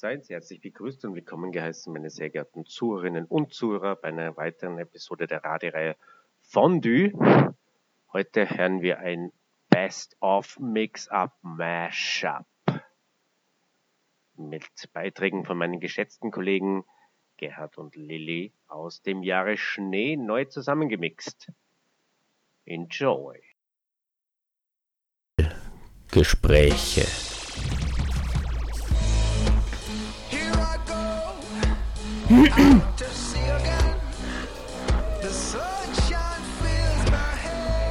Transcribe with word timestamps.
Seien 0.00 0.22
Sie 0.22 0.32
herzlich 0.32 0.62
begrüßt 0.62 1.04
und 1.04 1.14
willkommen 1.14 1.52
geheißen, 1.52 1.92
meine 1.92 2.08
sehr 2.08 2.30
geehrten 2.30 2.64
Zuhörerinnen 2.64 3.26
und 3.26 3.52
Zuhörer, 3.52 3.96
bei 3.96 4.08
einer 4.08 4.34
weiteren 4.34 4.78
Episode 4.78 5.26
der 5.26 5.44
Radioreihe 5.44 5.94
Fondue. 6.40 7.12
Heute 8.10 8.48
hören 8.48 8.80
wir 8.80 9.00
ein 9.00 9.30
Best-of 9.68 10.58
Mix-Up 10.58 11.36
Mashup 11.42 12.46
mit 14.36 14.64
Beiträgen 14.94 15.44
von 15.44 15.58
meinen 15.58 15.80
geschätzten 15.80 16.30
Kollegen 16.30 16.86
Gerhard 17.36 17.76
und 17.76 17.94
Lilly 17.94 18.54
aus 18.68 19.02
dem 19.02 19.22
Jahre 19.22 19.58
Schnee 19.58 20.16
neu 20.16 20.46
zusammengemixt. 20.46 21.52
Enjoy. 22.64 23.38
Gespräche. 26.10 27.29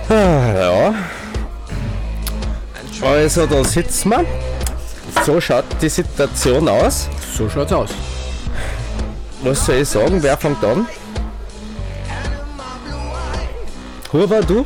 Ja. 0.10 0.94
Also 3.02 3.46
da 3.46 3.64
sitzen 3.64 4.10
wir. 4.10 4.26
So 5.26 5.40
schaut 5.40 5.66
die 5.82 5.90
Situation 5.90 6.68
aus. 6.68 7.08
So 7.36 7.50
schaut's 7.50 7.72
aus. 7.72 7.90
Was 9.42 9.66
soll 9.66 9.76
ich 9.76 9.90
sagen? 9.90 10.22
Wer 10.22 10.38
fängt 10.38 10.64
an? 10.64 10.88
Huber, 14.12 14.42
du? 14.42 14.66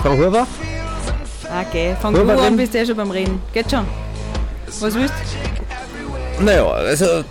Frau 0.00 0.12
Huber? 0.12 0.46
Okay, 1.68 1.96
fang 2.00 2.14
Wollen 2.14 2.28
du 2.28 2.42
an, 2.42 2.56
bist 2.56 2.72
du 2.74 2.78
eh 2.78 2.86
schon 2.86 2.96
beim 2.96 3.10
Reden. 3.10 3.42
Geht 3.52 3.70
schon. 3.70 3.86
Was 4.80 4.94
willst 4.94 5.14
Naja, 6.40 6.66
also 6.66 7.24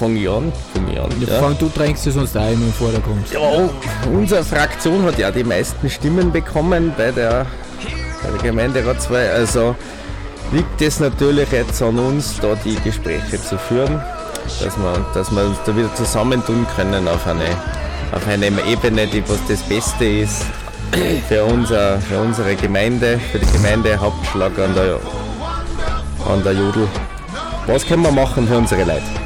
fang 0.00 0.16
ich 0.16 0.28
an. 0.28 0.50
Fang 0.72 0.90
ich 0.90 0.98
an. 0.98 1.10
Ja. 1.20 1.28
Ja. 1.28 1.40
Fang, 1.40 1.58
du 1.58 1.68
drängst 1.68 2.06
es 2.06 2.16
uns 2.16 2.32
da 2.32 2.48
immer 2.48 2.64
im 2.64 2.72
Vordergrund. 2.72 3.30
Ja, 3.32 3.68
unsere 4.10 4.42
Fraktion 4.42 5.04
hat 5.04 5.18
ja 5.18 5.30
die 5.30 5.44
meisten 5.44 5.90
Stimmen 5.90 6.32
bekommen 6.32 6.94
bei 6.96 7.10
der, 7.10 7.46
bei 8.22 8.30
der 8.30 8.50
Gemeinderatswahl. 8.50 9.28
Also 9.28 9.76
liegt 10.52 10.80
es 10.80 11.00
natürlich 11.00 11.52
jetzt 11.52 11.82
an 11.82 11.98
uns, 11.98 12.40
da 12.40 12.54
die 12.64 12.76
Gespräche 12.76 13.42
zu 13.42 13.58
führen, 13.58 14.00
dass 14.62 14.76
wir, 14.78 15.06
dass 15.12 15.30
wir 15.30 15.44
uns 15.44 15.58
da 15.66 15.76
wieder 15.76 15.94
zusammentun 15.94 16.66
können 16.74 17.06
auf 17.06 17.26
eine, 17.26 17.44
auf 18.12 18.26
einer 18.26 18.46
Ebene, 18.66 19.06
die 19.06 19.22
was 19.28 19.38
das 19.48 19.62
Beste 19.64 20.06
ist 20.06 20.46
für, 21.28 21.44
unser, 21.44 22.00
für 22.00 22.18
unsere 22.18 22.56
Gemeinde, 22.56 23.20
für 23.30 23.38
die 23.38 23.52
Gemeinde 23.52 24.00
Hauptschlag 24.00 24.58
an 24.58 24.74
der, 24.74 24.98
an 26.26 26.42
der 26.42 26.52
Jodel. 26.52 26.88
Was 27.66 27.86
können 27.86 28.02
wir 28.02 28.12
machen 28.12 28.48
für 28.48 28.56
unsere 28.56 28.84
Leute? 28.84 29.19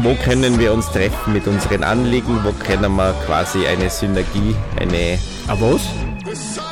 Wo 0.00 0.14
können 0.14 0.58
wir 0.58 0.72
uns 0.72 0.90
treffen 0.90 1.34
mit 1.34 1.46
unseren 1.46 1.84
Anliegen? 1.84 2.42
Wo 2.42 2.52
können 2.52 2.96
wir 2.96 3.12
quasi 3.26 3.66
eine 3.66 3.90
Synergie, 3.90 4.56
eine, 4.80 5.18
Ah, 5.46 5.54
was? 5.60 5.82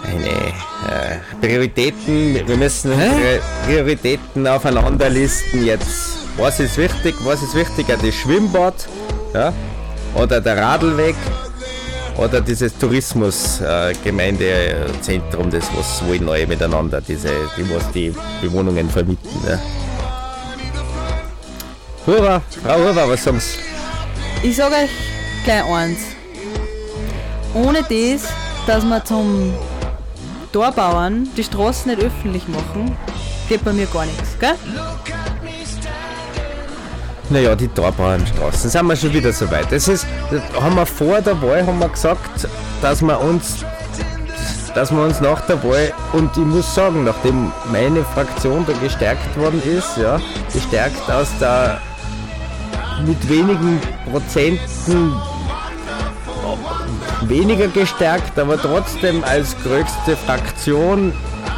eine 0.06 0.26
äh, 0.26 1.18
Prioritäten, 1.40 2.40
wir 2.46 2.56
müssen 2.56 2.92
unsere 2.92 3.40
Prioritäten 3.66 4.46
aufeinander 4.46 5.10
listen 5.10 5.66
jetzt. 5.66 6.16
Was 6.38 6.60
ist 6.60 6.78
wichtig? 6.78 7.14
Was 7.24 7.42
ist 7.42 7.54
wichtiger? 7.54 7.98
Das 7.98 8.14
Schwimmbad 8.14 8.88
ja? 9.34 9.52
oder 10.14 10.40
der 10.40 10.56
Radlweg 10.56 11.16
oder 12.16 12.40
dieses 12.40 12.74
Tourismus-Gemeindezentrum, 12.78 15.50
das 15.50 15.68
was 15.76 16.02
wohl 16.06 16.20
neu 16.20 16.46
miteinander, 16.46 17.02
diese, 17.02 17.28
die 17.56 17.68
was 17.74 17.90
die 17.92 18.14
Bewohnungen 18.40 18.88
vermieten. 18.88 19.28
Ja? 19.46 19.58
Hurra, 22.06 22.40
Frau 22.62 22.78
Hurra, 22.78 23.08
was 23.08 23.24
sagen 23.24 23.40
Sie? 23.40 23.58
Ich 24.42 24.56
sag 24.56 24.72
euch 24.72 24.90
gleich 25.44 25.64
eins. 25.64 25.98
Ohne 27.52 27.82
das, 27.82 28.28
dass 28.66 28.84
wir 28.84 29.04
zum 29.04 29.52
Torbauern 30.52 31.28
die 31.36 31.44
Straßen 31.44 31.90
nicht 31.90 32.02
öffentlich 32.02 32.48
machen, 32.48 32.96
geht 33.48 33.62
bei 33.64 33.72
mir 33.72 33.86
gar 33.86 34.06
nichts, 34.06 34.38
gell? 34.38 34.54
Naja, 37.28 37.54
die 37.54 37.68
Torbauernstraßen, 37.68 38.70
sind 38.70 38.86
wir 38.86 38.96
schon 38.96 39.12
wieder 39.12 39.32
so 39.32 39.50
weit. 39.50 39.70
Das 39.70 39.86
ist, 39.86 40.06
das 40.30 40.42
haben 40.60 40.76
wir 40.76 40.86
vor 40.86 41.20
der 41.20 41.40
Wahl 41.42 41.64
haben 41.64 41.78
wir 41.78 41.88
gesagt, 41.88 42.48
dass 42.80 43.02
wir 43.02 43.20
uns 43.20 43.64
dass 44.74 44.92
wir 44.92 45.02
uns 45.02 45.20
nach 45.20 45.40
der 45.46 45.62
Wahl, 45.64 45.92
und 46.12 46.30
ich 46.36 46.44
muss 46.44 46.74
sagen, 46.74 47.02
nachdem 47.02 47.50
meine 47.72 48.04
Fraktion 48.04 48.64
da 48.66 48.72
gestärkt 48.74 49.36
worden 49.36 49.60
ist, 49.64 49.96
ja, 49.96 50.20
gestärkt 50.52 51.10
aus 51.10 51.28
der 51.40 51.80
mit 53.06 53.28
wenigen 53.28 53.80
Prozenten 54.10 55.14
weniger 57.22 57.68
gestärkt, 57.68 58.38
aber 58.38 58.60
trotzdem 58.60 59.22
als 59.24 59.56
größte 59.62 60.16
Fraktion 60.16 61.12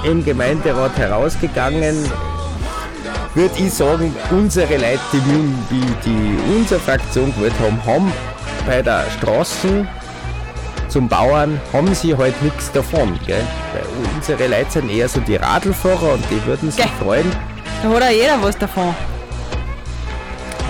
im 0.05 0.25
Gemeinderat 0.25 0.97
herausgegangen, 0.97 1.97
würde 3.35 3.55
ich 3.57 3.73
sagen, 3.73 4.15
unsere 4.31 4.75
Leute, 4.77 4.99
die, 5.13 5.81
die, 6.05 6.57
unsere 6.57 6.81
Fraktion 6.81 7.35
gewählt 7.35 7.55
haben, 7.61 7.81
haben 7.87 8.13
bei 8.67 8.83
der 8.83 9.05
Straßen 9.19 9.89
zum 10.89 11.09
Bauern, 11.09 11.59
haben 11.73 11.95
sie 11.95 12.15
halt 12.15 12.41
nichts 12.43 12.71
davon. 12.73 13.19
Gell? 13.27 13.43
Weil 13.73 13.85
unsere 14.15 14.47
Leute 14.49 14.71
sind 14.71 14.91
eher 14.91 15.09
so 15.09 15.21
die 15.21 15.37
Radlfahrer 15.37 16.15
und 16.15 16.25
die 16.31 16.45
würden 16.47 16.71
sich 16.71 16.85
Gell. 16.85 16.93
freuen. 17.03 17.33
Da 17.83 17.89
hat 17.89 18.03
auch 18.03 18.11
jeder 18.11 18.43
was 18.43 18.59
davon. 18.59 18.95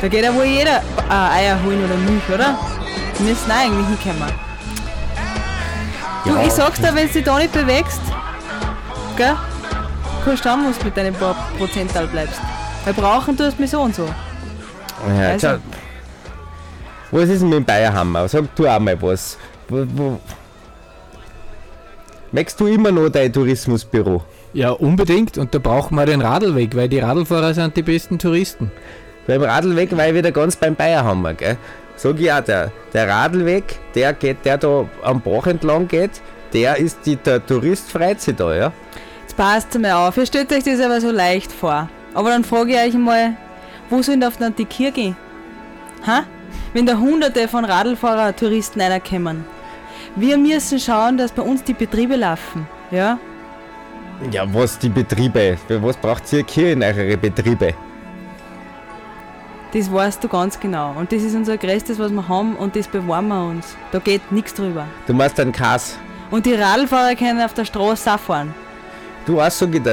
Da 0.03 0.09
geht 0.09 0.25
ja 0.25 0.35
wohl 0.35 0.45
jeder 0.45 0.79
äh, 1.09 1.13
Eier 1.13 1.63
holen 1.65 1.85
oder 1.85 1.95
Milch, 1.97 2.29
oder? 2.29 2.59
Wir 3.19 3.29
müssen 3.29 3.51
auch 3.51 3.57
eigentlich 3.57 3.87
hinkommen. 3.87 4.33
Du, 6.25 6.35
Ja. 6.35 6.43
ich 6.45 6.53
sag's 6.53 6.81
dir, 6.81 6.95
wenn 6.95 7.07
du 7.07 7.13
dich 7.13 7.25
da 7.25 7.39
nicht 7.39 7.53
bewegst, 7.53 8.01
gell? 9.17 9.35
Kannst 10.25 10.45
du 10.45 10.49
schauen, 10.49 10.65
wo 10.67 10.71
du 10.79 10.85
mit 10.85 10.97
deinen 10.97 11.15
paar 11.15 11.35
Prozental 11.57 12.07
bleibst. 12.09 12.41
Weil 12.85 12.95
brauchen 12.95 13.37
tust 13.37 13.57
du 13.59 13.63
mich 13.63 13.71
so 13.71 13.81
und 13.81 13.95
so. 13.95 14.09
Ja, 15.09 15.29
Also- 15.31 15.49
schau. 15.49 15.57
Was 17.13 17.29
ist 17.29 17.41
denn 17.43 17.49
mit 17.51 17.59
dem 17.59 17.65
Bayerhammer? 17.65 18.27
Sag 18.29 18.55
du 18.57 18.67
auch 18.67 18.81
mal 18.81 19.01
was. 19.03 19.39
Wo, 19.69 19.85
wo? 19.95 20.21
Möchtest 22.33 22.59
du 22.61 22.67
immer 22.67 22.91
noch 22.91 23.09
dein 23.11 23.33
Tourismusbüro? 23.33 24.25
Ja, 24.55 24.71
unbedingt. 24.71 25.39
Und 25.39 25.55
da 25.55 25.59
brauchen 25.59 25.95
wir 25.97 26.07
den 26.07 26.23
Radlweg, 26.23 26.75
weil 26.75 26.89
die 26.89 26.99
Radlfahrer 27.01 27.55
sind 27.55 27.77
die 27.77 27.83
besten 27.83 28.19
Touristen. 28.19 28.73
Beim 29.27 29.43
Radlweg 29.43 29.97
war 29.97 30.09
ich 30.09 30.15
wieder 30.15 30.33
ganz 30.33 30.57
beim 30.57 30.75
Bayerhammer, 30.75 31.35
gell? 31.35 31.57
Sag 31.97 32.19
ich 32.19 32.33
auch, 32.33 32.41
der, 32.41 32.73
der 32.93 33.09
Radlweg, 33.09 33.79
der 33.95 34.13
geht, 34.15 34.45
der 34.45 34.59
da 34.59 34.89
am 35.03 35.21
Bach 35.21 35.47
entlang 35.47 35.87
geht, 35.87 36.21
der 36.53 36.77
ist 36.77 36.99
die, 37.07 37.17
der 37.17 37.45
Tourist-Freizeit 37.45 38.41
da, 38.41 38.55
ja? 38.55 38.73
Jetzt 39.23 39.37
passt 39.37 39.79
mal 39.79 39.93
auf, 39.93 40.17
ihr 40.17 40.27
stellt 40.27 40.53
euch 40.53 40.65
das 40.65 40.81
aber 40.81 41.01
so 41.01 41.11
leicht 41.11 41.53
vor. 41.53 41.89
Aber 42.15 42.31
dann 42.31 42.45
frage 42.45 42.73
ich 42.73 42.79
euch 42.79 42.95
mal, 42.95 43.37
wo 43.89 44.03
sollen 44.03 44.25
auf 44.25 44.37
dann 44.37 44.55
die 44.57 44.65
Kirche? 44.65 45.15
Ha? 46.07 46.25
Wenn 46.75 46.87
da 46.87 46.97
hunderte 46.97 47.47
von 47.47 47.65
Radlfahrer, 47.65 48.35
Touristen 48.35 48.81
reinkommen. 48.81 49.45
Wir 50.17 50.37
müssen 50.37 50.81
schauen, 50.81 51.17
dass 51.17 51.31
bei 51.33 51.43
uns 51.43 51.63
die 51.63 51.75
Betriebe 51.75 52.17
laufen. 52.17 52.67
Ja? 52.91 53.19
Ja, 54.31 54.45
was 54.53 54.79
die 54.79 54.89
Betriebe? 54.89 55.57
Für 55.67 55.83
was 55.83 55.97
braucht 55.97 56.33
ihr 56.33 56.45
hier 56.49 56.73
in 56.73 56.83
eure 56.83 57.17
Betriebe? 57.17 57.75
Das 59.73 59.91
weißt 59.91 60.23
du 60.23 60.29
ganz 60.29 60.61
genau. 60.61 60.93
Und 60.99 61.13
das 61.13 61.23
ist 61.23 61.35
unser 61.35 61.57
Größtes, 61.57 61.99
was 61.99 62.13
wir 62.13 62.29
haben 62.29 62.57
und 62.57 62.77
das 62.77 62.89
bewahren 62.89 63.29
wir 63.29 63.47
uns. 63.47 63.75
Da 63.91 63.99
geht 64.01 64.31
nichts 64.31 64.53
drüber. 64.55 64.87
Du 65.07 65.15
machst 65.15 65.41
einen 65.41 65.53
Kass. 65.53 65.99
Und 66.31 66.45
die 66.45 66.55
Radlfahrer 66.55 67.15
können 67.15 67.41
auf 67.41 67.55
der 67.55 67.65
Straße 67.65 68.13
auch 68.13 68.19
fahren. 68.19 68.55
Du 69.25 69.41
auch 69.41 69.51
so 69.51 69.67
geht, 69.69 69.85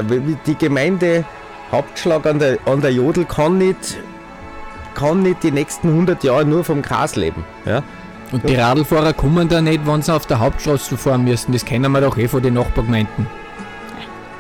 die 0.45 0.55
Gemeinde 0.55 1.23
Hauptschlag 1.71 2.25
an 2.25 2.39
der, 2.39 2.57
an 2.65 2.81
der 2.81 2.91
Jodel 2.91 3.25
kann 3.25 3.57
nicht, 3.57 3.97
kann 4.95 5.21
nicht 5.21 5.43
die 5.43 5.51
nächsten 5.51 5.89
100 5.89 6.23
Jahre 6.23 6.45
nur 6.45 6.63
vom 6.63 6.81
Gras 6.81 7.15
leben. 7.15 7.45
Ja? 7.65 7.83
Und 8.31 8.47
die 8.47 8.55
Radlfahrer 8.55 9.13
kommen 9.13 9.47
da 9.47 9.61
nicht, 9.61 9.87
wenn 9.87 10.01
sie 10.01 10.13
auf 10.13 10.25
der 10.25 10.39
Hauptstraße 10.39 10.97
fahren 10.97 11.23
müssen. 11.23 11.53
Das 11.53 11.63
kennen 11.63 11.91
wir 11.91 12.01
doch 12.01 12.17
eh 12.17 12.27
von 12.27 12.43
den 12.43 12.55
Nachbargemeinden. 12.55 13.27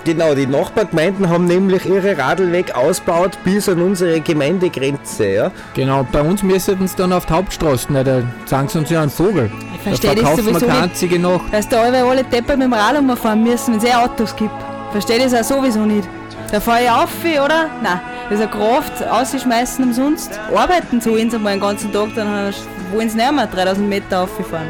Genau, 0.09 0.33
die 0.33 0.47
Nachbargemeinden 0.47 1.29
haben 1.29 1.45
nämlich 1.45 1.85
ihre 1.85 2.17
Radlweg 2.17 2.75
ausgebaut 2.75 3.37
bis 3.43 3.69
an 3.69 3.79
unsere 3.79 4.19
Gemeindegrenze. 4.21 5.27
Ja? 5.27 5.51
Genau, 5.75 6.03
bei 6.11 6.21
uns 6.21 6.41
müssen 6.41 6.87
sie 6.87 6.95
dann 6.95 7.13
auf 7.13 7.27
die 7.27 7.33
Hauptstraße, 7.33 7.93
ne, 7.93 8.03
da 8.03 8.23
sagen 8.47 8.67
sie 8.69 8.79
uns 8.79 8.89
ja 8.89 9.03
einen 9.03 9.11
Vogel. 9.11 9.51
Ich 9.53 9.77
Da 9.77 9.83
verstehe 9.83 10.15
das 10.15 10.19
verkaufen 10.21 10.45
wir 10.47 10.53
sowieso 10.55 10.65
nicht. 10.65 10.81
einzige 10.81 11.19
noch. 11.19 11.47
Dass 11.51 11.69
da 11.69 11.81
alle, 11.83 12.03
alle 12.03 12.23
Deppen 12.23 12.57
mit 12.57 12.65
dem 12.65 12.73
Rad 12.73 12.97
umfahren 12.97 13.43
müssen, 13.43 13.73
wenn 13.73 13.77
es 13.77 13.83
eh 13.83 13.93
Autos 13.93 14.35
gibt. 14.35 14.49
Verstehe 14.91 15.19
das 15.19 15.31
auch 15.35 15.57
sowieso 15.57 15.81
nicht. 15.85 16.09
Da 16.51 16.59
fahre 16.59 16.81
ich 16.85 16.89
auf, 16.89 17.09
oder? 17.23 17.69
Nein. 17.83 17.99
Das 18.31 18.39
ist 18.39 18.47
eine 18.47 18.51
Kraft, 18.51 19.07
ausschmeißen 19.07 19.85
umsonst. 19.85 20.39
Arbeiten 20.55 20.99
sollen 21.01 21.29
sie 21.29 21.37
mal 21.37 21.51
den 21.51 21.59
ganzen 21.61 21.93
Tag, 21.93 22.07
dann 22.15 22.51
wollen 22.91 23.09
sie 23.11 23.17
nicht 23.17 23.31
mehr 23.31 23.45
3000 23.45 23.87
Meter 23.87 24.21
rauffahren. 24.21 24.69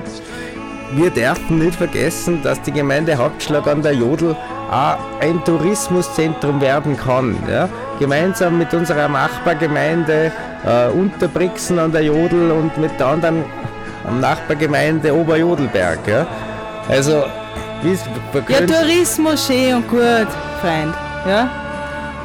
Wir 0.91 1.11
dürfen 1.11 1.59
nicht 1.59 1.75
vergessen, 1.75 2.41
dass 2.41 2.59
die 2.63 2.71
Gemeinde 2.71 3.15
Hauptschlag 3.15 3.67
an 3.67 3.83
der 3.83 3.93
Jodel 3.93 4.35
auch 4.71 4.97
ein 5.21 5.43
Tourismuszentrum 5.45 6.59
werden 6.61 6.97
kann. 6.97 7.37
Ja? 7.49 7.69
Gemeinsam 7.99 8.57
mit 8.57 8.73
unserer 8.73 9.07
Nachbargemeinde 9.07 10.31
äh, 10.65 10.87
Unterbrixen 10.89 11.77
an 11.77 11.91
der 11.91 12.03
Jodel 12.03 12.51
und 12.51 12.75
mit 12.77 12.99
der 12.99 13.07
anderen 13.07 13.43
Nachbargemeinde 14.19 15.13
Oberjodelberg. 15.13 15.99
Ja? 16.07 16.25
Also, 16.87 17.23
wie 17.83 17.97
Ja, 18.47 18.65
Tourismus 18.65 19.45
schön 19.45 19.75
und 19.75 19.87
gut, 19.87 20.27
Freund. 20.61 20.95
Ja? 21.27 21.49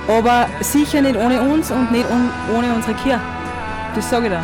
Aber 0.08 0.46
sicher 0.60 1.02
nicht 1.02 1.16
ohne 1.16 1.40
uns 1.40 1.70
und 1.70 1.92
nicht 1.92 2.06
ohne 2.54 2.74
unsere 2.74 2.94
Kirche. 2.94 3.20
Das 3.94 4.08
sage 4.08 4.26
ich 4.26 4.32
da. 4.32 4.42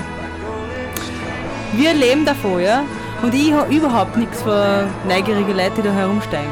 Wir 1.73 1.95
leben 1.95 2.25
davon, 2.27 2.61
ja? 2.61 2.83
Und 3.23 3.35
ich 3.35 3.53
habe 3.53 3.75
überhaupt 3.75 4.17
nichts 4.17 4.43
für 4.43 4.87
neugierige 5.07 5.53
Leute, 5.53 5.73
die 5.77 5.83
da 5.83 5.93
herumsteigen. 5.93 6.51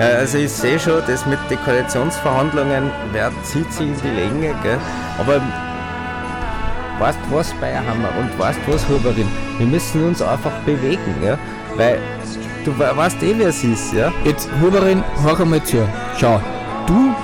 Ja, 0.00 0.06
also 0.18 0.38
ich 0.38 0.50
sehe 0.50 0.78
schon, 0.78 1.00
das 1.06 1.24
mit 1.26 1.38
den 1.48 1.58
Koalitionsverhandlungen 1.64 2.90
wer 3.12 3.30
zieht 3.44 3.72
sich 3.72 3.86
in 3.86 3.94
die 4.02 4.08
Länge, 4.08 4.54
gell? 4.64 4.78
aber 5.20 5.40
weißt 6.98 7.18
du 7.28 7.36
was, 7.36 7.52
Bayerhammer 7.60 8.08
und 8.18 8.36
weißt 8.36 8.58
du 8.66 8.74
was, 8.74 8.88
Huberin, 8.88 9.28
wir 9.58 9.66
müssen 9.66 10.04
uns 10.04 10.20
einfach 10.20 10.50
bewegen, 10.66 11.14
ja? 11.22 11.38
weil 11.76 12.00
du 12.64 12.76
weißt 12.76 13.22
eh, 13.22 13.34
wer 13.38 13.48
es 13.48 13.62
ist. 13.62 13.92
Ja? 13.92 14.12
Jetzt, 14.24 14.48
Huberin, 14.60 15.04
hör 15.22 15.38
einmal 15.38 15.62
zu. 15.62 15.88
Schau, 16.18 16.40
du 16.88 17.14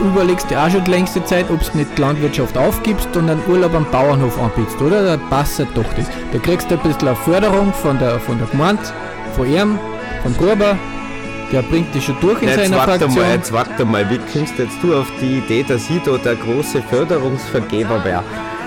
überlegst 0.00 0.50
dir 0.50 0.60
auch 0.60 0.70
schon 0.70 0.84
die 0.84 0.90
längste 0.90 1.24
Zeit, 1.24 1.50
ob 1.50 1.60
du 1.60 1.78
nicht 1.78 1.96
die 1.96 2.00
Landwirtschaft 2.00 2.56
aufgibst 2.56 3.14
und 3.16 3.28
einen 3.28 3.42
Urlaub 3.46 3.74
am 3.74 3.86
Bauernhof 3.90 4.40
anbietest, 4.40 4.80
oder? 4.80 5.04
Da 5.04 5.16
passt 5.16 5.60
doch 5.60 5.92
das. 5.96 6.06
Da 6.32 6.38
kriegst 6.38 6.70
du 6.70 6.74
ein 6.74 6.80
bisschen 6.80 7.08
eine 7.08 7.16
Förderung 7.16 7.72
von 7.72 7.98
der, 7.98 8.18
von 8.20 8.38
der 8.38 8.46
Gemeinde, 8.48 8.82
von 9.36 9.46
ihm, 9.46 9.78
von 10.22 10.36
Gruber. 10.36 10.76
Der 11.52 11.60
bringt 11.62 11.94
dich 11.94 12.06
schon 12.06 12.16
durch 12.20 12.40
in 12.40 12.48
jetzt 12.48 12.64
seiner 12.64 12.78
warte 12.78 13.00
Fraktion. 13.00 13.24
Mal, 13.24 13.34
jetzt 13.34 13.52
warte 13.52 13.84
mal, 13.84 14.08
wie 14.08 14.18
kommst 14.32 14.58
jetzt 14.58 14.76
du 14.82 14.96
auf 14.96 15.06
die 15.20 15.38
Idee, 15.38 15.64
dass 15.66 15.90
ich 15.90 16.02
da 16.02 16.16
der 16.16 16.36
große 16.36 16.82
Förderungsvergeber 16.82 18.02
wäre? 18.04 18.24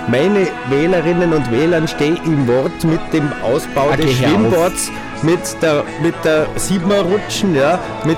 Meine 0.07 0.47
Wählerinnen 0.69 1.33
und 1.33 1.51
Wähler 1.51 1.87
stehen 1.87 2.19
im 2.25 2.47
Wort 2.47 2.83
mit 2.83 2.99
dem 3.11 3.27
Ausbau 3.41 3.87
okay, 3.87 4.03
des 4.03 4.13
Schwimmbads, 4.17 4.91
mit 5.23 5.39
der, 5.63 5.83
mit 6.03 6.13
der 6.23 6.45
Siebenrutschen, 6.57 7.55
ja, 7.55 7.79
mit 8.05 8.17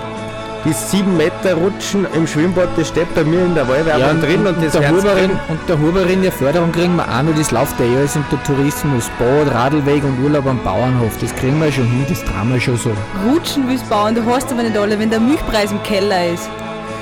die 0.66 0.74
7 0.74 1.16
Meter 1.16 1.54
Rutschen 1.54 2.06
im 2.14 2.28
Schwimmbad, 2.28 2.70
das 2.76 2.90
steht 2.90 3.14
bei 3.16 3.24
mir 3.24 3.42
in 3.46 3.56
der 3.56 3.68
Wahlwerbung 3.68 4.22
ja, 4.22 4.28
drin 4.28 4.48
und, 4.48 4.58
und, 4.58 4.66
das 4.66 4.74
der 4.74 4.90
Huberin, 4.90 5.32
Und 5.48 5.60
der 5.68 5.80
Huberin 5.80 6.22
der 6.22 6.32
Förderung 6.32 6.72
kriegen 6.72 6.96
wir 6.96 7.04
auch 7.04 7.24
noch, 7.24 7.36
das 7.36 7.52
läuft 7.52 7.80
ja 7.80 7.86
eh 7.86 7.98
alles 7.98 8.16
unter 8.16 8.42
Tourismus, 8.44 9.10
Bad, 9.20 9.54
Radlweg 9.54 10.04
und 10.04 10.24
Urlaub 10.24 10.46
am 10.48 10.62
Bauernhof, 10.64 11.18
das 11.20 11.34
kriegen 11.36 11.60
wir 11.62 11.72
schon 11.72 11.86
hin, 11.86 12.06
das 12.10 12.24
trauen 12.24 12.52
wir 12.52 12.60
schon 12.60 12.78
so. 12.78 12.92
Rutschen 13.30 13.68
willst 13.68 13.90
bauen, 13.90 14.16
du 14.16 14.26
hast 14.26 14.52
aber 14.52 14.64
nicht 14.64 14.78
alle, 14.78 15.00
wenn 15.00 15.10
der 15.10 15.20
Milchpreis 15.20 15.72
im 15.72 15.82
Keller 15.84 16.34
ist. 16.34 16.50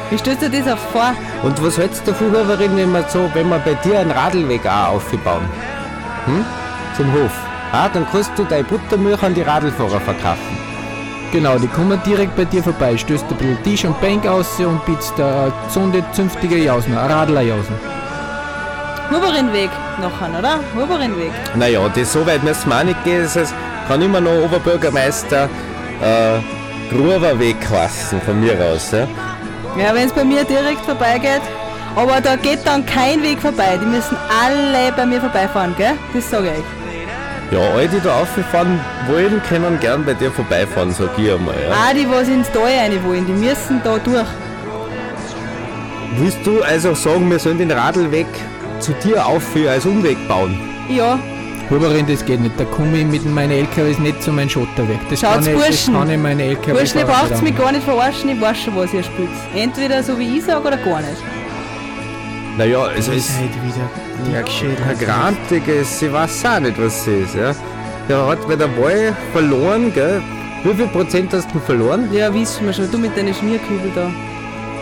Wie 0.10 0.18
stellst 0.18 0.44
du 0.44 0.50
das 0.50 0.72
auch 0.72 0.78
vor? 0.92 1.16
Und 1.42 1.64
was 1.64 1.78
hältst 1.78 2.06
du 2.06 2.12
davon, 2.12 2.28
Huberin, 2.28 2.78
wenn 2.78 2.92
wir 2.92 3.06
so, 3.10 3.30
wenn 3.34 3.50
wir 3.50 3.60
bei 3.60 3.74
dir 3.76 4.00
einen 4.00 4.12
Radlweg 4.12 4.66
auch 4.68 4.96
aufbauen? 4.96 5.50
Hm? 6.26 6.46
Zum 6.96 7.12
Hof. 7.14 7.32
Ah, 7.72 7.90
dann 7.90 8.06
kannst 8.12 8.32
du 8.38 8.44
deine 8.44 8.64
Buttermilch 8.64 9.22
an 9.24 9.34
die 9.34 9.42
Radlfahrer 9.42 10.00
verkaufen. 10.00 10.65
Genau, 11.36 11.58
die 11.58 11.68
kommen 11.68 12.02
direkt 12.06 12.34
bei 12.38 12.46
dir 12.46 12.64
vorbei, 12.64 12.96
stößt 12.96 13.26
ein 13.30 13.36
bisschen 13.36 13.64
Tisch 13.64 13.84
und 13.84 14.00
Bank 14.00 14.26
aus 14.26 14.58
und 14.58 14.86
bietet 14.86 15.20
eine 15.20 15.52
gesunde, 15.68 16.02
zünftige 16.14 16.56
Jausen, 16.56 16.98
eine 16.98 17.14
Radlerjausen. 17.14 17.76
Huberinweg 19.12 19.70
nachher, 20.00 20.40
oder? 20.40 20.60
Huberinweg. 20.74 21.34
Naja, 21.56 21.82
das 21.94 22.14
so 22.14 22.26
weit 22.26 22.42
müssen 22.42 22.70
wir 22.70 22.80
auch 22.80 22.84
nicht 22.84 23.04
gehen. 23.04 23.24
Das 23.24 23.36
heißt, 23.36 23.54
kann 23.86 24.02
immer 24.02 24.22
noch 24.22 24.46
Oberbürgermeister 24.46 25.50
äh, 26.02 26.40
Gruberweg 26.90 27.58
heißen, 27.70 28.22
von 28.22 28.40
mir 28.40 28.54
aus. 28.54 28.92
Ja, 28.92 29.00
ja 29.78 29.94
wenn 29.94 30.08
es 30.08 30.14
bei 30.14 30.24
mir 30.24 30.46
direkt 30.46 30.86
vorbeigeht. 30.86 31.42
Aber 31.98 32.22
da 32.22 32.38
geht 32.38 32.66
dann 32.66 32.86
kein 32.86 33.22
Weg 33.24 33.42
vorbei. 33.42 33.78
Die 33.82 33.86
müssen 33.86 34.16
alle 34.42 34.90
bei 34.94 35.06
mir 35.06 35.20
vorbeifahren, 35.20 35.76
gell? 35.78 35.96
Das 36.14 36.30
sage 36.30 36.54
ich. 36.60 36.85
Ja, 37.52 37.60
alle, 37.60 37.88
die 37.88 38.00
da 38.02 38.22
auffahren 38.22 38.80
wollen, 39.08 39.42
können 39.48 39.80
gern 39.80 40.04
bei 40.04 40.14
dir 40.14 40.32
vorbeifahren, 40.32 40.92
sag 40.92 41.18
ich 41.18 41.32
einmal. 41.32 41.56
Ja. 41.56 41.76
Ah, 41.76 41.94
die, 41.94 42.10
was 42.10 42.28
ins 42.28 42.52
Tal 42.52 42.64
rein 42.64 42.92
wollen, 43.06 43.26
die 43.26 43.34
müssen 43.34 43.82
da 43.84 43.98
durch. 43.98 44.28
Willst 46.18 46.40
du 46.46 46.62
also 46.62 46.94
sagen, 46.94 47.30
wir 47.30 47.40
sollen 47.40 47.58
den 47.58 47.72
Radlweg 47.72 48.28
zu 48.80 48.94
dir 48.94 49.26
aufführen, 49.26 49.70
als 49.70 49.86
Umweg 49.86 50.18
bauen? 50.28 50.58
Ja. 50.90 51.20
Huberin, 51.70 52.06
das 52.08 52.24
geht 52.24 52.42
nicht. 52.42 52.60
Da 52.60 52.64
komme 52.66 53.00
ich 53.00 53.06
mit 53.06 53.26
meinen 53.26 53.52
LKWs 53.52 53.98
nicht 54.00 54.22
zu 54.22 54.32
meinem 54.32 54.50
Schotterweg. 54.50 55.00
Das 55.10 55.20
Schaut's 55.20 55.46
kann, 55.46 55.56
ich, 55.56 55.68
das 55.68 55.86
kann 55.86 56.10
ich 56.10 56.18
meine 56.18 56.44
LKWs 56.44 56.74
Burschen, 56.74 57.00
ihr 57.00 57.06
braucht 57.06 57.42
mich 57.42 57.58
gar 57.58 57.72
nicht 57.72 57.84
verarschen, 57.84 58.30
ich 58.30 58.42
weiß 58.42 58.58
schon, 58.58 58.76
was 58.76 58.94
ihr 58.94 59.04
spielt. 59.04 59.30
Entweder 59.56 60.04
so 60.04 60.18
wie 60.18 60.38
ich 60.38 60.46
sage 60.46 60.68
oder 60.68 60.78
gar 60.78 61.02
nicht. 61.02 61.22
Naja, 62.58 62.90
es 62.98 63.10
ist. 63.10 63.32
wieder 63.40 64.86
ein 64.88 64.98
grantiges, 64.98 66.02
ich 66.02 66.12
weiß 66.12 66.46
auch 66.46 66.60
nicht, 66.62 66.82
was 66.82 67.02
es 67.02 67.08
ist. 67.08 67.36
Ja. 67.36 67.54
Der 68.08 68.28
hat 68.28 68.48
bei 68.48 68.56
der 68.56 68.70
Wahl 68.78 69.16
verloren, 69.34 69.94
gell? 69.94 70.22
Wie 70.64 70.74
viel 70.74 70.88
Prozent 70.88 71.34
hast 71.34 71.54
du 71.54 71.60
verloren? 71.60 72.08
Ja, 72.14 72.34
wissen 72.34 72.66
wir 72.66 72.74
schon. 72.74 72.90
Du 72.90 72.98
mit 72.98 73.18
deinen 73.18 73.34
Schmierkübel 73.34 73.92
da. 73.94 74.10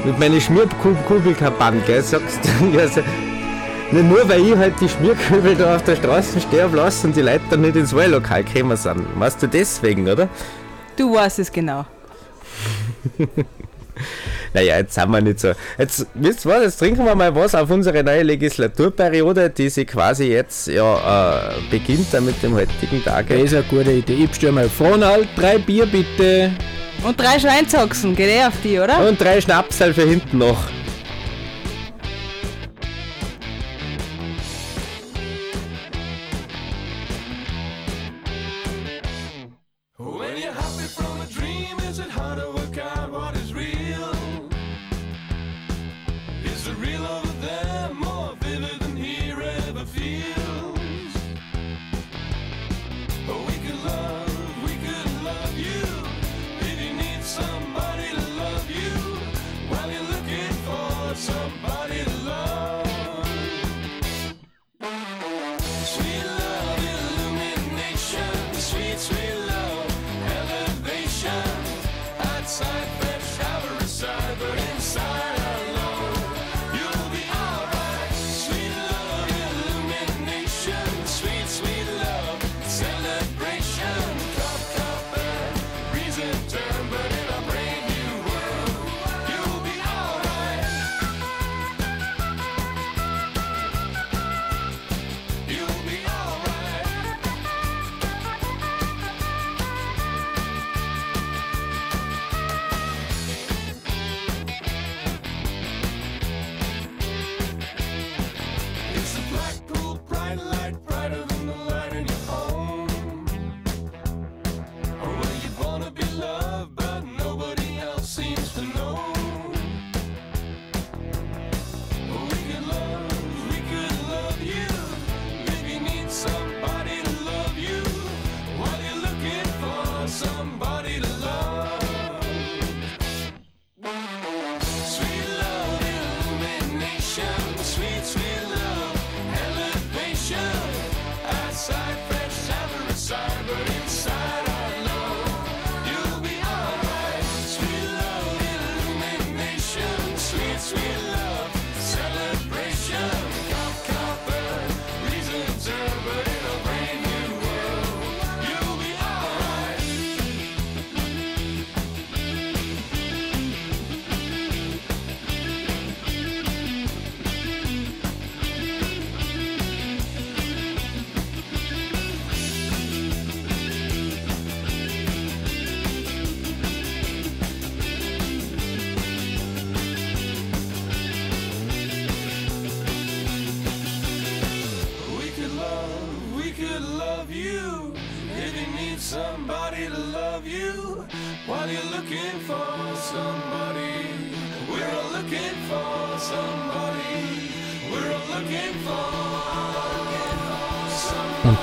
Mit 0.06 0.20
meinen 0.20 0.40
Schmierkübelkampagne, 0.40 1.82
gell? 1.82 2.04
Sagst 2.04 2.40
du. 2.44 2.78
Also, 2.80 3.02
nicht 3.92 4.10
nur 4.10 4.28
weil 4.30 4.46
ich 4.46 4.56
halt 4.56 4.74
die 4.80 4.90
Schmierkübel 4.90 5.56
da 5.56 5.76
auf 5.76 5.84
der 5.84 5.96
Straße 5.96 6.42
sterben 6.42 6.76
lasse 6.76 7.08
und 7.08 7.16
die 7.16 7.22
Leute 7.22 7.42
dann 7.50 7.62
nicht 7.62 7.76
ins 7.76 7.96
Wahllokal 7.96 8.44
gekommen 8.44 8.78
sind. 8.78 9.04
Weißt 9.20 9.42
du 9.42 9.48
deswegen, 9.48 10.08
oder? 10.08 10.30
Du 10.96 11.16
weißt 11.16 11.40
es 11.40 11.52
genau. 11.52 11.86
Naja, 14.54 14.78
jetzt 14.78 14.94
sind 14.94 15.10
wir 15.10 15.22
nicht 15.22 15.40
so. 15.40 15.52
Jetzt, 15.78 16.06
wisst 16.14 16.46
ihr 16.46 16.52
was, 16.52 16.64
jetzt 16.64 16.78
trinken 16.78 17.06
wir 17.06 17.16
mal 17.16 17.34
was 17.36 17.56
auf 17.56 17.70
unsere 17.70 18.04
neue 18.04 18.24
Legislaturperiode, 18.24 19.50
die 19.50 19.70
sich 19.70 19.88
quasi 19.88 20.26
jetzt 20.26 20.68
ja 20.68 21.50
äh, 21.50 21.54
beginnt 21.72 22.14
dann 22.14 22.26
mit 22.26 22.42
dem 22.44 22.54
heutigen 22.54 23.04
Tag. 23.04 23.30
Das 23.30 23.42
ist 23.42 23.54
eine 23.54 23.64
gute 23.64 23.92
Idee. 23.92 24.24
Ich 24.24 24.30
bestelle 24.30 24.54
mal 24.54 24.70
Fronald, 24.70 25.28
drei 25.36 25.58
Bier 25.58 25.86
bitte. 25.86 26.52
Und 27.04 27.20
drei 27.20 27.40
Schweinsachsen, 27.40 28.16
geht 28.16 28.30
eh 28.30 28.46
auf 28.46 28.54
die, 28.64 28.80
oder? 28.80 29.08
Und 29.08 29.20
drei 29.20 29.42
Schnapsal 29.42 29.94
für 29.94 30.04
hinten 30.04 30.38
noch. 30.38 30.70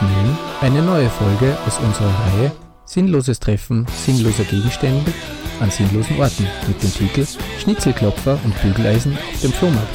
Nun 0.00 0.38
eine 0.61 0.83
neue 0.83 1.11
Folge 1.11 1.57
aus 1.66 1.78
unserer 1.78 2.09
Reihe 2.09 2.52
Sinnloses 2.87 3.38
Treffen 3.38 3.87
sinnloser 4.04 4.45
Gegenstände 4.45 5.12
an 5.61 5.71
sinnlosen 5.71 6.19
Orten 6.19 6.47
mit 6.66 6.83
dem 6.83 6.92
Titel 6.92 7.26
Schnitzelklopfer 7.61 8.38
und 8.42 8.62
Bügeleisen 8.62 9.16
auf 9.16 9.40
dem 9.40 9.52
Flohmarkt. 9.52 9.88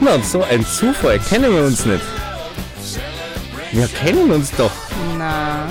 Na, 0.00 0.14
und 0.14 0.24
so 0.24 0.42
ein 0.44 0.64
Zufall, 0.64 1.18
kennen 1.18 1.52
wir 1.52 1.64
uns 1.64 1.84
nicht. 1.84 2.04
Wir 3.72 3.86
kennen 3.88 4.30
uns 4.30 4.50
doch. 4.52 4.72
Na, 5.18 5.68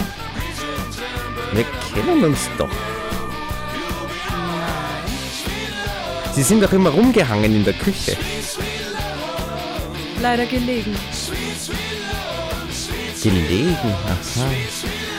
Wir 1.53 1.65
kennen 1.93 2.23
uns 2.25 2.47
doch. 2.57 2.69
Sie 6.39 6.45
sind 6.45 6.63
doch 6.63 6.71
immer 6.71 6.91
rumgehangen 6.91 7.53
in 7.53 7.65
der 7.65 7.73
Küche. 7.73 8.15
leider 10.21 10.45
gelegen. 10.45 10.95
Gelegen, 13.21 13.75
aha. 13.83 14.45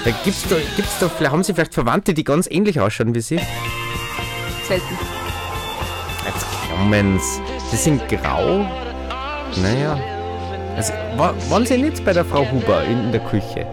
Da 0.07 0.11
gibt's 0.25 0.45
doch, 0.49 0.57
gibt's 0.77 0.99
doch, 0.99 1.11
vielleicht 1.12 1.33
haben 1.33 1.43
Sie 1.45 1.53
vielleicht 1.53 1.75
Verwandte, 1.75 2.15
die 2.15 2.25
ganz 2.25 2.47
ähnlich 2.50 2.81
ausschauen 2.81 3.15
wie 3.15 3.21
Sie? 3.21 3.39
Selten. 4.67 4.97
Jetzt 6.25 6.47
kommen's. 6.71 7.39
Sie 7.71 7.77
sind 7.77 8.09
grau. 8.09 8.65
Naja. 9.57 9.99
Also, 10.75 10.95
wa- 11.19 11.35
waren 11.50 11.67
Sie 11.67 11.77
nicht 11.77 12.03
bei 12.03 12.15
der 12.15 12.25
Frau 12.25 12.50
Huber 12.50 12.83
in, 12.85 12.99
in 13.05 13.12
der 13.12 13.21
Küche? 13.21 13.67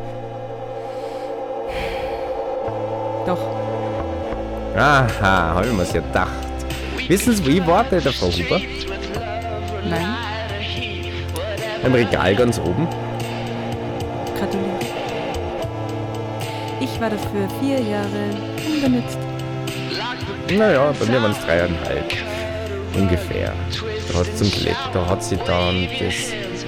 Doch. 3.25 3.39
Aha, 4.75 5.53
habe 5.55 5.67
ich 5.67 5.73
mir's 5.73 5.93
ja 5.93 6.01
gedacht. 6.01 6.46
Wissen 7.07 7.33
Sie, 7.33 7.57
ich 7.57 7.65
war 7.65 7.85
bei 7.85 8.01
der 8.01 8.11
Frau 8.11 8.27
Huber? 8.27 8.59
Nein. 9.89 10.15
Im 11.85 11.93
Regal 11.93 12.35
ganz 12.35 12.59
oben. 12.59 12.85
Gratuliere. 14.37 14.79
Ich 16.81 16.99
war 16.99 17.09
dafür 17.09 17.47
vier 17.61 17.79
Jahre 17.79 18.29
unbenutzt. 18.67 19.17
Naja, 20.51 20.93
bei 20.99 21.05
mir 21.05 21.21
waren 21.21 21.31
es 21.31 21.39
dreieinhalb. 21.45 22.13
Ungefähr. 22.93 23.53
Da 24.11 24.19
hat, 24.19 24.37
zum 24.37 24.51
Glück, 24.51 24.75
da 24.91 25.07
hat 25.07 25.23
sie 25.23 25.37
dann 25.37 25.87
das, 25.99 26.15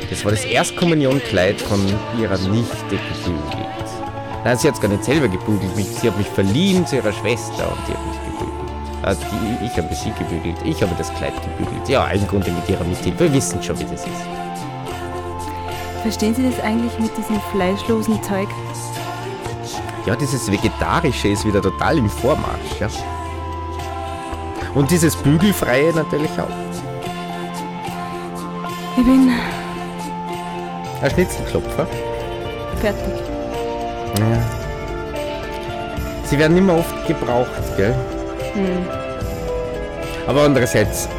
das 0.10 0.24
war 0.24 0.32
das 0.32 0.46
Erstkommunionkleid 0.46 1.60
von 1.60 1.86
ihrer 2.18 2.38
Nichte 2.38 2.76
gebügelt. 2.90 3.68
Nein, 4.46 4.58
sie 4.58 4.70
hat 4.70 4.76
es 4.76 4.82
gar 4.82 4.88
nicht 4.88 5.04
selber 5.04 5.28
gebügelt. 5.28 5.72
Sie 5.76 6.08
hat 6.08 6.18
mich 6.18 6.28
verliehen 6.28 6.88
zu 6.88 6.96
ihrer 6.96 7.12
Schwester 7.12 7.72
und 7.72 7.88
die 7.88 7.94
hat 7.94 8.06
mich 8.06 8.16
gebügelt. 8.16 8.29
Ah, 9.10 9.16
die, 9.16 9.66
ich 9.66 9.76
habe 9.76 9.94
sie 9.96 10.12
gebügelt. 10.12 10.58
Ich 10.64 10.82
habe 10.84 10.94
das 10.98 11.12
Kleid 11.16 11.34
gebügelt. 11.42 11.90
Ja, 11.90 12.08
im 12.10 12.28
Grunde 12.28 12.52
mit 12.52 12.70
ihrer 12.70 12.84
Mithilfe. 12.84 13.20
Wir 13.22 13.34
wissen 13.34 13.62
schon, 13.64 13.80
wie 13.80 13.86
das 13.86 14.02
ist. 14.06 14.10
Verstehen 16.04 16.36
Sie 16.36 16.44
das 16.44 16.60
eigentlich 16.64 16.98
mit 17.00 17.18
diesem 17.18 17.40
fleischlosen 17.52 18.22
Zeug? 18.22 18.48
Ja, 20.06 20.16
dieses 20.16 20.50
Vegetarische 20.52 21.30
ist 21.30 21.46
wieder 21.46 21.62
total 21.62 21.98
im 21.98 22.10
Vormarsch, 22.10 22.80
ja. 22.80 22.88
Und 24.76 24.92
dieses 24.92 25.16
Bügelfreie 25.16 25.92
natürlich 25.94 26.32
auch. 26.40 26.48
Ich 28.98 29.04
bin 29.04 29.32
Ein 31.02 31.10
Schnitzelklopfer. 31.10 31.88
fertig. 32.80 33.14
Ja. 34.20 34.26
Sie 36.26 36.38
werden 36.38 36.56
immer 36.58 36.78
oft 36.78 37.08
gebraucht, 37.08 37.50
gell? 37.76 37.96
Hm. 38.54 38.99
Aber 40.30 40.44
andererseits 40.44 41.10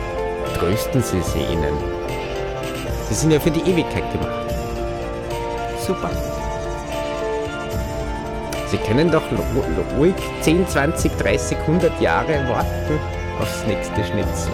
trösten 0.56 1.02
Sie 1.02 1.20
sie 1.20 1.40
ihnen. 1.40 1.74
Sie 3.08 3.14
sind 3.14 3.32
ja 3.32 3.40
für 3.40 3.50
die 3.50 3.68
Ewigkeit 3.68 4.08
gemacht. 4.12 4.54
Super. 5.84 6.10
Sie 8.68 8.76
können 8.76 9.10
doch 9.10 9.24
ruhig 9.98 10.14
10, 10.42 10.68
20, 10.68 11.16
30, 11.18 11.58
100 11.58 12.00
Jahre 12.00 12.48
warten 12.48 13.00
aufs 13.40 13.66
nächste 13.66 14.04
Schnitzel. 14.04 14.52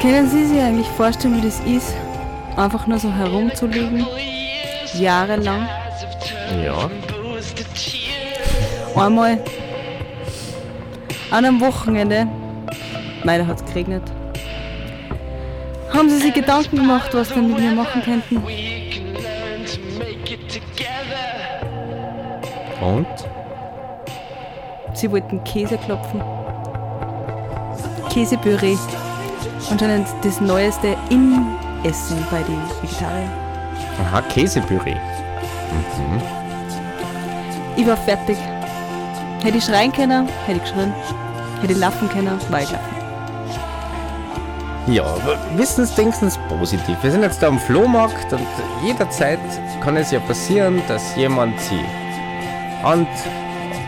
Können 0.00 0.30
Sie 0.30 0.46
sich 0.46 0.58
eigentlich 0.58 0.88
vorstellen, 0.88 1.36
wie 1.36 1.46
das 1.46 1.60
ist, 1.66 1.92
einfach 2.56 2.86
nur 2.86 2.98
so 2.98 3.12
herumzuliegen? 3.12 4.06
Jahrelang. 4.94 5.68
Ja. 6.64 6.88
Einmal 8.94 9.38
an 11.30 11.44
einem 11.44 11.60
Wochenende, 11.60 12.26
leider 13.22 13.46
hat 13.46 13.58
es 13.58 13.64
geregnet, 13.64 14.02
haben 15.92 16.08
sie 16.10 16.18
sich 16.18 16.34
Gedanken 16.34 16.76
gemacht, 16.76 17.10
was 17.12 17.28
sie 17.28 17.40
mit 17.40 17.58
mir 17.58 17.72
machen 17.72 18.02
könnten. 18.02 18.42
Und? 22.80 23.06
Sie 24.94 25.10
wollten 25.10 25.42
Käse 25.44 25.78
klopfen. 25.78 26.22
Käsepüree. 28.10 28.76
Anscheinend 29.70 30.08
das 30.22 30.40
Neueste 30.40 30.96
im 31.10 31.56
Essen 31.82 32.16
bei 32.30 32.42
den 32.42 32.60
Vegetariern. 32.82 33.30
Aha, 34.00 34.22
Käsepüree. 34.22 34.96
Ich 37.76 37.86
war 37.86 37.96
fertig. 37.96 38.38
Hätte 39.42 39.58
ich 39.58 39.64
schreien 39.64 39.92
können, 39.92 40.28
hätte 40.46 40.58
ich 40.58 40.62
geschrien. 40.62 40.92
Hätte 41.60 41.72
ich 41.72 41.78
laufen 41.78 42.08
können, 42.08 42.38
war 42.50 42.62
ich 42.62 42.70
laufen. 42.70 42.96
Ja, 44.88 45.02
aber 45.02 45.38
wissen 45.56 45.84
Sie, 45.84 45.94
denken 45.96 46.30
Sie 46.30 46.38
positiv. 46.48 46.96
Wir 47.02 47.10
sind 47.10 47.22
jetzt 47.22 47.42
da 47.42 47.48
am 47.48 47.58
Flohmarkt 47.58 48.32
und 48.32 48.46
jederzeit 48.84 49.40
kann 49.80 49.96
es 49.96 50.12
ja 50.12 50.20
passieren, 50.20 50.80
dass 50.86 51.16
jemand 51.16 51.60
Sie 51.60 51.84
an, 52.84 53.06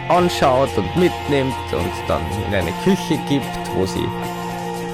anschaut 0.09 0.71
und 0.77 0.97
mitnimmt 0.97 1.55
und 1.73 1.93
dann 2.09 2.21
in 2.49 2.55
eine 2.55 2.73
Küche 2.83 3.17
gibt, 3.29 3.47
wo 3.75 3.87
Sie 3.87 4.09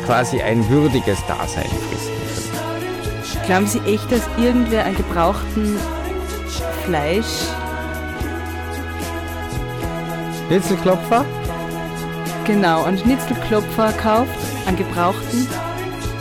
quasi 0.04 0.42
ein 0.42 0.68
würdiges 0.68 1.25
Dasein 1.26 1.64
fristen 1.64 2.12
können. 2.12 3.46
Glauben 3.46 3.66
Sie 3.66 3.80
echt, 3.80 4.12
dass 4.12 4.28
irgendwer 4.37 4.84
einen 4.84 4.96
gebrauchten 4.96 5.78
Fleisch 6.84 7.49
Schnitzelklopfer? 10.49 11.25
Genau, 12.45 12.85
einen 12.85 12.99
Schnitzelklopfer 12.99 13.93
kauft, 13.93 14.31
einen 14.67 14.77
gebrauchten. 14.77 15.47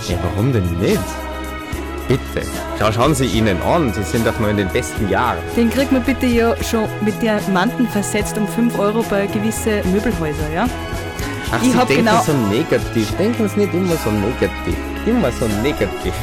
Ja, 0.08 0.16
warum 0.24 0.54
denn 0.54 0.64
nicht? 0.80 1.00
Bitte, 2.08 2.46
Schau, 2.80 2.92
schauen 2.92 3.16
Sie 3.16 3.26
ihnen 3.26 3.62
an, 3.62 3.94
Sie 3.94 4.04
sind 4.04 4.28
doch 4.28 4.38
noch 4.40 4.50
in 4.50 4.58
den 4.58 4.68
besten 4.70 5.10
Jahren. 5.10 5.38
Den 5.56 5.70
kriegt 5.70 5.92
man 5.92 6.04
bitte 6.04 6.26
ja 6.26 6.54
schon 6.64 6.86
mit 7.02 7.22
Diamanten 7.22 7.88
versetzt 7.88 8.38
um 8.38 8.48
5 8.48 8.78
Euro 8.78 9.04
bei 9.10 9.26
gewisse 9.28 9.82
Möbelhäuser, 9.92 10.50
ja? 10.54 10.68
Ach, 11.52 11.62
Ich 11.62 11.72
Sie 11.72 11.78
denken 11.78 11.96
genau- 11.96 12.22
so 12.24 12.34
negativ. 12.34 13.10
Denken 13.18 13.48
Sie 13.48 13.60
nicht 13.62 13.74
immer 13.74 13.96
so 13.96 14.12
negativ. 14.12 14.76
Immer 15.06 15.32
so 15.32 15.48
negativ. 15.62 16.14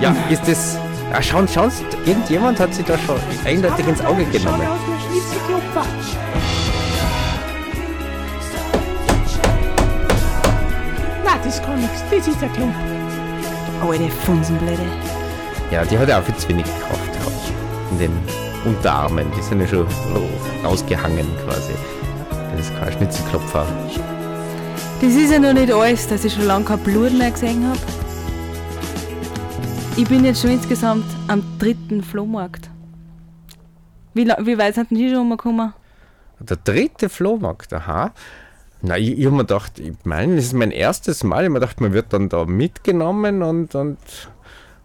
Ja, 0.00 0.14
ist 0.30 0.42
das, 0.48 0.78
Ah, 1.12 1.20
schauen, 1.20 1.48
schauen 1.48 1.70
Sie, 1.70 1.84
irgendjemand 2.08 2.60
hat 2.60 2.72
sie 2.72 2.84
da 2.84 2.96
schon 2.96 3.16
eindeutig 3.44 3.86
ins 3.88 4.00
Auge 4.00 4.24
genommen. 4.26 4.62
Na, 11.24 11.36
das 11.42 11.60
kann 11.62 11.80
nichts. 11.80 12.04
Das 12.10 12.28
ist 12.28 12.40
ein 12.42 12.52
Klump. 12.52 12.74
Alte 13.82 14.08
Funsenblöde. 14.24 14.78
Ja, 15.72 15.84
die 15.84 15.98
hat 15.98 16.08
ja 16.08 16.20
auch 16.20 16.22
viel 16.22 16.36
zu 16.36 16.48
wenig 16.48 16.64
Kraft 16.64 17.12
gehabt. 17.12 17.52
In 17.90 17.98
den 17.98 18.12
Unterarmen. 18.64 19.26
Die 19.36 19.42
sind 19.42 19.60
ja 19.60 19.66
schon 19.66 19.86
so 19.88 20.28
rausgehangen 20.64 21.26
quasi. 21.44 21.72
Das 22.52 22.66
ist 22.66 22.78
kein 22.78 22.92
Schnitzelklopfer. 22.92 23.66
Das 25.00 25.12
ist 25.12 25.32
ja 25.32 25.40
noch 25.40 25.54
nicht 25.54 25.72
alles, 25.72 26.06
dass 26.06 26.24
ich 26.24 26.34
schon 26.34 26.46
lange 26.46 26.66
kein 26.66 26.78
Blut 26.78 27.12
mehr 27.12 27.32
gesehen 27.32 27.66
habe. 27.66 27.78
Ich 29.96 30.08
bin 30.08 30.24
jetzt 30.24 30.40
schon 30.40 30.50
insgesamt 30.50 31.04
am 31.28 31.42
dritten 31.58 32.02
Flohmarkt. 32.02 32.70
Wie, 34.14 34.26
wie 34.26 34.58
weit 34.58 34.74
sind 34.74 34.90
denn 34.90 34.98
die 34.98 35.08
schon 35.08 35.18
rumgekommen? 35.18 35.72
Der 36.40 36.56
dritte 36.56 37.08
Flohmarkt, 37.08 37.72
aha. 37.72 38.12
Na, 38.82 38.96
ich, 38.96 39.18
ich 39.18 39.26
habe 39.26 39.36
mir 39.36 39.44
gedacht, 39.44 39.78
ich 39.78 39.92
meine, 40.04 40.36
das 40.36 40.46
ist 40.46 40.52
mein 40.54 40.70
erstes 40.70 41.22
Mal. 41.22 41.42
Ich 41.42 41.44
habe 41.44 41.50
mir 41.50 41.60
gedacht, 41.60 41.80
man 41.80 41.92
wird 41.92 42.12
dann 42.12 42.28
da 42.30 42.46
mitgenommen 42.46 43.42
und, 43.42 43.74
und, 43.74 43.98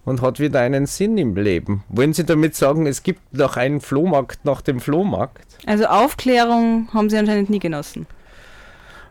und 0.03 0.21
hat 0.21 0.39
wieder 0.39 0.59
einen 0.59 0.85
Sinn 0.85 1.17
im 1.17 1.35
Leben. 1.35 1.83
Wollen 1.87 2.13
Sie 2.13 2.25
damit 2.25 2.55
sagen, 2.55 2.85
es 2.85 3.03
gibt 3.03 3.33
noch 3.33 3.55
einen 3.55 3.79
Flohmarkt 3.79 4.43
nach 4.43 4.61
dem 4.61 4.81
Flohmarkt? 4.81 5.45
Also 5.65 5.85
Aufklärung 5.85 6.89
haben 6.93 7.09
sie 7.09 7.17
anscheinend 7.17 7.49
nie 7.49 7.59
genossen. 7.59 8.05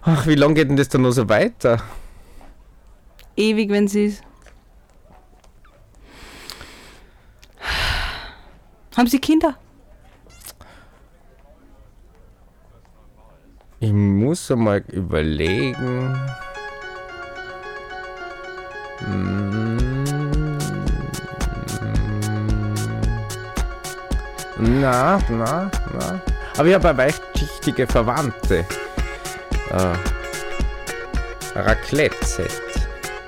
Ach, 0.02 0.26
wie 0.26 0.34
lange 0.34 0.54
geht 0.54 0.68
denn 0.68 0.76
das 0.76 0.90
dann 0.90 1.02
noch 1.02 1.12
so 1.12 1.28
weiter? 1.30 1.82
Ewig, 3.36 3.70
wenn 3.70 3.88
sie 3.88 4.06
ist. 4.06 4.22
Haben 8.96 9.08
sie 9.08 9.18
Kinder? 9.18 9.56
Ich 13.80 13.92
muss 13.92 14.50
einmal 14.50 14.82
überlegen. 14.92 16.18
Mm. 19.00 19.76
Na, 24.58 25.18
na, 25.28 25.70
na. 25.92 26.20
Aber 26.56 26.68
ich 26.68 26.74
habe 26.74 26.88
eine 26.88 26.98
weichschichtige 26.98 27.86
Verwandte. 27.86 28.64
Äh, 29.70 29.94
Raclette-Set. 31.58 32.62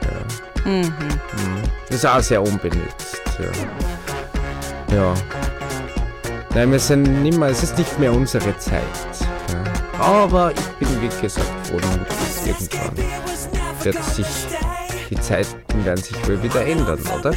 Ja. 0.02 0.70
Mhm. 0.70 0.82
Mhm. 0.82 1.62
Das 1.88 1.96
ist 1.96 2.06
auch 2.06 2.20
sehr 2.20 2.42
unbenutzt. 2.42 3.20
Ja. 3.38 4.96
ja. 4.96 5.14
Nein, 6.56 6.72
wir 6.72 6.78
sind 6.78 7.22
nicht 7.22 7.36
mehr, 7.36 7.50
es 7.50 7.62
ist 7.62 7.76
nicht 7.76 7.98
mehr 7.98 8.10
unsere 8.10 8.56
Zeit. 8.56 8.80
Ja. 9.98 10.02
Aber 10.02 10.52
ich 10.52 10.88
bin, 10.88 11.02
wie 11.02 11.08
gesagt, 11.20 11.46
froh, 11.64 11.76
dass 11.76 12.46
irgendwann 12.46 12.96
wird 13.82 14.02
sich, 14.02 14.26
die 15.10 15.20
Zeiten 15.20 15.84
werden 15.84 16.02
sich 16.02 16.16
wohl 16.26 16.42
wieder 16.42 16.66
ändern, 16.66 16.98
oder? 17.20 17.32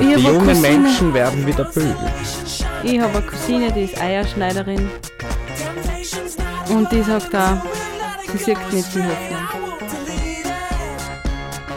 Ich 0.00 0.16
die 0.16 0.22
jungen. 0.24 0.60
Menschen 0.60 1.14
werden 1.14 1.46
wieder 1.46 1.66
bügeln. 1.66 1.96
Ich 2.82 3.00
habe 3.00 3.16
eine 3.16 3.26
Cousine, 3.28 3.70
die 3.70 3.84
ist 3.84 4.00
Eierschneiderin. 4.00 4.90
Und 6.68 6.90
die 6.90 7.02
sagt 7.02 7.32
auch, 7.32 7.62
sie 8.32 8.38
sieht 8.38 8.72
nicht 8.72 8.92
die 8.92 9.04
Hoffnung. 9.04 9.48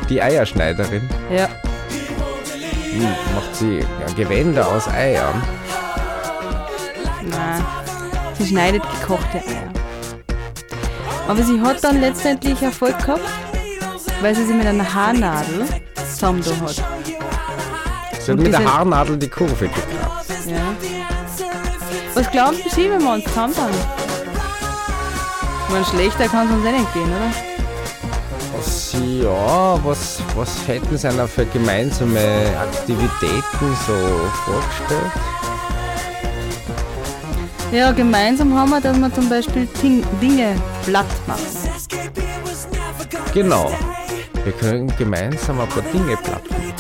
Die 0.10 0.20
Eierschneiderin 0.20 1.08
Ja, 1.32 1.48
hm, 2.91 3.36
macht 3.36 3.55
sie 3.55 3.79
ja, 3.79 4.13
Gewänder 4.15 4.67
aus 4.67 4.88
Eiern. 4.88 5.41
nein. 7.24 7.66
Sie 8.37 8.48
schneidet 8.48 8.81
gekochte 9.00 9.37
Eier. 9.37 9.72
Aber 11.27 11.44
sie 11.44 11.61
hat 11.61 11.83
dann 11.83 12.01
letztendlich 12.01 12.61
Erfolg 12.61 12.98
gehabt, 13.00 13.22
weil 14.22 14.35
sie 14.35 14.46
sie 14.46 14.53
mit 14.53 14.66
einer 14.66 14.94
Haarnadel 14.94 15.66
zusammen 16.11 16.44
hat. 16.44 16.83
Sie 18.20 18.31
hat 18.31 18.39
mit 18.39 18.51
der 18.51 18.63
Haarnadel 18.63 19.18
die 19.18 19.29
Kurve 19.29 19.68
gekratzt. 19.68 20.48
Ja. 20.48 20.75
Was 22.13 22.29
glauben 22.31 22.57
Sie, 22.75 22.89
wenn 22.89 23.01
wir 23.01 23.13
uns 23.13 23.24
zusammen? 23.24 23.55
Ich 25.66 25.74
meine, 25.74 25.85
schlechter 25.85 26.27
kann 26.27 26.48
es 26.48 26.53
uns 26.53 26.66
eh 26.66 26.72
nicht 26.72 26.94
gehen, 26.94 27.09
oder? 27.09 27.50
Was, 28.92 29.00
ja, 29.24 29.80
was, 29.86 30.20
was 30.36 30.68
hätten 30.68 30.98
Sie 30.98 31.08
einer 31.08 31.25
für 31.25 31.46
gemeinsame 31.46 32.51
Aktivitäten 32.60 33.77
so 33.88 33.94
vorgestellt? 34.44 35.12
Ja, 37.72 37.92
gemeinsam 37.94 38.54
haben 38.54 38.70
wir, 38.72 38.82
dass 38.82 38.98
wir 38.98 39.14
zum 39.14 39.30
Beispiel 39.30 39.66
Ting 39.80 40.04
Dinge 40.22 40.56
platt 40.86 41.06
machen. 41.25 41.46
Genau. 43.34 43.72
Wir 44.44 44.54
können 44.54 44.92
gemeinsam 44.98 45.62
ein 45.62 45.70
paar 45.70 45.84
Dinge 45.84 46.18
platt 46.18 46.44
machen. 46.50 46.74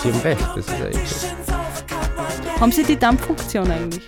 Sie 0.00 0.12
haben 0.12 0.20
recht, 0.20 0.48
das 0.54 0.66
ist 0.66 0.74
eigentlich. 0.74 1.26
Haben 2.60 2.72
Sie 2.72 2.84
die 2.84 2.96
Dampffunktion 2.96 3.68
eigentlich? 3.68 4.06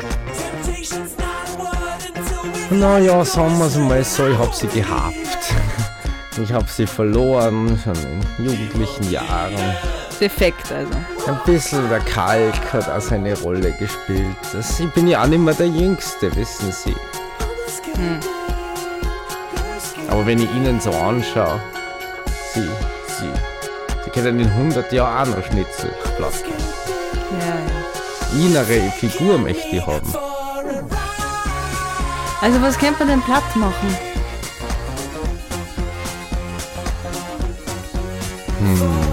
Naja, 2.79 3.25
sagen 3.25 3.57
wir 3.59 3.67
es 3.67 3.77
mal 3.77 4.03
so, 4.03 4.27
ich 4.27 4.37
habe 4.37 4.55
sie 4.55 4.67
gehabt. 4.67 5.15
Ich 6.43 6.53
habe 6.53 6.67
sie 6.69 6.87
verloren, 6.87 7.79
schon 7.83 7.95
in 8.39 8.45
jugendlichen 8.45 9.11
Jahren. 9.13 9.55
Defekt 10.21 10.73
also. 10.73 10.93
Ein 11.31 11.39
bisschen 11.47 11.89
der 11.89 12.01
Kalk 12.01 12.73
hat 12.73 12.89
auch 12.89 13.01
seine 13.01 13.39
Rolle 13.39 13.71
gespielt. 13.73 14.37
Das, 14.53 14.81
ich 14.81 14.91
bin 14.91 15.07
ja 15.07 15.23
auch 15.23 15.29
nicht 15.29 15.39
mehr 15.39 15.55
der 15.55 15.69
Jüngste, 15.69 16.35
wissen 16.35 16.73
Sie. 16.73 16.97
Aber 20.09 20.27
wenn 20.27 20.41
ich 20.41 20.51
Ihnen 20.53 20.81
so 20.81 20.91
anschaue, 20.91 21.61
Sie, 22.53 22.69
Sie, 23.07 23.31
Sie 24.05 24.11
können 24.11 24.41
in 24.41 24.49
100 24.49 24.93
Jahren 24.93 25.33
auch 25.33 25.37
noch 25.37 25.47
Schnitzelblatt. 25.47 26.43
Ja, 27.39 27.47
ja. 27.47 28.47
Innere 28.47 28.91
Figur 28.99 29.39
möchte 29.39 29.77
ich 29.77 29.87
haben. 29.87 30.34
Also 32.41 32.61
was 32.61 32.79
könnte 32.79 32.99
man 33.01 33.09
denn 33.09 33.23
platt 33.23 33.57
machen? 33.57 33.97
Hm. 38.59 39.05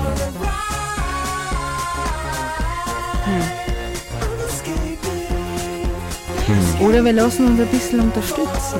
Oder 6.81 7.03
wir 7.03 7.13
lassen 7.13 7.47
uns 7.47 7.59
ein 7.59 7.67
bisschen 7.67 7.99
unterstützen. 8.01 8.79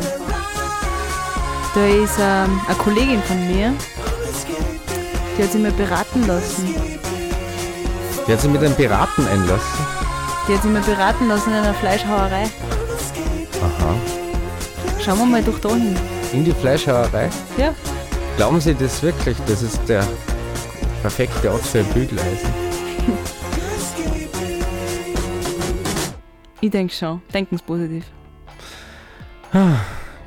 Da 1.74 1.86
ist 1.86 2.18
ähm, 2.20 2.60
eine 2.68 2.78
Kollegin 2.78 3.22
von 3.24 3.48
mir, 3.48 3.74
die 5.38 5.44
hat 5.44 5.52
sich 5.52 5.62
mal 5.62 5.72
beraten 5.72 6.28
lassen. 6.28 6.76
Die 8.28 8.34
hat 8.34 8.42
sich 8.42 8.52
mit 8.52 8.62
einem 8.62 8.76
Piraten 8.76 9.28
einlassen. 9.28 9.86
Die 10.48 10.54
hat 10.54 10.62
sich 10.64 10.72
mal 10.72 10.82
beraten 10.82 11.28
lassen 11.28 11.50
in 11.50 11.56
einer 11.56 11.74
Fleischhauerei. 11.74 12.50
Aha. 13.62 14.21
Schauen 15.04 15.18
wir 15.20 15.26
mal 15.26 15.44
durch 15.44 15.60
da 15.60 15.70
hin. 15.70 15.96
In 16.34 16.46
die 16.46 16.52
Fleischhauerei. 16.52 17.30
Ja, 17.58 17.74
Glauben 18.38 18.60
Sie 18.62 18.74
das 18.74 19.02
wirklich? 19.04 19.38
Das 19.48 19.62
ist 19.62 19.80
der 19.88 20.06
perfekte 21.02 21.52
Ort 21.52 21.62
für 21.62 21.80
ein 21.80 21.86
Bügeleisen. 21.94 22.50
ich 26.62 26.70
denke 26.72 26.94
schon. 26.94 27.22
Denken 27.34 27.58
Sie 27.58 27.64
positiv. 27.64 28.06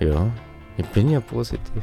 Ja, 0.01 0.31
ich 0.77 0.87
bin 0.87 1.11
ja 1.11 1.21
positiv. 1.21 1.83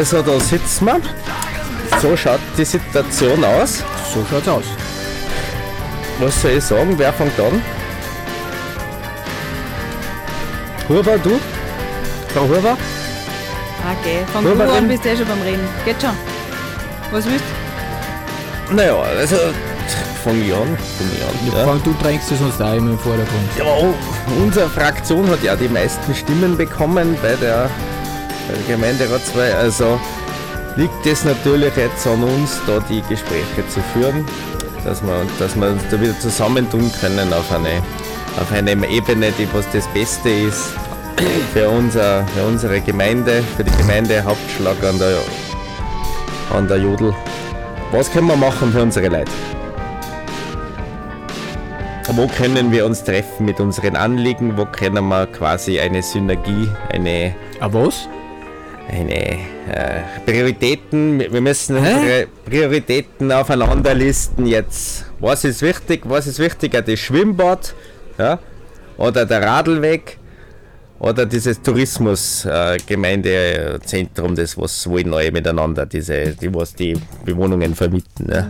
Also 0.00 0.22
da 0.22 0.40
sitzen 0.40 0.86
wir. 0.86 0.98
So 2.00 2.16
schaut 2.16 2.40
die 2.56 2.64
Situation 2.64 3.44
aus. 3.44 3.84
So 4.14 4.24
schaut's 4.30 4.48
aus. 4.48 4.64
Was 6.18 6.40
soll 6.40 6.52
ich 6.52 6.64
sagen? 6.64 6.94
Wer 6.96 7.12
fängt 7.12 7.38
an? 7.38 7.60
Huber, 10.88 11.18
du? 11.18 11.38
Frau 12.32 12.44
Huber? 12.44 12.78
Okay, 13.92 14.24
fang 14.32 14.42
Wollen 14.42 14.58
du 14.58 14.72
an, 14.72 14.88
bist 14.88 15.04
eh 15.04 15.14
schon 15.14 15.26
beim 15.26 15.42
Reden. 15.42 15.68
Geht 15.84 16.00
schon. 16.00 16.16
Was 17.12 17.26
willst 17.26 17.44
du? 18.70 18.74
Naja, 18.76 18.96
also 19.02 19.36
fang 20.24 20.40
ich 20.40 20.54
an. 20.54 20.78
Fang 20.96 21.10
ich 21.14 21.52
an. 21.52 21.58
Ja. 21.58 21.64
Frank, 21.66 21.84
du 21.84 21.94
drängst 22.02 22.32
es 22.32 22.38
sonst 22.38 22.62
auch 22.62 22.72
immer 22.72 22.92
im 22.92 22.98
Vordergrund. 22.98 23.50
Ja, 23.58 23.64
unsere 24.42 24.70
Fraktion 24.70 25.28
hat 25.28 25.42
ja 25.42 25.54
die 25.56 25.68
meisten 25.68 26.14
Stimmen 26.14 26.56
bekommen 26.56 27.18
bei 27.20 27.34
der, 27.36 27.68
bei 28.50 28.56
der 28.56 28.76
Gemeinderatswahl. 28.76 29.52
Also 29.52 30.00
liegt 30.76 31.06
es 31.06 31.24
natürlich 31.24 31.74
jetzt 31.76 32.06
an 32.06 32.22
uns, 32.22 32.60
da 32.66 32.80
die 32.88 33.02
Gespräche 33.02 33.66
zu 33.68 33.80
führen, 33.92 34.24
dass 34.84 35.02
wir, 35.02 35.24
dass 35.38 35.56
wir 35.56 35.68
uns 35.68 35.82
da 35.90 36.00
wieder 36.00 36.18
zusammentun 36.18 36.90
können 37.00 37.32
auf 37.32 37.50
eine, 37.52 37.82
auf 38.40 38.52
eine 38.52 38.72
Ebene, 38.88 39.32
die 39.38 39.48
was 39.52 39.70
das 39.72 39.86
Beste 39.88 40.30
ist 40.30 40.70
für, 41.52 41.68
unser, 41.68 42.26
für 42.28 42.44
unsere 42.44 42.80
Gemeinde, 42.80 43.42
für 43.56 43.64
die 43.64 43.76
Gemeinde 43.76 44.22
Hauptschlag 44.24 44.82
an 44.82 44.98
der, 44.98 45.18
an 46.56 46.68
der 46.68 46.78
Jodel. 46.78 47.14
Was 47.92 48.10
können 48.10 48.28
wir 48.28 48.36
machen 48.36 48.72
für 48.72 48.82
unsere 48.82 49.08
Leute? 49.08 49.32
Wo 52.12 52.26
können 52.26 52.72
wir 52.72 52.86
uns 52.86 53.04
treffen 53.04 53.46
mit 53.46 53.60
unseren 53.60 53.94
Anliegen? 53.94 54.56
Wo 54.56 54.64
können 54.64 55.06
wir 55.08 55.26
quasi 55.26 55.78
eine 55.78 56.02
Synergie, 56.02 56.68
eine, 56.92 57.34
Ah, 57.60 57.68
was? 57.70 58.08
Eine 58.88 59.14
äh, 59.14 59.38
Prioritäten, 60.26 61.20
wir 61.20 61.40
müssen 61.40 61.76
Hä? 61.76 61.94
unsere 61.94 62.26
Prioritäten 62.44 63.32
aufeinander 63.32 63.94
listen 63.94 64.44
jetzt. 64.46 65.06
Was 65.20 65.44
ist 65.44 65.62
wichtig? 65.62 66.02
Was 66.04 66.26
ist 66.26 66.38
wichtiger? 66.38 66.82
Das 66.82 66.98
Schwimmbad 66.98 67.74
ja? 68.18 68.38
oder 68.96 69.24
der 69.26 69.42
Radlweg 69.42 70.18
oder 70.98 71.26
dieses 71.26 71.60
Tourismus-Gemeindezentrum, 71.62 74.34
das 74.36 74.58
was 74.58 74.88
wohl 74.88 75.04
neu 75.04 75.30
miteinander, 75.30 75.86
diese, 75.86 76.36
die 76.36 76.54
was 76.54 76.74
die 76.74 77.00
Bewohnungen 77.24 77.74
vermieten. 77.74 78.30
Ja? 78.30 78.46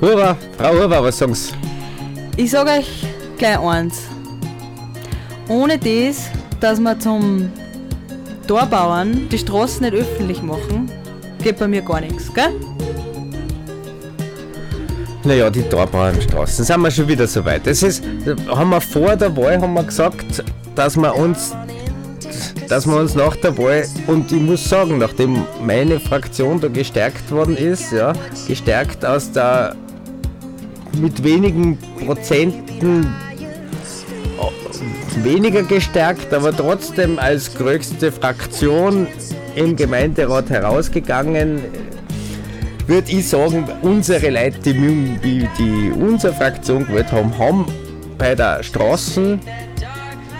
Hurra, 0.00 0.36
Frau 0.56 0.72
Hurra, 0.72 1.02
was 1.02 1.18
sagen 1.18 1.34
Sie? 1.34 1.52
Ich 2.36 2.50
sag 2.50 2.66
euch 2.66 3.04
gleich 3.36 3.60
eins. 3.60 4.02
Ohne 5.48 5.78
das, 5.78 6.30
dass 6.60 6.80
wir 6.80 6.98
zum 6.98 7.52
Torbauern 8.50 9.28
die 9.28 9.38
Straßen 9.38 9.82
nicht 9.82 9.94
öffentlich 9.94 10.42
machen, 10.42 10.90
geht 11.40 11.60
bei 11.60 11.68
mir 11.68 11.82
gar 11.82 12.00
nichts, 12.00 12.34
gell? 12.34 12.50
Naja, 15.22 15.48
die 15.48 15.62
Torbauernstraßen, 15.62 16.64
sind 16.64 16.80
wir 16.80 16.90
schon 16.90 17.06
wieder 17.06 17.28
so 17.28 17.44
weit. 17.44 17.64
Das 17.64 17.80
ist, 17.84 18.02
haben 18.48 18.70
wir 18.70 18.80
vor 18.80 19.14
der 19.14 19.36
Wahl 19.36 19.60
haben 19.60 19.74
wir 19.74 19.84
gesagt, 19.84 20.42
dass 20.74 20.96
wir 20.96 21.14
uns 21.14 21.54
dass 22.66 22.88
wir 22.88 22.96
uns 22.96 23.14
nach 23.14 23.36
der 23.36 23.56
Wahl, 23.56 23.86
und 24.08 24.32
ich 24.32 24.40
muss 24.40 24.68
sagen, 24.68 24.98
nachdem 24.98 25.44
meine 25.64 26.00
Fraktion 26.00 26.60
da 26.60 26.66
gestärkt 26.66 27.30
worden 27.30 27.56
ist, 27.56 27.92
ja, 27.92 28.14
gestärkt 28.48 29.04
aus 29.04 29.30
der 29.30 29.76
mit 31.00 31.22
wenigen 31.22 31.78
Prozenten 32.04 33.06
weniger 35.24 35.62
gestärkt, 35.62 36.32
aber 36.32 36.56
trotzdem 36.56 37.18
als 37.18 37.54
größte 37.54 38.12
Fraktion 38.12 39.06
im 39.54 39.76
Gemeinderat 39.76 40.50
herausgegangen, 40.50 41.62
würde 42.86 43.10
ich 43.10 43.28
sagen, 43.28 43.68
unsere 43.82 44.30
Leute, 44.30 44.58
die, 44.60 45.48
die, 45.58 45.92
unsere 45.92 46.34
Fraktion 46.34 46.86
gewählt 46.86 47.12
haben, 47.12 47.36
haben 47.38 47.66
bei 48.18 48.34
der 48.34 48.62
Straßen 48.62 49.40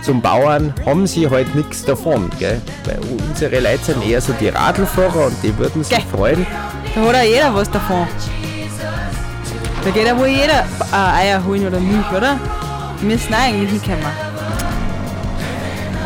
zum 0.03 0.23
Bauern 0.23 0.73
haben 0.87 1.07
sie 1.07 1.29
halt 1.29 1.55
nichts 1.55 1.85
davon. 1.85 2.31
Gell? 2.39 2.61
Weil 2.85 2.99
unsere 3.29 3.61
Leute 3.61 3.85
sind 3.85 4.07
eher 4.07 4.21
so 4.21 4.33
die 4.41 4.49
Radlfahrer 4.49 5.27
und 5.27 5.37
die 5.43 5.57
würden 5.59 5.85
sich 5.85 6.05
freuen. 6.05 6.47
Da 6.95 7.01
hat 7.03 7.15
ja 7.15 7.23
jeder 7.23 7.55
was 7.55 7.71
davon. 7.71 8.07
Da 9.85 9.91
geht 9.91 10.07
ja 10.07 10.19
wohl 10.19 10.29
jeder 10.29 10.65
äh, 10.93 11.21
Eier 11.21 11.45
holen 11.45 11.67
oder 11.67 11.81
Milch, 11.81 12.11
oder? 12.11 12.39
Wir 13.01 13.13
müssen 13.13 13.35
auch 13.35 13.39
eigentlich 13.39 13.71
hinkommen. 13.71 14.30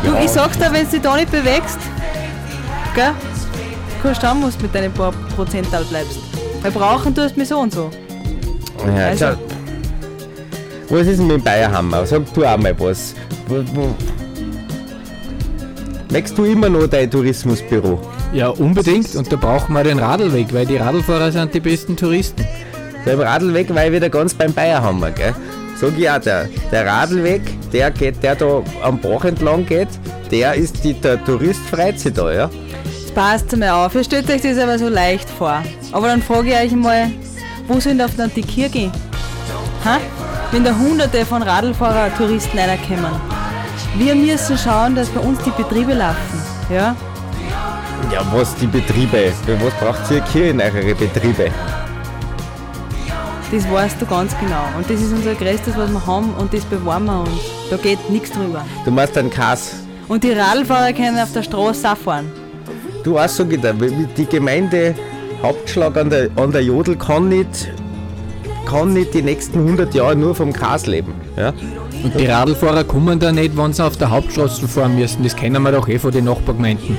Du, 0.05 0.15
ich 0.23 0.29
sag's 0.29 0.57
dir, 0.57 0.71
wenn 0.71 0.85
du 0.85 0.91
dich 0.91 1.01
da 1.01 1.15
nicht 1.15 1.31
bewegst, 1.31 1.79
gell? 2.93 3.11
Kannst 4.03 4.21
du 4.21 4.27
du 4.29 4.63
mit 4.63 4.75
deinen 4.75 4.91
paar 4.93 5.11
Prozental 5.35 5.83
bleibst. 5.85 6.19
Weil 6.61 6.71
brauchen 6.71 7.13
tust 7.15 7.35
du 7.35 7.39
mich 7.39 7.49
so 7.49 7.59
und 7.59 7.73
so. 7.73 7.89
Ja, 8.95 9.07
Also- 9.07 9.25
schau. 9.25 9.35
Was 10.89 11.07
ist 11.07 11.17
denn 11.17 11.27
mit 11.27 11.37
dem 11.37 11.43
Bayerhammer? 11.43 12.05
Sag 12.05 12.31
du 12.33 12.45
auch 12.45 12.57
mal 12.57 12.75
was. 12.79 13.15
Möchtest 16.11 16.37
du 16.37 16.45
immer 16.45 16.69
noch 16.69 16.85
dein 16.87 17.09
Tourismusbüro? 17.09 17.99
Ja, 18.33 18.49
unbedingt. 18.49 19.15
Und 19.15 19.31
da 19.31 19.35
brauchen 19.35 19.73
wir 19.73 19.83
den 19.83 19.97
Radlweg, 19.97 20.53
weil 20.53 20.67
die 20.67 20.77
Radlfahrer 20.77 21.31
sind 21.31 21.53
die 21.55 21.59
besten 21.59 21.95
Touristen. 21.97 22.45
Beim 23.03 23.19
Radlweg 23.19 23.73
war 23.73 23.85
ich 23.85 23.93
wieder 23.93 24.09
ganz 24.09 24.35
beim 24.35 24.53
Bayerhammer, 24.53 25.09
gell? 25.11 25.33
Sag 25.85 25.99
ich 25.99 26.09
auch, 26.09 26.17
der, 26.17 26.49
der 26.71 26.87
Radlweg, 26.87 27.41
der 27.71 27.91
geht, 27.91 28.23
der 28.23 28.35
da 28.35 28.63
am 28.81 28.97
Bach 28.99 29.23
entlang 29.23 29.67
geht, 29.67 29.87
der 30.31 30.55
ist 30.55 30.83
die, 30.83 30.93
der 30.93 31.23
Tourist 31.23 31.59
freut 31.69 31.99
sich 31.99 32.11
da, 32.11 32.31
ja? 32.31 32.49
Jetzt 32.85 33.13
passt 33.13 33.55
mal 33.55 33.69
auf, 33.69 33.93
ihr 33.93 34.03
stellt 34.03 34.27
euch 34.31 34.41
das 34.41 34.57
aber 34.57 34.79
so 34.79 34.89
leicht 34.89 35.29
vor. 35.29 35.61
Aber 35.91 36.07
dann 36.07 36.23
frage 36.23 36.49
ich 36.49 36.55
euch 36.55 36.71
mal, 36.71 37.11
wo 37.67 37.79
sind 37.79 38.01
auf 38.01 38.09
die 38.35 38.41
Kirche? 38.41 38.91
Ha? 39.85 39.99
Wenn 40.51 40.63
da 40.63 40.75
hunderte 40.75 41.23
von 41.23 41.43
Radlfahrer, 41.43 42.09
Touristen 42.17 42.57
reinkommen. 42.57 43.21
Wir 43.95 44.15
müssen 44.15 44.57
schauen, 44.57 44.95
dass 44.95 45.09
bei 45.09 45.19
uns 45.19 45.37
die 45.43 45.51
Betriebe 45.51 45.93
laufen. 45.93 46.41
Ja? 46.73 46.95
Ja, 48.11 48.21
was 48.33 48.55
die 48.55 48.65
Betriebe? 48.65 49.31
Für 49.45 49.63
was 49.63 49.73
braucht 49.75 50.09
ihr 50.09 50.23
hier 50.33 50.49
in 50.49 50.61
eure 50.61 50.95
Betriebe? 50.95 51.51
Das 53.51 53.71
weißt 53.71 54.01
du 54.01 54.05
ganz 54.05 54.35
genau. 54.39 54.63
Und 54.75 54.89
das 54.89 55.01
ist 55.01 55.13
unser 55.13 55.35
Größtes, 55.35 55.77
was 55.77 55.89
wir 55.91 56.05
haben 56.05 56.33
und 56.35 56.53
das 56.53 56.63
bewahren 56.65 57.05
wir 57.05 57.19
uns. 57.21 57.41
Da 57.69 57.77
geht 57.77 58.09
nichts 58.09 58.31
drüber. 58.31 58.65
Du 58.83 58.91
machst 58.91 59.17
einen 59.17 59.29
Kass. 59.29 59.75
Und 60.07 60.23
die 60.23 60.31
Radlfahrer 60.31 60.93
können 60.93 61.17
auf 61.19 61.31
der 61.31 61.43
Straße 61.43 61.91
auch 61.91 61.97
fahren. 61.97 62.31
Du 63.03 63.17
auch 63.17 63.29
so 63.29 63.45
gedacht, 63.45 63.75
die 64.17 64.25
Gemeinde 64.25 64.95
Hauptschlag 65.41 65.95
an 65.97 66.09
der, 66.09 66.29
an 66.35 66.51
der 66.51 66.63
Jodel 66.63 66.95
kann 66.95 67.29
nicht, 67.29 67.71
kann 68.65 68.93
nicht 68.93 69.13
die 69.13 69.21
nächsten 69.21 69.59
100 69.59 69.93
Jahre 69.93 70.15
nur 70.15 70.33
vom 70.33 70.51
Gras 70.51 70.87
leben. 70.87 71.13
Ja? 71.37 71.53
Und 72.03 72.19
die 72.19 72.25
Radlfahrer 72.25 72.83
kommen 72.83 73.19
da 73.19 73.31
nicht, 73.31 73.55
wenn 73.55 73.73
sie 73.73 73.85
auf 73.85 73.97
der 73.97 74.09
Hauptstraße 74.09 74.67
fahren 74.67 74.95
müssen. 74.95 75.23
Das 75.23 75.35
kennen 75.35 75.61
wir 75.61 75.71
doch 75.71 75.87
eh 75.87 75.99
von 75.99 76.11
den 76.11 76.25
Nachbargemeinden. 76.25 76.97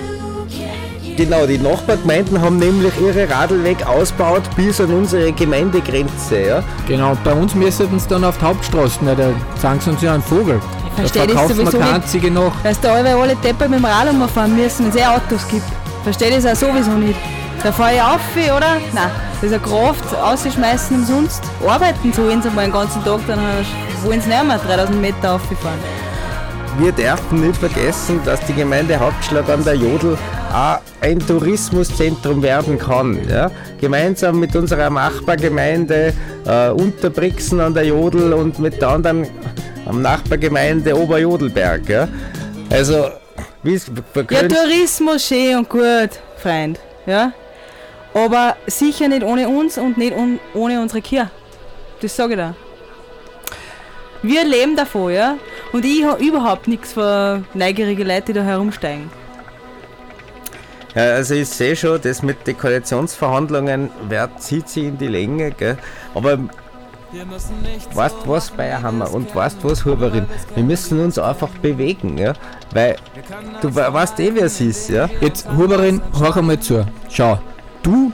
Genau, 1.16 1.46
die 1.46 1.57
Nachbargemeinden 1.57 2.42
haben 2.42 2.59
nämlich 2.59 2.92
ihre 3.00 3.31
Radlweg 3.31 3.87
ausgebaut 3.87 4.42
bis 4.55 4.81
an 4.83 4.92
unsere 4.92 5.33
Gemeindegrenze. 5.33 6.38
Ja? 6.38 6.64
Genau, 6.87 7.16
bei 7.24 7.33
uns 7.33 7.55
müssten 7.55 7.98
sie 7.98 8.09
dann 8.09 8.22
auf 8.22 8.37
die 8.37 8.44
Hauptstraße, 8.44 8.98
na, 9.00 9.14
da 9.14 9.31
sagen 9.59 9.81
sie 9.81 9.90
uns 9.90 10.02
ja 10.02 10.12
einen 10.12 10.22
Vogel. 10.22 10.61
Da 10.61 11.00
verstehe 11.00 11.22
das 11.22 11.33
verkaufen 11.33 11.59
wir 11.59 11.66
sowieso 11.70 12.18
nicht. 12.18 12.35
noch. 12.35 12.52
Dass 12.62 12.81
da 12.81 12.92
alle, 12.92 13.16
alle 13.16 13.35
Deppen 13.37 13.70
mit 13.70 13.79
dem 13.79 13.87
Rad 13.87 14.11
umfahren 14.11 14.55
müssen, 14.55 14.85
wenn 14.85 14.90
es 14.90 14.96
eh 14.96 15.07
Autos 15.07 15.48
gibt. 15.48 15.64
Verstehe 16.05 16.31
das 16.31 16.44
auch 16.44 16.68
sowieso 16.68 16.90
nicht. 16.92 17.18
Da 17.62 17.72
fahre 17.72 17.94
ich 17.94 18.02
auf, 18.02 18.20
oder? 18.55 18.76
Nein, 18.92 19.11
das 19.40 19.50
ist 19.50 19.52
eine 19.55 19.62
Kraft, 19.62 20.14
ausschmeißen 20.14 20.98
umsonst. 20.98 21.42
Arbeiten 21.66 22.14
wollen 22.18 22.42
sie 22.42 22.50
mal 22.50 22.64
den 22.64 22.72
ganzen 22.72 23.02
Tag, 23.02 23.20
dann 23.26 23.40
wollen 24.05 24.20
sie 24.20 24.29
nicht 24.29 24.44
mehr 24.44 24.59
3000 24.59 25.00
Meter 25.00 25.35
auffahren. 25.35 25.81
Wir 26.79 26.92
dürfen 26.92 27.40
nicht 27.40 27.57
vergessen, 27.57 28.20
dass 28.26 28.38
die 28.44 28.52
Gemeinde 28.52 29.00
Hauptschlag 29.00 29.48
an 29.48 29.64
der 29.64 29.74
Jodel 29.74 30.18
ein 31.00 31.18
Tourismuszentrum 31.18 32.42
werden 32.42 32.78
kann. 32.78 33.28
Ja? 33.28 33.50
Gemeinsam 33.80 34.40
mit 34.40 34.54
unserer 34.56 34.90
Nachbargemeinde 34.90 36.12
äh, 36.46 36.70
Unterbrixen 36.70 37.61
an 37.61 37.74
der 37.74 37.85
Jodel 37.85 38.32
und 38.32 38.59
mit 38.59 38.80
der 38.80 38.88
anderen 38.88 39.26
am 39.87 40.02
Nachbargemeinde 40.02 40.96
Oberjodelberg. 40.96 41.88
Ja? 41.88 42.09
Also, 42.70 43.11
wie 43.62 43.74
es 43.74 43.90
Ja, 44.30 44.48
Tourismus 44.48 45.26
schön 45.26 45.59
und 45.59 45.68
gut, 45.68 46.11
Freund. 46.38 46.80
Ja? 47.06 47.32
Aber 48.14 48.56
sicher 48.66 49.09
nicht 49.09 49.22
ohne 49.22 49.48
uns 49.48 49.76
und 49.76 49.98
nicht 49.98 50.16
un 50.16 50.40
ohne 50.54 50.80
unsere 50.80 51.02
Kirche. 51.02 51.30
Das 52.00 52.16
sage 52.16 52.32
ich 52.32 52.38
da. 52.38 52.54
Wir 54.22 54.44
leben 54.44 54.74
davon, 54.74 55.12
ja? 55.12 55.37
Und 55.72 55.85
ich 55.85 56.04
habe 56.04 56.22
überhaupt 56.24 56.66
nichts 56.66 56.94
für 56.94 57.44
neugierige 57.54 58.02
Leute, 58.04 58.26
die 58.26 58.32
da 58.32 58.42
herumsteigen. 58.42 59.11
Ja, 60.96 61.02
also 61.12 61.35
ich 61.35 61.48
sehe 61.48 61.76
schon, 61.76 62.00
das 62.00 62.22
mit 62.22 62.46
den 62.46 62.56
Koalitionsverhandlungen 62.59 63.90
wer 64.09 64.35
zieht 64.38 64.68
sich 64.68 64.85
in 64.85 64.98
die 64.98 65.09
Länge, 65.09 65.50
gell? 65.52 65.76
aber 66.14 66.38
weißt 67.94 68.16
du 68.24 68.28
was, 68.30 68.50
Bayerhammer 68.50 69.12
und 69.12 69.35
weißt 69.35 69.59
was, 69.62 69.85
Huberin, 69.85 70.24
wir 70.54 70.64
müssen 70.64 70.98
uns 71.00 71.18
einfach 71.18 71.50
bewegen, 71.62 72.18
ja? 72.18 72.32
weil 72.72 72.96
du 73.61 73.74
we- 73.74 73.92
weißt 73.92 74.18
eh, 74.20 74.30
wer 74.35 74.44
es 74.46 74.61
ist, 74.61 74.88
ja? 74.90 75.09
Jetzt, 75.20 75.46
Huberin, 75.56 76.00
hör 76.18 76.37
einmal 76.37 76.59
zu. 76.61 76.87
Schau, 77.11 77.38
du 77.82 78.12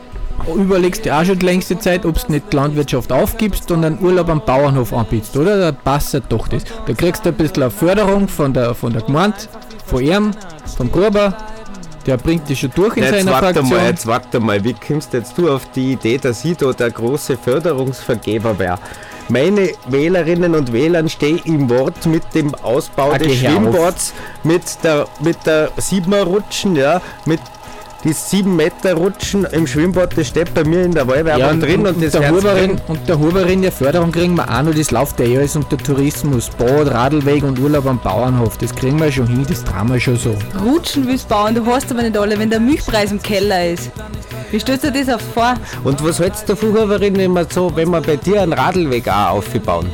überlegst 0.56 1.04
dir 1.04 1.16
auch 1.16 1.24
schon 1.24 1.38
die 1.38 1.46
längste 1.46 1.78
Zeit, 1.78 2.04
ob 2.04 2.20
du 2.26 2.32
nicht 2.32 2.52
die 2.52 2.56
Landwirtschaft 2.56 3.12
aufgibst 3.12 3.70
und 3.70 3.84
einen 3.84 4.00
Urlaub 4.00 4.28
am 4.28 4.44
Bauernhof 4.44 4.92
anbietest, 4.92 5.36
oder? 5.36 5.56
Da 5.58 5.72
passt 5.72 6.20
doch 6.28 6.48
das. 6.48 6.64
Da 6.86 6.92
kriegst 6.94 7.24
du 7.24 7.28
ein 7.30 7.36
bisschen 7.36 7.62
eine 7.62 7.70
Förderung 7.70 8.26
von 8.28 8.52
der, 8.52 8.74
von 8.74 8.92
der 8.92 9.02
Gemeinde, 9.02 9.36
von 9.86 10.02
ihm, 10.02 10.32
vom 10.76 10.90
Gruber. 10.90 11.36
Der 12.06 12.16
bringt 12.16 12.48
dich 12.48 12.60
schon 12.60 12.72
durch 12.74 12.96
in 12.96 13.04
Jetzt 13.04 13.12
seiner 13.12 13.32
warte 13.32 13.46
Fraktion. 13.60 13.68
mal, 13.78 13.86
jetzt 13.86 14.06
warte 14.06 14.40
mal, 14.40 14.64
wie 14.64 14.74
kommst 14.74 15.12
jetzt 15.12 15.38
du 15.38 15.50
auf 15.50 15.62
die 15.74 15.92
Idee, 15.92 16.18
dass 16.18 16.44
ich 16.44 16.56
da 16.56 16.72
der 16.72 16.90
große 16.90 17.36
Förderungsvergeber 17.36 18.58
wäre? 18.58 18.78
Meine 19.28 19.70
Wählerinnen 19.86 20.54
und 20.56 20.72
Wähler 20.72 21.08
stehen 21.08 21.40
im 21.44 21.70
Wort 21.70 22.04
mit 22.06 22.22
dem 22.34 22.54
Ausbau 22.56 23.12
Ah, 23.12 23.18
des. 23.18 23.36
Schwimmbads, 23.36 24.12
mit 24.42 24.62
der, 24.82 25.06
mit 25.20 25.36
der 25.46 25.70
Siebener-Rutschen, 25.76 26.74
ja, 26.76 27.00
mit 27.24 27.40
die 28.04 28.12
7 28.12 28.56
Meter 28.56 28.94
Rutschen 28.94 29.44
im 29.44 29.66
Schwimmbad, 29.66 30.16
das 30.16 30.28
steht 30.28 30.52
bei 30.54 30.64
mir 30.64 30.84
in 30.84 30.92
der 30.92 31.06
Wahlwerbung 31.06 31.40
Ja, 31.40 31.50
und, 31.50 31.60
drin 31.60 31.86
und, 31.86 31.94
und, 31.94 32.04
das 32.04 32.12
der 32.12 32.30
Huberin, 32.30 32.80
und 32.88 33.08
der 33.08 33.18
Huberin 33.18 33.62
der 33.62 33.72
Förderung 33.72 34.10
kriegen 34.10 34.34
wir 34.34 34.48
auch 34.50 34.62
noch, 34.62 34.74
das 34.74 34.90
läuft 34.90 35.20
ja 35.20 35.26
eh 35.26 35.38
alles 35.38 35.56
unter 35.56 35.78
Tourismus, 35.78 36.50
Bad, 36.50 36.90
Radlweg 36.90 37.44
und 37.44 37.58
Urlaub 37.58 37.86
am 37.86 38.00
Bauernhof, 38.00 38.58
das 38.58 38.74
kriegen 38.74 38.98
wir 39.00 39.12
schon 39.12 39.28
hin, 39.28 39.46
das 39.48 39.62
trauen 39.64 39.92
wir 39.92 40.00
schon 40.00 40.16
so. 40.16 40.34
Rutschen 40.64 41.06
willst 41.06 41.28
bauen, 41.28 41.54
du 41.54 41.64
hast 41.66 41.90
aber 41.92 42.02
nicht 42.02 42.16
alle, 42.16 42.38
wenn 42.38 42.50
der 42.50 42.60
Milchpreis 42.60 43.12
im 43.12 43.22
Keller 43.22 43.70
ist. 43.70 43.90
Wie 44.50 44.58
stellst 44.58 44.84
du 44.84 44.92
dir 44.92 45.04
das 45.04 45.14
auf 45.14 45.22
vor? 45.32 45.54
Und 45.84 46.04
was 46.04 46.18
hältst 46.18 46.48
du 46.48 46.54
davon, 46.54 46.70
Huberin, 46.70 47.16
wenn 47.16 47.32
wir 47.32 47.46
so, 47.48 47.70
wenn 47.74 47.90
wir 47.90 48.00
bei 48.00 48.16
dir 48.16 48.42
einen 48.42 48.52
Radlweg 48.52 49.08
auch 49.08 49.36
aufbauen? 49.36 49.90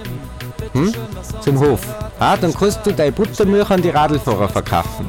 Hm? 0.73 0.93
Zum 1.41 1.61
Hof. 1.61 1.81
Ah, 2.19 2.37
dann 2.37 2.53
kannst 2.53 2.85
du 2.85 2.93
deine 2.93 3.13
Buttermilch 3.13 3.71
an 3.71 3.81
die 3.81 3.91
Radlfahrer 3.91 4.49
verkaufen. 4.49 5.07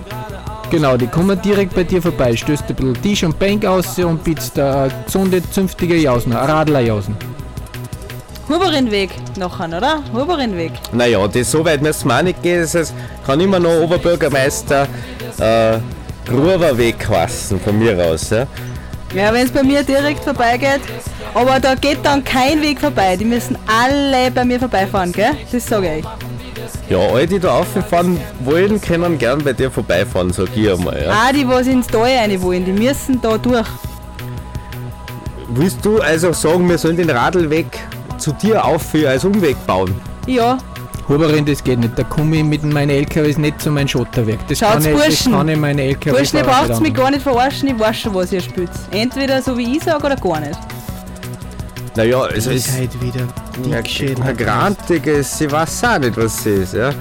Genau, 0.70 0.98
die 0.98 1.08
kommen 1.08 1.42
direkt 1.42 1.74
bei 1.74 1.84
dir 1.84 2.02
vorbei, 2.02 2.36
stößt 2.36 2.66
ein 2.70 2.76
bisschen 2.76 3.02
Tisch 3.02 3.24
und 3.24 3.40
Bank 3.40 3.66
aus 3.66 3.98
und 3.98 4.24
bietest 4.24 4.58
da 4.58 4.84
eine 4.84 4.94
gesunde, 5.06 5.42
zünftige 5.50 5.96
Jausen, 5.96 6.32
eine 6.32 6.48
Radlerjausen. 6.48 7.16
Huberinweg 8.48 9.10
nachher, 9.38 9.68
oder? 9.68 10.04
Huberinweg. 10.14 10.72
Naja, 10.92 11.28
das 11.28 11.52
so 11.52 11.64
weit 11.66 11.82
müssen 11.82 12.08
wir 12.08 12.18
auch 12.18 12.22
nicht 12.22 12.42
gehen. 12.42 12.62
Das 12.62 12.76
heißt, 12.76 12.94
kann 13.26 13.40
immer 13.40 13.60
noch 13.60 13.82
Oberbürgermeister 13.82 14.88
äh, 15.40 15.78
Gruberweg 16.28 17.08
heißen, 17.08 17.60
von 17.60 17.78
mir 17.78 17.98
aus. 18.04 18.30
Ja? 18.30 18.48
Ja, 19.16 19.34
wenn 19.34 19.46
es 19.46 19.52
bei 19.52 19.64
mir 19.64 19.84
direkt 19.84 20.24
vorbeigeht. 20.24 20.82
Aber 21.34 21.60
da 21.60 21.76
geht 21.76 22.00
dann 22.04 22.24
kein 22.24 22.62
Weg 22.62 22.80
vorbei. 22.80 23.16
Die 23.18 23.26
müssen 23.26 23.58
alle 23.68 24.32
bei 24.32 24.46
mir 24.46 24.60
vorbeifahren, 24.60 25.12
gell? 25.12 25.32
Das 25.52 25.66
sage 25.66 25.98
ich. 26.00 26.29
Ja, 26.90 26.98
alle, 26.98 27.28
die 27.28 27.40
da 27.40 27.60
auffahren 27.60 28.20
wollen, 28.44 28.82
können 28.82 29.18
gern 29.18 29.44
bei 29.44 29.54
dir 29.54 29.70
vorbeifahren, 29.70 30.34
sag 30.34 30.50
ich 30.56 30.72
einmal. 30.72 31.02
Ja? 31.02 31.12
Auch 31.12 31.32
die, 31.32 31.48
was 31.48 31.68
ins 31.68 31.88
Tal 31.88 32.02
rein 32.02 32.42
wollen, 32.42 32.66
die 32.66 32.72
müssen 32.72 33.22
da 33.22 33.38
durch. 33.38 33.68
Willst 35.50 35.84
du 35.86 36.00
also 36.00 36.32
sagen, 36.34 36.68
wir 36.68 36.78
sollen 36.78 36.98
den 36.98 37.10
Radlweg 37.10 37.68
zu 38.18 38.32
dir 38.34 38.64
aufführen 38.64 39.12
als 39.12 39.24
Umweg 39.26 39.56
bauen? 39.66 39.94
Ja, 40.28 40.58
Huberin, 41.10 41.44
das 41.44 41.64
geht 41.64 41.80
nicht, 41.80 41.98
da 41.98 42.04
komme 42.04 42.38
ich 42.38 42.44
mit 42.44 42.64
meinen 42.64 42.92
LKWs 42.92 43.40
nicht 43.40 43.60
zu 43.60 43.72
meinem 43.72 43.88
Schotterwerk. 43.88 44.48
Das 44.48 44.60
Schaut's, 44.60 44.74
kann 44.74 44.86
ich, 44.86 44.92
das 44.92 45.06
Burschen. 45.08 45.32
kann 45.32 45.50
ich 45.50 45.58
meine 45.58 45.82
LKWs 45.82 46.14
Burschen, 46.14 46.38
ihr 46.38 46.44
braucht 46.44 46.82
mich 46.82 46.94
gar 46.94 47.10
nicht 47.10 47.24
verarschen, 47.24 47.70
ich 47.70 47.80
weiß 47.80 47.98
schon, 47.98 48.14
was 48.14 48.32
ihr 48.32 48.42
spielt. 48.42 48.70
Entweder 48.92 49.42
so 49.42 49.58
wie 49.58 49.76
ich 49.76 49.84
sage 49.84 50.06
oder 50.06 50.16
gar 50.16 50.40
nicht. 50.40 50.60
Naja, 51.96 52.22
also 52.22 52.52
es 52.52 52.72
wieder 53.02 53.28
Ja, 53.68 53.80
ein 53.80 54.38
Grantiges, 54.38 55.42
ich 55.42 55.52
weiß 55.52 55.84
auch 55.84 56.00
nicht, 56.00 56.16
was 56.18 56.44
sie 56.44 56.52
ist. 56.52 56.74
Ja. 56.74 56.92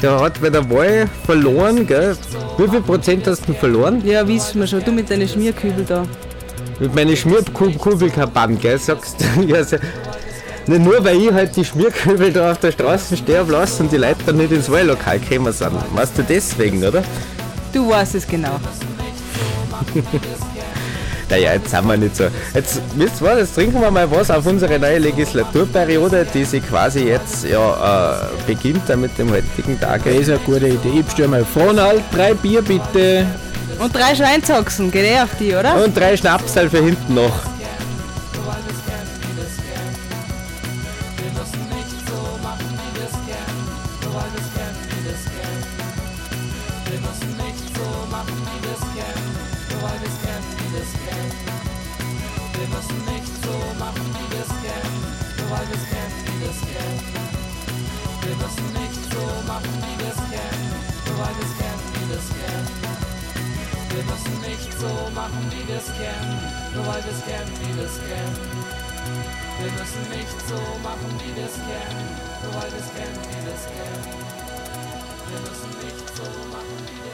Der 0.00 0.20
hat 0.20 0.40
bei 0.40 0.50
der 0.50 0.68
Wahl 0.70 1.08
verloren, 1.24 1.86
gell? 1.86 2.16
Wie 2.58 2.68
viel 2.68 2.82
Prozent 2.82 3.26
hast 3.26 3.42
du 3.42 3.46
denn 3.46 3.56
verloren? 3.56 4.02
Ja, 4.04 4.26
wissen 4.26 4.60
wir 4.60 4.66
schon, 4.66 4.84
du 4.84 4.92
mit 4.92 5.10
deinen 5.10 5.28
Schmierkübel 5.28 5.84
da. 5.84 6.04
Mit 6.78 6.94
meinen 6.94 7.16
Schmierkubelkampagne, 7.16 8.56
gell? 8.56 8.78
Sagst 8.78 9.16
du, 9.20 9.42
ja, 9.46 9.64
so, 9.64 9.76
nicht 10.66 10.84
nur 10.84 11.04
weil 11.04 11.20
ich 11.20 11.32
halt 11.32 11.54
die 11.56 11.64
Schmierkübel 11.64 12.32
da 12.32 12.52
auf 12.52 12.58
der 12.58 12.72
Straße 12.72 13.16
sterben 13.16 13.50
lasse 13.50 13.82
und 13.82 13.92
die 13.92 13.96
Leute 13.96 14.16
dann 14.26 14.36
nicht 14.36 14.52
ins 14.52 14.70
Wahllokal 14.70 15.18
gekommen 15.18 15.52
sind. 15.52 15.72
Weißt 15.94 16.18
du 16.18 16.22
deswegen, 16.22 16.82
oder? 16.84 17.02
Du 17.72 17.88
weißt 17.88 18.14
es 18.14 18.26
genau. 18.26 18.60
Naja, 21.30 21.54
jetzt 21.54 21.70
sind 21.70 21.86
wir 21.86 21.96
nicht 21.96 22.16
so. 22.16 22.24
Jetzt 22.54 22.80
wisst 22.96 23.20
ihr 23.20 23.26
was, 23.26 23.38
jetzt 23.38 23.54
trinken 23.54 23.80
wir 23.80 23.90
mal 23.90 24.10
was 24.10 24.30
auf 24.30 24.46
unsere 24.46 24.78
neue 24.78 24.98
Legislaturperiode, 24.98 26.26
die 26.32 26.44
sich 26.44 26.66
quasi 26.68 27.04
jetzt 27.04 27.44
ja 27.44 28.14
äh, 28.14 28.46
beginnt 28.46 28.88
mit 28.96 29.16
dem 29.18 29.30
heutigen 29.30 29.78
Tag. 29.80 30.04
Das 30.04 30.14
ist 30.14 30.28
eine 30.28 30.38
gute 30.40 30.68
Idee. 30.68 31.00
Ich 31.00 31.04
bestelle 31.04 31.28
mal 31.28 31.44
Fronal, 31.44 32.00
drei 32.12 32.34
Bier 32.34 32.62
bitte. 32.62 33.26
Und 33.78 33.94
drei 33.94 34.14
Schweinsachsen, 34.14 34.90
geht 34.90 35.04
eh 35.04 35.20
auf 35.20 35.30
die, 35.38 35.54
oder? 35.54 35.82
Und 35.82 35.96
drei 35.96 36.16
Schnapsal 36.16 36.70
für 36.70 36.82
hinten 36.82 37.14
noch. 37.14 37.53
Machen, 65.14 65.42
wie 65.50 65.66
wir 65.68 65.76
es 65.78 65.86
kennen, 65.96 66.38
nur 66.74 66.86
weil 66.86 67.02
wir 67.04 67.12
es 67.12 67.24
kennen, 67.24 67.52
wie 67.60 67.76
wir 67.76 67.84
es 67.84 67.98
kennen. 67.98 68.36
Wir 69.60 69.70
müssen 69.70 70.02
nicht 70.10 70.38
so 70.48 70.58
machen, 70.82 71.10
wie 71.22 71.34
wir 71.36 71.46
es 71.46 71.54
kennen, 71.54 72.06
nur 72.42 72.52
weil 72.58 72.70
wir 72.72 72.82
es 72.82 72.90
kennen, 72.92 73.18
wie 73.22 73.40
wir 73.46 73.54
es 73.54 73.66
kennen. 73.70 74.04
Wir 75.30 75.40
müssen 75.40 75.70
nicht 75.78 76.04
so 76.16 76.26
machen, 76.50 76.76
wie 76.84 77.00
wir 77.00 77.13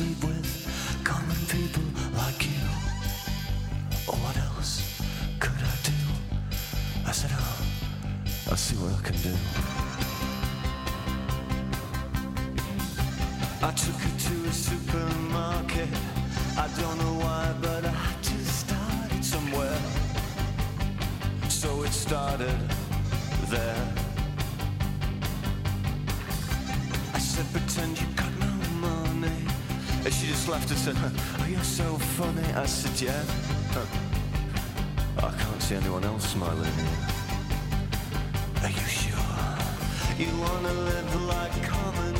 sleep 0.00 0.24
with 0.24 1.00
common 1.04 1.40
people 1.54 1.82
like 2.16 2.40
you 2.46 2.62
What 4.06 4.36
else 4.48 4.72
could 5.38 5.62
I 5.72 5.76
do? 5.92 6.00
I 7.06 7.12
said, 7.12 7.32
oh, 7.34 7.58
I'll 8.48 8.56
see 8.56 8.76
what 8.76 8.92
I 8.98 9.02
can 9.06 9.16
do 9.28 9.34
I 13.62 13.72
took 13.72 13.98
her 14.06 14.14
to 14.26 14.34
a 14.48 14.52
supermarket. 14.52 15.92
I 16.56 16.66
don't 16.80 16.96
know 17.02 17.16
why, 17.24 17.54
but 17.60 17.84
I 17.84 18.10
just 18.22 18.52
started 18.64 19.22
somewhere. 19.22 19.80
So 21.50 21.82
it 21.82 21.92
started 21.92 22.58
there. 23.54 23.86
I 27.12 27.18
said, 27.18 27.46
pretend 27.52 28.00
you 28.00 28.06
she 30.20 30.26
just 30.26 30.48
laughed 30.48 30.68
and 30.70 30.78
said, 30.78 30.96
Oh, 30.98 31.46
you're 31.48 31.62
so 31.62 31.96
funny. 32.18 32.46
I 32.52 32.66
said, 32.66 33.00
Yeah. 33.00 33.22
I 35.16 35.30
can't 35.30 35.62
see 35.62 35.76
anyone 35.76 36.04
else 36.04 36.28
smiling. 36.28 36.72
Are 38.62 38.68
you 38.68 38.86
sure? 39.00 39.16
You 40.18 40.28
wanna 40.38 40.72
live 40.74 41.22
like 41.24 41.62
common 41.62 42.19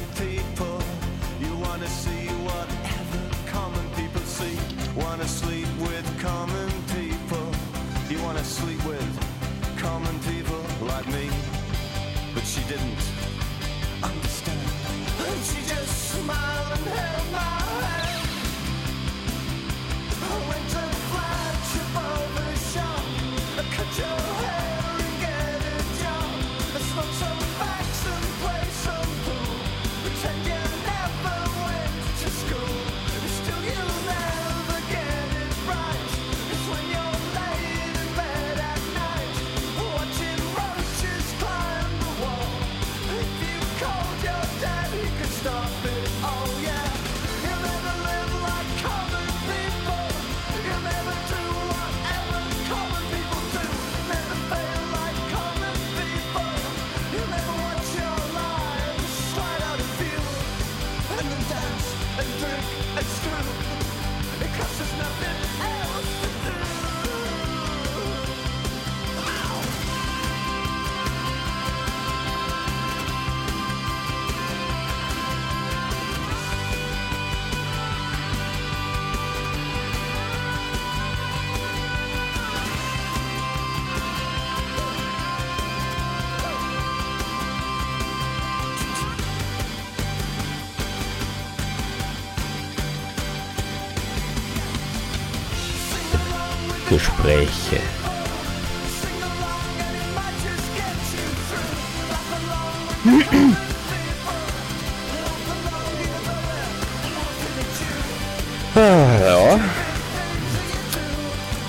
Ah, 108.74 108.80
ja. 108.80 109.60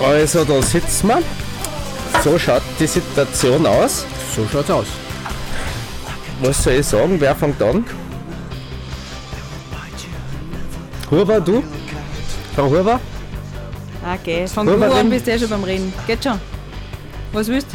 Also 0.06 0.44
da 0.44 0.62
sitzen 0.62 1.08
wir. 1.08 1.22
So 2.22 2.38
schaut 2.38 2.62
die 2.78 2.86
Situation 2.86 3.66
aus. 3.66 4.06
So 4.34 4.46
schaut's 4.50 4.70
aus. 4.70 4.86
Was 6.40 6.62
soll 6.62 6.74
ich 6.74 6.86
sagen? 6.86 7.20
Wer 7.20 7.34
fängt 7.34 7.60
an? 7.62 7.84
Huber, 11.10 11.40
du? 11.40 11.62
Frau 12.54 12.70
Huber? 12.70 13.00
Wollen 14.24 14.66
du 14.66 14.80
wir 14.80 14.94
an, 14.94 15.10
bist 15.10 15.26
du 15.26 15.32
eh 15.32 15.38
schon 15.38 15.48
beim 15.48 15.64
Reden. 15.64 15.92
Geht 16.06 16.22
schon. 16.22 16.38
Was 17.32 17.48
willst 17.48 17.68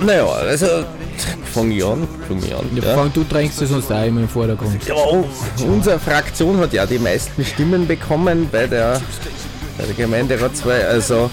Naja, 0.00 0.26
also 0.26 0.66
fang 1.52 1.70
ich 1.70 1.84
an. 1.84 2.08
Fang 2.26 2.38
ich 2.38 2.54
an. 2.54 2.68
Ja. 2.74 2.82
Ja. 2.82 2.94
Fang, 2.94 3.12
du 3.12 3.24
drängst 3.24 3.60
es 3.62 3.68
sonst 3.70 3.90
auch 3.92 4.04
immer 4.04 4.20
im 4.20 4.28
Vordergrund. 4.28 4.82
Ja, 4.86 4.94
unsere 5.66 5.98
Fraktion 5.98 6.58
hat 6.58 6.72
ja 6.72 6.86
die 6.86 6.98
meisten 6.98 7.44
Stimmen 7.44 7.86
bekommen 7.86 8.48
bei 8.50 8.66
der, 8.66 9.00
bei 9.78 9.84
der 9.84 9.94
Gemeinderatswahl. 9.94 10.82
Also 10.86 11.30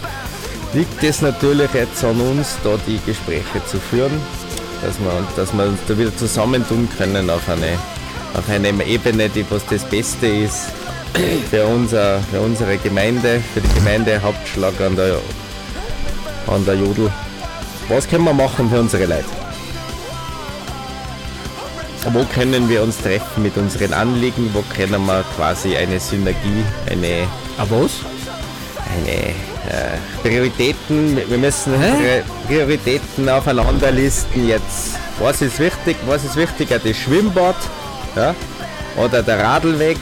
liegt 0.74 1.04
es 1.04 1.22
natürlich 1.22 1.74
jetzt 1.74 2.04
an 2.04 2.20
uns, 2.20 2.58
da 2.64 2.78
die 2.86 3.00
Gespräche 3.06 3.66
zu 3.66 3.80
führen, 3.80 4.12
dass 4.84 5.00
wir, 5.00 5.28
dass 5.36 5.54
wir 5.54 5.64
uns 5.64 5.80
da 5.88 5.98
wieder 5.98 6.16
zusammentun 6.16 6.90
können 6.98 7.30
auf 7.30 7.48
eine, 7.50 7.78
auf 8.34 8.50
eine 8.50 8.84
Ebene, 8.86 9.30
die 9.30 9.46
was 9.50 9.66
das 9.68 9.84
Beste 9.86 10.28
ist 10.28 10.77
für, 11.50 11.66
unser, 11.66 12.20
für 12.32 12.40
unsere 12.42 12.78
Gemeinde, 12.78 13.42
für 13.54 13.62
die 13.62 13.74
Gemeinde 13.76 14.22
Hauptschlag 14.22 14.80
an 14.82 14.96
der, 14.96 15.20
an 16.48 16.66
der 16.66 16.76
Jodel. 16.76 17.12
Was 17.90 18.08
können 18.08 18.26
wir 18.26 18.34
machen 18.34 18.70
für 18.70 18.80
unsere 18.80 19.06
Leute? 19.06 19.26
wo 22.14 22.24
können 22.34 22.70
wir 22.70 22.84
uns 22.84 22.98
treffen 22.98 23.44
mit 23.44 23.58
unseren 23.58 23.94
Anliegen, 23.94 24.50
wo 24.54 24.64
können 24.74 25.06
wir 25.06 25.26
quasi 25.36 25.76
eine 25.76 26.00
Synergie, 26.00 26.64
eine, 26.90 27.28
Ah, 27.58 27.66
was? 27.70 27.92
eine 28.96 29.30
äh, 29.30 29.98
Prioritäten, 30.24 31.18
wir 31.28 31.38
müssen 31.38 31.74
unsere 31.74 32.24
Prioritäten 32.48 33.28
aufeinander 33.28 33.92
listen 33.92 34.48
jetzt. 34.48 34.96
Was 35.20 35.42
ist 35.42 35.60
wichtig, 35.60 35.98
was 36.06 36.24
ist 36.24 36.36
wichtiger, 36.38 36.80
das 36.80 36.96
Schwimmbad 36.96 37.56
ja? 38.16 38.34
oder 38.96 39.22
der 39.22 39.40
Radlweg 39.44 39.98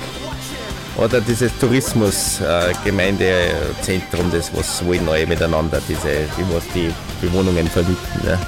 oder 0.98 1.22
dieses 1.22 1.52
Tourismusgemeindezentrum, 1.60 4.30
äh, 4.30 4.38
das 4.38 4.52
was 4.56 4.84
wollen 4.86 5.10
alle 5.10 5.28
miteinander, 5.28 5.82
diese, 5.88 6.28
die 6.38 6.46
was 6.54 6.64
die 6.74 6.92
Bewohnungen 7.22 7.68
vermieten. 7.68 8.22
Ja? 8.26 8.40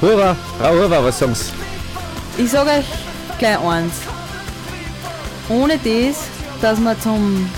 Hurra, 0.00 0.36
Frau 0.58 0.70
Hurra, 0.70 1.04
was 1.04 1.18
sagen 1.18 1.34
Sie? 1.34 1.52
Ich 2.38 2.50
sage 2.50 2.70
euch 2.70 2.86
gleich 3.38 3.60
eins. 3.60 3.92
Ohne 5.48 5.78
das, 5.78 6.24
dass 6.62 6.80
wir 6.80 6.98
zum 7.00 7.50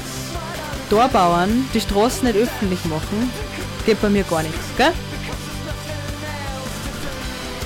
Torbauern 0.91 1.69
die 1.73 1.81
Straßen 1.81 2.27
nicht 2.27 2.37
öffentlich 2.37 2.85
machen, 2.87 3.31
geht 3.87 4.03
bei 4.03 4.09
mir 4.09 4.25
gar 4.25 4.43
nichts, 4.43 4.59
gell? 4.77 4.93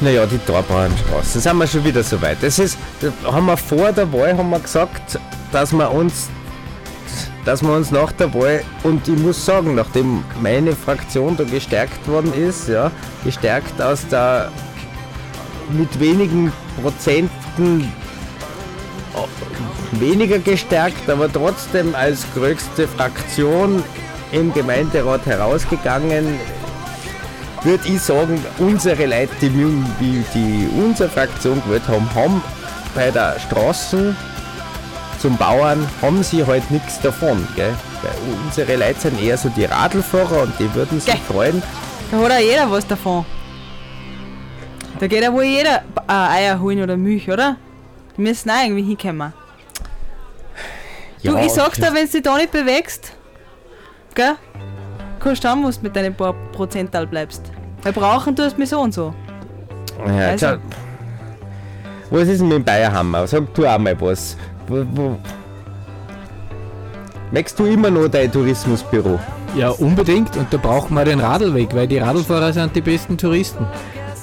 Naja, 0.00 0.26
die 0.26 0.38
Torbauernstraße, 0.38 1.40
sind 1.40 1.56
wir 1.56 1.66
schon 1.66 1.84
wieder 1.84 2.02
so 2.02 2.20
weit. 2.20 2.38
Das 2.42 2.58
ist, 2.58 2.76
haben 3.24 3.46
wir 3.46 3.56
vor 3.56 3.92
der 3.92 4.12
Wahl 4.12 4.36
haben 4.36 4.50
wir 4.50 4.60
gesagt, 4.60 5.18
dass 5.52 5.72
wir 5.72 5.90
uns 5.90 6.28
dass 7.46 7.62
wir 7.62 7.72
uns 7.72 7.92
nach 7.92 8.10
der 8.10 8.34
Wahl, 8.34 8.64
und 8.82 9.06
ich 9.06 9.16
muss 9.18 9.46
sagen, 9.46 9.76
nachdem 9.76 10.24
meine 10.42 10.72
Fraktion 10.74 11.36
da 11.36 11.44
gestärkt 11.44 12.06
worden 12.08 12.34
ist, 12.34 12.68
ja, 12.68 12.90
gestärkt 13.24 13.80
aus 13.80 14.06
der 14.08 14.50
mit 15.70 15.98
wenigen 16.00 16.52
Prozenten 16.82 17.90
weniger 19.92 20.40
gestärkt, 20.40 21.08
aber 21.08 21.32
trotzdem 21.32 21.94
als 21.94 22.26
größte 22.34 22.88
Fraktion 22.88 23.82
im 24.32 24.52
Gemeinderat 24.52 25.24
herausgegangen, 25.24 26.38
würde 27.66 27.88
ich 27.88 28.00
sagen, 28.00 28.42
unsere 28.58 29.06
Leute, 29.06 29.34
die, 29.42 29.48
die, 30.00 30.24
die 30.32 30.68
unsere 30.80 31.08
Fraktion 31.10 31.60
gewählt 31.64 31.86
haben, 31.88 32.08
haben 32.14 32.42
bei 32.94 33.10
der 33.10 33.38
Straßen 33.40 34.16
zum 35.18 35.36
Bauern 35.36 35.86
haben 36.00 36.22
sie 36.22 36.46
halt 36.46 36.70
nichts 36.70 37.00
davon. 37.00 37.46
Gell? 37.56 37.74
Weil 38.02 38.12
unsere 38.44 38.76
Leute 38.76 39.00
sind 39.00 39.20
eher 39.20 39.36
so 39.36 39.48
die 39.48 39.64
Radlfahrer 39.64 40.42
und 40.42 40.58
die 40.58 40.72
würden 40.74 41.00
sich 41.00 41.12
Gell. 41.12 41.22
freuen. 41.26 41.62
Da 42.10 42.18
hat 42.18 42.30
ja 42.30 42.38
jeder 42.38 42.70
was 42.70 42.86
davon. 42.86 43.26
Da 45.00 45.08
geht 45.08 45.22
ja 45.22 45.32
wohl 45.32 45.42
jeder 45.44 45.82
äh, 46.08 46.12
Eier 46.12 46.60
holen 46.60 46.80
oder 46.82 46.96
Milch, 46.96 47.28
oder? 47.28 47.56
Die 48.16 48.22
müssen 48.22 48.48
auch 48.50 48.62
irgendwie 48.62 48.82
hinkommen. 48.82 49.32
Du, 51.22 51.32
Ja, 51.32 51.44
ich 51.44 51.50
sag's 51.50 51.78
dir, 51.78 51.92
wenn 51.92 52.06
du 52.06 52.12
dich 52.12 52.22
da 52.22 52.36
nicht 52.36 52.52
bewegst, 52.52 53.12
gell? 54.14 54.36
Kannst 55.18 55.42
du 55.42 55.48
schauen, 55.48 55.64
wo 55.64 55.70
du 55.70 55.76
mit 55.82 55.96
deinen 55.96 56.14
paar 56.14 56.34
Prozentteil 56.52 57.06
bleibst. 57.06 57.42
Weil 57.86 57.92
brauchen 57.92 58.34
du 58.34 58.52
mich 58.56 58.68
so 58.68 58.80
und 58.80 58.92
so. 58.92 59.14
Ja, 60.08 60.30
Also-. 60.30 60.58
Was 62.10 62.26
ist 62.26 62.40
denn 62.40 62.48
mit 62.48 62.58
dem 62.58 62.64
Bayerhammer? 62.64 63.28
Sag 63.28 63.54
du 63.54 63.64
auch 63.64 63.78
mal 63.78 63.94
was. 64.00 64.36
Wo, 64.66 64.84
wo? 64.90 65.16
Möchtest 67.30 67.60
du 67.60 67.66
immer 67.66 67.88
noch 67.88 68.08
dein 68.08 68.32
Tourismusbüro? 68.32 69.20
Ja, 69.54 69.68
unbedingt. 69.70 70.36
Und 70.36 70.52
da 70.52 70.56
brauchen 70.56 70.94
wir 70.94 71.04
den 71.04 71.20
Radlweg, 71.20 71.72
weil 71.76 71.86
die 71.86 71.98
Radlfahrer 71.98 72.52
sind 72.52 72.74
die 72.74 72.80
besten 72.80 73.16
Touristen. 73.16 73.64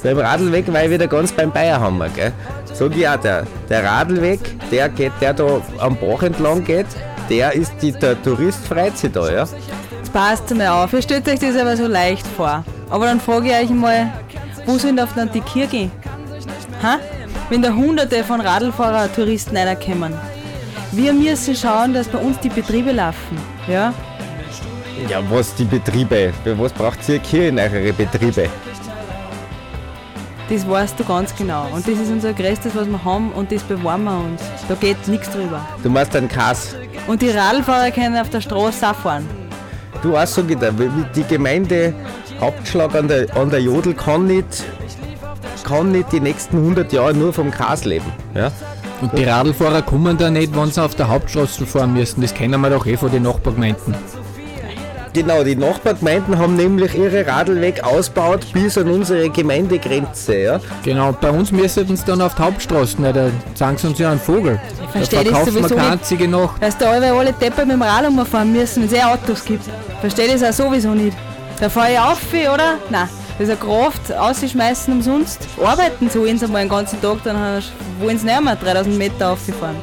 Beim 0.04 0.18
Radlweg 0.18 0.72
war 0.74 0.84
ich 0.84 0.90
wieder 0.90 1.08
ganz 1.08 1.32
beim 1.32 1.50
Bayerhammer, 1.50 2.10
gell? 2.10 2.34
Sag 2.74 2.94
ich 2.98 3.08
auch, 3.08 3.16
der, 3.16 3.48
der 3.70 3.86
Radlweg, 3.86 4.42
der 4.72 4.90
geht, 4.90 5.14
der 5.22 5.34
da 5.34 5.62
am 5.78 5.96
Bach 5.96 6.24
entlang 6.24 6.66
geht, 6.66 6.88
der 7.30 7.54
ist 7.54 7.72
die, 7.82 7.94
der 7.94 8.22
Tourist 8.22 8.68
freut 8.68 8.98
sich 8.98 9.14
da, 9.14 9.32
ja? 9.32 9.48
Jetzt 10.00 10.12
passt 10.12 10.54
mal 10.54 10.68
auf. 10.68 10.92
Ihr 10.92 11.02
stellt 11.02 11.30
euch 11.30 11.40
das 11.40 11.56
aber 11.56 11.78
so 11.78 11.88
leicht 11.88 12.28
vor. 12.28 12.66
Aber 12.94 13.08
dann 13.08 13.20
frage 13.20 13.48
ich 13.48 13.56
euch 13.56 13.70
mal, 13.72 14.14
wo 14.68 14.78
sind 14.78 15.02
auf 15.02 15.10
die 15.34 15.42
Kirche? 15.42 15.90
Ha? 16.84 17.00
Wenn 17.50 17.64
da 17.64 17.74
hunderte 17.74 18.24
von 18.24 18.40
Radlfahrer 18.40 19.12
Touristen 19.12 19.58
reinkommen. 19.58 20.14
Wir 20.92 21.12
müssen 21.12 21.56
schauen, 21.56 21.96
dass 21.96 22.08
bei 22.08 22.20
uns 22.20 22.40
die 22.42 22.50
Betriebe 22.50 22.92
laufen. 22.92 23.40
Ja? 23.68 23.92
Ja, 25.10 25.24
was 25.28 25.56
die 25.56 25.64
Betriebe? 25.64 26.32
Für 26.44 26.60
was 26.60 26.72
braucht 26.72 27.10
ihr 27.10 27.20
hier 27.20 27.50
in 27.50 27.58
eure 27.58 27.92
Betriebe? 27.94 28.48
Das 30.48 30.70
weißt 30.70 31.00
du 31.00 31.04
ganz 31.04 31.36
genau. 31.36 31.66
Und 31.74 31.88
das 31.88 31.98
ist 31.98 32.12
unser 32.12 32.32
Größtes, 32.32 32.76
was 32.76 32.88
wir 32.88 33.04
haben 33.04 33.32
und 33.32 33.52
das 33.52 33.64
bewahren 33.64 34.04
wir 34.04 34.20
uns. 34.20 34.44
Da 34.70 34.76
geht 34.76 35.08
nichts 35.08 35.32
drüber. 35.32 35.66
Du 35.82 35.90
machst 35.90 36.16
einen 36.16 36.28
Kass. 36.28 36.76
Und 37.08 37.24
die 37.24 37.32
Radlfahrer 37.32 37.90
können 37.90 38.16
auf 38.18 38.30
der 38.30 38.42
Straße 38.42 38.88
auch 38.88 38.94
fahren. 38.94 39.28
Du 40.04 40.16
auch 40.16 40.28
so 40.28 40.44
gedacht, 40.44 40.74
die 41.16 41.24
Gemeinde 41.24 41.96
Hauptschlag 42.44 42.94
an 42.94 43.08
der, 43.08 43.34
an 43.38 43.50
der 43.50 43.62
Jodel 43.62 43.94
kann 43.94 44.28
nicht, 44.28 44.66
kann 45.64 45.94
nicht 45.94 46.12
die 46.12 46.20
nächsten 46.20 46.58
100 46.58 46.92
Jahre 46.92 47.14
nur 47.14 47.32
vom 47.32 47.52
Gras 47.52 47.86
leben. 47.86 48.12
Ja? 48.36 48.52
Und 49.00 49.18
die 49.18 49.24
Radlfahrer 49.24 49.82
kommen 49.82 50.18
da 50.18 50.30
nicht, 50.30 50.54
wenn 50.54 50.70
sie 50.70 50.84
auf 50.84 50.94
der 50.94 51.08
Hauptstraße 51.08 51.66
fahren 51.66 51.94
müssen. 51.94 52.20
Das 52.22 52.34
kennen 52.34 52.60
wir 52.60 52.70
doch 52.70 52.86
eh 52.86 52.98
von 52.98 53.10
den 53.10 53.24
Nachbargemeinden. 53.24 53.96
Genau, 55.14 55.42
die 55.44 55.56
Nachbargemeinden 55.56 56.38
haben 56.38 56.58
nämlich 56.58 56.96
ihre 56.96 57.26
Radlweg 57.26 57.82
ausgebaut 57.82 58.46
bis 58.52 58.78
an 58.78 58.90
unsere 58.90 59.30
Gemeindegrenze. 59.30 60.36
Ja? 60.36 60.60
Genau, 60.84 61.14
bei 61.14 61.30
uns 61.30 61.50
müssten 61.54 61.96
sie 61.96 62.06
dann 62.06 62.22
auf 62.22 62.36
die 62.36 62.42
Hauptstraße, 62.42 62.98
weil 62.98 63.14
da 63.14 63.30
sagen 63.54 63.78
sie 63.78 63.88
uns 63.88 64.00
ja 64.00 64.12
einen 64.12 64.20
Vogel. 64.20 64.60
Da 64.82 64.88
versteh 64.90 65.16
das 65.16 65.24
verkaufen 65.28 65.56
wir 65.56 65.62
sowieso 65.62 65.76
nicht. 65.76 65.92
einzige 65.92 66.28
noch. 66.28 66.58
Dass 66.60 66.78
da 66.78 66.92
alle, 66.92 67.14
alle 67.14 67.32
Deppen 67.32 67.70
mit 67.70 67.78
dem 67.78 67.84
Rad 67.84 68.06
umfahren 68.06 68.52
müssen, 68.52 68.84
wenn 68.84 68.90
es 68.90 68.94
eh 68.94 69.04
Autos 69.04 69.46
gibt. 69.46 69.64
Verstehe 70.02 70.28
das 70.28 70.44
auch 70.44 70.66
sowieso 70.66 70.90
nicht. 70.90 71.16
Da 71.60 71.70
fahre 71.70 71.94
ich 71.94 72.00
auf, 72.00 72.34
oder? 72.34 72.78
Nein. 72.90 73.10
Das 73.38 73.50
ist 73.50 73.62
eine 73.62 73.74
Kraft, 73.74 74.14
ausschmeißen 74.14 74.94
umsonst. 74.94 75.48
Arbeiten 75.64 76.08
so 76.08 76.22
wollen 76.22 76.38
sie 76.38 76.48
mal 76.48 76.60
den 76.60 76.70
ganzen 76.70 77.02
Tag, 77.02 77.24
dann 77.24 77.64
wollen 78.00 78.18
sie 78.18 78.26
nicht 78.26 78.44
mehr 78.44 78.56
3000 78.56 78.96
Meter 78.96 79.32
auffahren. 79.32 79.76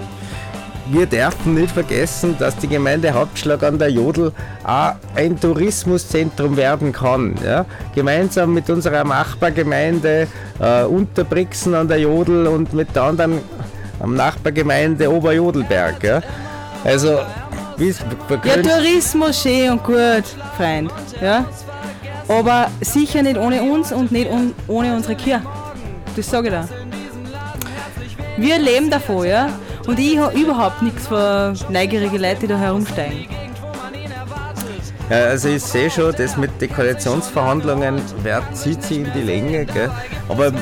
Wir 0.93 1.07
dürfen 1.07 1.55
nicht 1.55 1.71
vergessen, 1.73 2.37
dass 2.39 2.57
die 2.57 2.69
Gemeinde 2.69 3.13
Hauptschlag 3.13 3.63
an 3.63 3.79
der 3.79 3.91
Jodel 3.91 4.33
auch 4.65 4.95
ein 5.15 5.39
Tourismuszentrum 5.39 6.57
werden 6.57 6.93
kann. 6.93 7.37
Ja? 7.45 7.65
Gemeinsam 7.95 8.55
mit 8.55 8.69
unserer 8.71 9.05
Nachbargemeinde 9.05 10.27
äh, 10.61 10.83
Unterbrixen 10.85 11.75
an 11.75 11.87
der 11.87 12.01
Jodel 12.01 12.47
und 12.49 12.73
mit 12.73 12.95
der 12.97 13.05
anderen 13.05 13.39
Nachbargemeinde 14.05 15.11
Oberjodelberg. 15.13 16.03
Ja? 16.03 16.23
Also, 16.85 17.21
Ja, 17.81 18.57
Tourismus 18.63 19.43
schön 19.43 19.71
und 19.71 19.83
gut, 19.83 20.25
Freund. 20.59 20.93
Ja? 21.23 21.47
Aber 22.29 22.71
sicher 22.83 23.23
nicht 23.23 23.39
ohne 23.39 23.63
uns 23.63 23.91
und 23.91 24.13
nicht 24.13 24.31
un 24.31 24.55
ohne 24.69 24.95
unsere 24.95 25.15
Kirche. 25.15 25.43
Das 26.15 26.29
sage 26.29 26.49
ich 26.49 26.55
da. 26.55 26.69
Wir 28.37 28.59
leben 28.59 28.91
davon, 28.91 29.27
ja? 29.27 29.49
Und 29.87 29.99
ich 29.99 30.19
habe 30.19 30.39
überhaupt 30.39 30.83
nichts 30.83 31.09
für 31.09 31.55
neugierige 31.71 32.19
Leute, 32.19 32.41
die 32.41 32.47
da 32.49 32.59
herumsteigen. 32.59 33.27
Ja, 35.09 35.25
also 35.25 35.49
ich 35.49 35.63
sehe 35.63 35.91
schon, 35.91 36.15
das 36.15 36.37
mit 36.37 36.61
den 36.61 36.73
Koalitionsverhandlungen 36.73 38.03
wer 38.23 38.43
zieht 38.53 38.83
sie 38.83 38.97
in 38.97 39.13
die 39.15 39.23
Länge, 39.23 39.65
gell? 39.65 39.91
Aber 40.29 40.53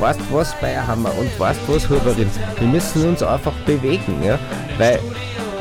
weißt 0.00 0.20
du 0.20 0.34
was, 0.34 0.52
Bayerhammer 0.60 1.12
und 1.16 1.38
weißt 1.38 1.60
du 1.66 1.76
was, 1.76 1.88
Huberin? 1.88 2.28
Wir 2.58 2.66
müssen 2.66 3.08
uns 3.08 3.22
einfach 3.22 3.54
bewegen, 3.64 4.20
ja? 4.24 4.36
Weil 4.76 4.98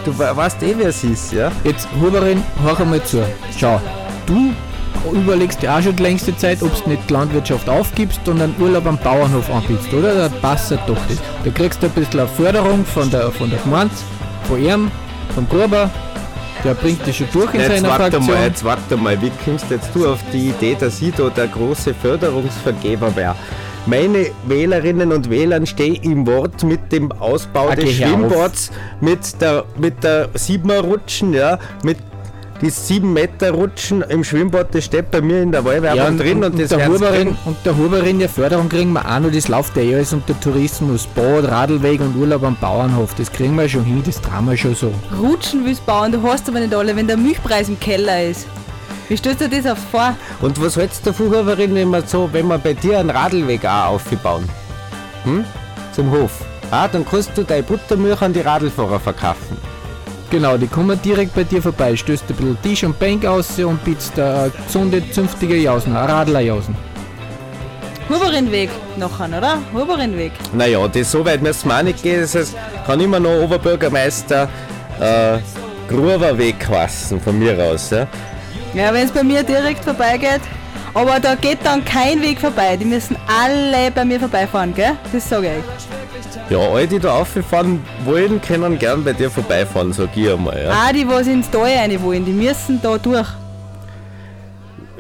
du 0.05 0.17
we- 0.17 0.35
weißt 0.35 0.61
eh, 0.63 0.73
wer 0.77 0.87
es 0.89 1.03
ist, 1.03 1.33
ja? 1.33 1.51
Jetzt, 1.63 1.87
Huberin, 2.01 2.43
hör 2.63 2.79
einmal 2.79 3.03
zu. 3.03 3.23
Schau, 3.57 3.79
du 4.25 4.53
überlegst 5.13 5.61
dir 5.61 5.73
auch 5.73 5.81
schon 5.81 5.95
die 5.95 6.03
längste 6.03 6.35
Zeit, 6.37 6.61
ob 6.61 6.83
du 6.83 6.89
nicht 6.89 7.09
die 7.09 7.13
Landwirtschaft 7.13 7.69
aufgibst 7.69 8.19
und 8.27 8.41
einen 8.41 8.55
Urlaub 8.59 8.85
am 8.85 8.97
Bauernhof 8.97 9.49
anbietest, 9.49 9.93
oder? 9.93 10.13
Da 10.15 10.29
passt 10.41 10.71
doch 10.71 10.79
das. 11.07 11.17
Da 11.43 11.51
kriegst 11.51 11.81
du 11.81 11.87
ein 11.87 11.91
bisschen 11.93 12.19
eine 12.19 12.29
Förderung 12.29 12.83
von 12.85 13.09
der, 13.09 13.31
von 13.31 13.49
der 13.49 13.59
Gemeinde, 13.59 13.93
von 14.47 14.61
ihm, 14.63 14.91
vom 15.35 15.47
Gruber. 15.47 15.89
Der 16.63 16.73
bringt 16.73 17.07
das 17.07 17.15
schon 17.15 17.27
durch 17.31 17.53
in 17.53 17.61
Jetzt 17.61 17.69
seiner 17.77 17.87
warte 17.89 18.11
Fraktion. 18.17 18.25
mal, 18.35 18.43
jetzt 18.43 18.63
warte 18.65 18.97
mal, 18.97 19.21
wie 19.21 19.31
kommst 19.45 19.65
jetzt 19.71 19.89
du 19.93 20.09
auf 20.11 20.19
die 20.33 20.49
Idee, 20.49 20.75
dass 20.77 21.01
ich 21.01 21.13
da 21.15 21.29
der 21.29 21.47
große 21.47 21.93
Förderungsvergeber 21.93 23.15
wäre? 23.15 23.33
Meine 23.85 24.27
Wählerinnen 24.47 25.11
und 25.11 25.29
Wähler 25.29 25.65
stehen 25.65 25.95
im 26.03 26.27
Wort 26.27 26.63
mit 26.63 26.91
dem 26.91 27.11
Ausbau 27.13 27.69
Ah, 27.69 27.75
des. 27.75 27.91
Schwimmbads, 27.93 28.71
mit 29.01 29.19
der, 29.41 29.65
mit 29.77 30.03
der 30.03 30.29
Siebener-Rutschen, 30.33 31.33
ja, 31.33 31.57
mit 31.83 31.97
die 32.61 32.69
7 32.69 33.13
Meter 33.13 33.51
Rutschen 33.51 34.01
im 34.01 34.21
Schwimmbad, 34.23 34.75
das 34.75 34.83
steht 34.83 35.11
bei 35.11 35.21
mir 35.21 35.41
in 35.41 35.51
der 35.53 35.63
Wahlwerbung 35.63 35.97
Ja, 35.97 36.07
und, 36.09 36.19
drin 36.19 36.43
und, 36.43 36.51
und, 36.51 36.59
das 36.61 36.69
der 36.69 36.87
Huberin, 36.89 37.37
und 37.45 37.55
der 37.63 37.77
Huberin 37.77 38.19
der 38.19 38.27
Förderung 38.27 38.67
kriegen 38.67 38.91
wir 38.91 39.09
auch 39.09 39.19
noch, 39.21 39.31
das 39.31 39.47
läuft 39.47 39.77
ja 39.77 39.83
eh 39.83 39.95
alles 39.95 40.11
unter 40.11 40.37
Tourismus, 40.41 41.07
Bad, 41.15 41.45
Radlweg 41.49 42.01
und 42.01 42.17
Urlaub 42.17 42.43
am 42.43 42.57
Bauernhof, 42.59 43.15
das 43.15 43.31
kriegen 43.31 43.55
wir 43.55 43.69
schon 43.69 43.85
hin, 43.85 44.03
das 44.05 44.19
trauen 44.21 44.45
wir 44.49 44.57
schon 44.57 44.75
so. 44.75 44.91
Rutschen 45.21 45.63
willst 45.65 45.85
bauen, 45.85 46.11
du 46.11 46.21
hast 46.21 46.49
aber 46.49 46.59
nicht 46.59 46.75
alle, 46.75 46.93
wenn 46.97 47.07
der 47.07 47.15
Milchpreis 47.15 47.69
im 47.69 47.79
Keller 47.79 48.25
ist. 48.29 48.45
Wie 49.09 49.17
stellst 49.17 49.41
du 49.41 49.49
dir 49.49 49.63
das 49.63 49.71
auf 49.71 49.79
vor? 49.91 50.15
Und 50.39 50.61
was 50.61 50.77
hältst 50.77 51.03
du 51.03 51.09
davon, 51.09 51.27
Huberin, 51.27 51.73
wenn 51.73 51.89
wir 51.89 52.03
so, 52.03 52.29
wenn 52.31 52.47
wir 52.47 52.59
bei 52.59 52.73
dir 52.73 52.99
einen 52.99 53.09
Radlweg 53.09 53.65
auch 53.65 53.95
aufbauen? 53.95 54.47
Hm? 55.23 55.43
Zum 55.93 56.11
Hof. 56.11 56.31
Ah, 56.69 56.87
dann 56.87 57.03
kannst 57.03 57.31
du 57.35 57.43
deine 57.43 57.63
Buttermilch 57.63 58.21
an 58.21 58.33
die 58.33 58.41
Radlfahrer 58.41 58.99
verkaufen. 58.99 59.57
Genau, 60.29 60.57
die 60.57 60.67
kommen 60.67 61.01
direkt 61.01 61.33
bei 61.33 61.43
dir 61.43 61.59
vorbei, 61.59 61.95
stößt 61.95 62.25
ein 62.29 62.35
bisschen 62.35 62.61
Tisch 62.61 62.83
und 62.83 62.99
Bank 62.99 63.25
aus 63.25 63.57
und 63.57 63.83
bietest 63.83 64.15
da 64.15 64.51
gesunde, 64.67 65.01
zünftige 65.09 65.57
Jausen, 65.57 65.95
Radlerjausen. 65.95 66.75
Huberinweg 68.09 68.69
nachher, 68.97 69.27
oder? 69.35 69.57
Huberinweg. 69.73 70.33
Naja, 70.53 70.87
das 70.87 71.11
so 71.11 71.25
weit 71.25 71.41
müssen 71.41 71.69
wir 71.69 71.77
auch 71.77 71.81
nicht 71.81 72.03
gehen. 72.03 72.21
Das 72.21 72.35
heißt, 72.35 72.55
kann 72.85 72.99
immer 72.99 73.19
noch 73.19 73.41
Oberbürgermeister 73.41 74.47
äh, 74.99 75.39
Gruberweg 75.87 76.67
heißen, 76.67 77.19
von 77.19 77.39
mir 77.39 77.57
aus. 77.57 77.89
Ja? 77.89 78.07
Ja, 78.73 78.93
wenn 78.93 79.05
es 79.05 79.11
bei 79.11 79.23
mir 79.23 79.43
direkt 79.43 79.83
vorbeigeht. 79.83 80.41
Aber 80.93 81.19
da 81.19 81.35
geht 81.35 81.59
dann 81.63 81.85
kein 81.85 82.21
Weg 82.21 82.39
vorbei. 82.39 82.75
Die 82.75 82.85
müssen 82.85 83.15
alle 83.27 83.91
bei 83.91 84.05
mir 84.05 84.19
vorbeifahren, 84.19 84.73
gell? 84.73 84.93
Das 85.13 85.29
sage 85.29 85.51
ich. 85.59 86.51
ja, 86.51 86.57
alle, 86.59 86.87
die 86.87 86.99
da 86.99 87.13
auffahren 87.13 87.83
wollen, 88.05 88.41
können 88.41 88.77
gern 88.79 89.03
bei 89.03 89.13
dir 89.13 89.29
vorbeifahren, 89.29 89.93
sag 89.93 90.15
ich 90.15 90.31
einmal. 90.31 90.63
Ja? 90.63 90.71
Auch 90.71 90.91
die, 90.91 91.07
was 91.07 91.27
ins 91.27 91.49
Tal 91.49 91.61
rein 91.61 92.01
wollen, 92.03 92.25
die 92.25 92.31
müssen 92.31 92.81
da 92.81 92.97
durch. 92.97 93.27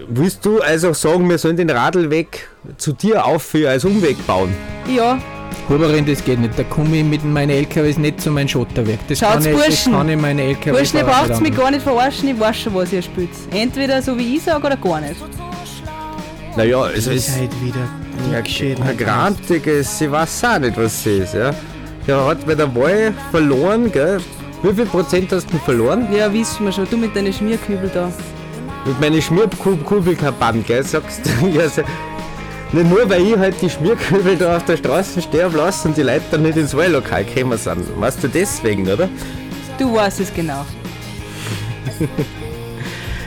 Willst 0.07 0.43
du 0.45 0.59
also 0.59 0.93
sagen, 0.93 1.29
wir 1.29 1.37
sollen 1.37 1.57
den 1.57 1.69
Radlweg 1.69 2.47
zu 2.77 2.93
dir 2.93 3.25
auf 3.25 3.53
als 3.67 3.85
Umweg 3.85 4.25
bauen? 4.25 4.55
Ja, 4.87 5.19
Huberin, 5.69 6.05
das 6.05 6.23
geht 6.23 6.39
nicht. 6.39 6.57
Da 6.57 6.63
komme 6.63 6.97
ich 6.97 7.03
mit 7.03 7.23
meinen 7.23 7.51
LKWs 7.51 7.99
nicht 7.99 8.19
zu 8.19 8.31
meinem 8.31 8.47
Schotterwerk. 8.47 8.99
Das 9.07 9.19
Schaut's, 9.19 9.45
kann 9.45 9.45
ich, 9.45 9.51
das 9.51 9.65
Burschen. 9.67 9.93
kann 9.93 10.09
ich 10.09 10.17
meine 10.17 10.41
LKWs 10.41 10.71
Burschen, 10.71 10.97
ihr 10.97 11.03
braucht 11.05 11.41
mich 11.41 11.55
gar 11.55 11.71
nicht 11.71 11.83
verarschen, 11.83 12.29
ich 12.29 12.39
weiß 12.39 12.57
schon, 12.57 12.73
was 12.73 12.91
ihr 12.91 13.01
spielt. 13.03 13.29
Entweder 13.51 14.01
so 14.01 14.17
wie 14.17 14.37
ich 14.37 14.43
sage 14.43 14.65
oder 14.65 14.77
gar 14.77 14.99
nicht. 15.01 15.15
Naja, 16.55 16.89
es 16.89 17.05
Seid 17.05 17.51
wieder 17.63 17.87
Ja, 18.31 18.83
Herr 18.83 18.93
Grantiges, 18.95 20.01
ich 20.01 20.11
weiß 20.11 20.43
auch 20.45 20.59
nicht, 20.59 20.75
was 20.75 21.03
sie 21.03 21.19
ist, 21.19 21.35
ja. 21.35 21.51
Er 22.07 22.25
hat 22.25 22.45
bei 22.47 22.55
der 22.55 22.73
Wahl 22.75 23.13
verloren, 23.29 23.91
gell? 23.91 24.17
Wie 24.63 24.73
viel 24.73 24.85
Prozent 24.87 25.31
hast 25.31 25.45
du 25.45 25.51
denn 25.51 25.59
verloren? 25.61 26.07
Ja, 26.11 26.33
wissen 26.33 26.65
wir 26.65 26.71
schon, 26.71 26.87
du 26.89 26.97
mit 26.97 27.15
deinen 27.15 27.31
Schmierkübel 27.31 27.89
da. 27.93 28.11
Mit 28.85 28.99
meinen 28.99 29.21
Schmierkubelkampagne, 29.21 30.63
gell? 30.63 30.83
Sagst 30.83 31.21
du, 31.23 31.47
ja, 31.53 31.69
so, 31.69 31.83
nicht 32.71 32.89
nur 32.89 33.09
weil 33.09 33.25
ich 33.25 33.37
halt 33.37 33.61
die 33.61 33.69
Schmierkübel 33.69 34.35
da 34.35 34.57
auf 34.57 34.65
der 34.65 34.77
Straße 34.77 35.21
sterben 35.21 35.55
lasse 35.55 35.87
und 35.87 35.97
die 35.97 36.03
Leute 36.03 36.23
dann 36.31 36.43
nicht 36.43 36.57
ins 36.57 36.75
Wahllokal 36.75 37.25
gekommen 37.25 37.57
sind. 37.57 37.85
Weißt 37.99 38.23
du 38.23 38.27
deswegen, 38.27 38.87
oder? 38.87 39.09
Du 39.77 39.93
weißt 39.93 40.19
es 40.19 40.33
genau. 40.33 40.65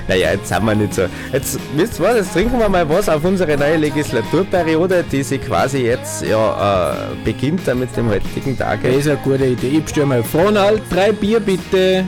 Naja, 0.09 0.33
jetzt 0.33 0.49
sind 0.49 0.65
wir 0.65 0.75
nicht 0.75 0.95
so. 0.95 1.03
Jetzt, 1.33 1.59
wisst 1.77 2.01
ihr 2.01 2.05
was, 2.05 2.17
jetzt 2.17 2.33
trinken 2.33 2.59
wir 2.59 2.69
mal 2.69 2.89
was 2.89 3.09
auf 3.09 3.25
unsere 3.25 3.57
neue 3.57 3.77
Legislaturperiode, 3.77 5.05
die 5.11 5.23
sich 5.23 5.41
quasi 5.41 5.79
jetzt 5.79 6.23
ja 6.25 6.93
äh, 6.93 6.97
beginnt 7.25 7.67
dann 7.67 7.79
mit 7.79 7.97
dem 7.97 8.11
heutigen 8.11 8.59
Tag. 8.59 8.81
Das 8.83 8.95
ist 8.97 9.09
eine 9.09 9.17
gute 9.19 9.47
Idee. 9.47 9.69
Ich 9.69 9.85
bestelle 9.85 10.07
mal 10.07 10.23
Fronal, 10.23 10.81
drei 10.91 11.13
Bier 11.13 11.41
bitte. 11.41 12.05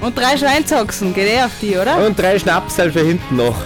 Und 0.00 0.18
drei 0.18 0.36
Schweinshaxen, 0.36 1.14
geht 1.14 1.28
eh 1.28 1.42
auf 1.42 1.52
die, 1.62 1.76
oder? 1.78 2.04
Und 2.04 2.18
drei 2.18 2.38
Schnapsal 2.38 2.90
für 2.90 3.00
hinten 3.00 3.36
noch. 3.36 3.56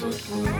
Es 0.00 0.57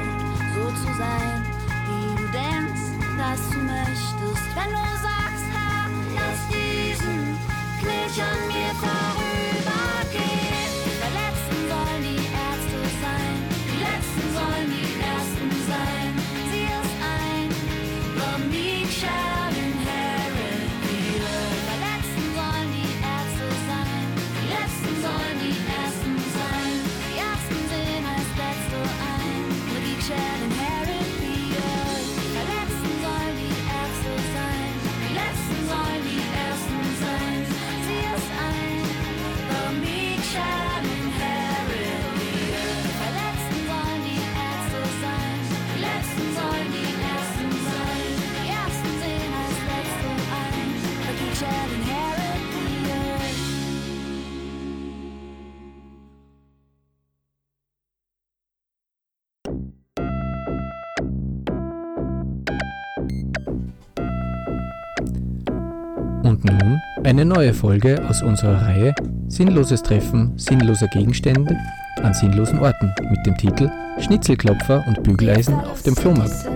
eine 67.09 67.24
neue 67.24 67.54
Folge 67.54 68.06
aus 68.06 68.22
unserer 68.22 68.66
Reihe 68.66 68.94
Sinnloses 69.28 69.82
Treffen 69.82 70.38
sinnloser 70.38 70.88
Gegenstände 70.88 71.56
an 72.02 72.12
sinnlosen 72.12 72.59
Orten 72.59 72.92
mit 73.11 73.24
dem 73.24 73.34
Titel 73.38 73.70
Schnitzelklopfer 73.98 74.84
und 74.86 75.02
Bügeleisen 75.02 75.54
auf 75.54 75.82
dem 75.82 75.96
Flohmarkt. 75.96 76.46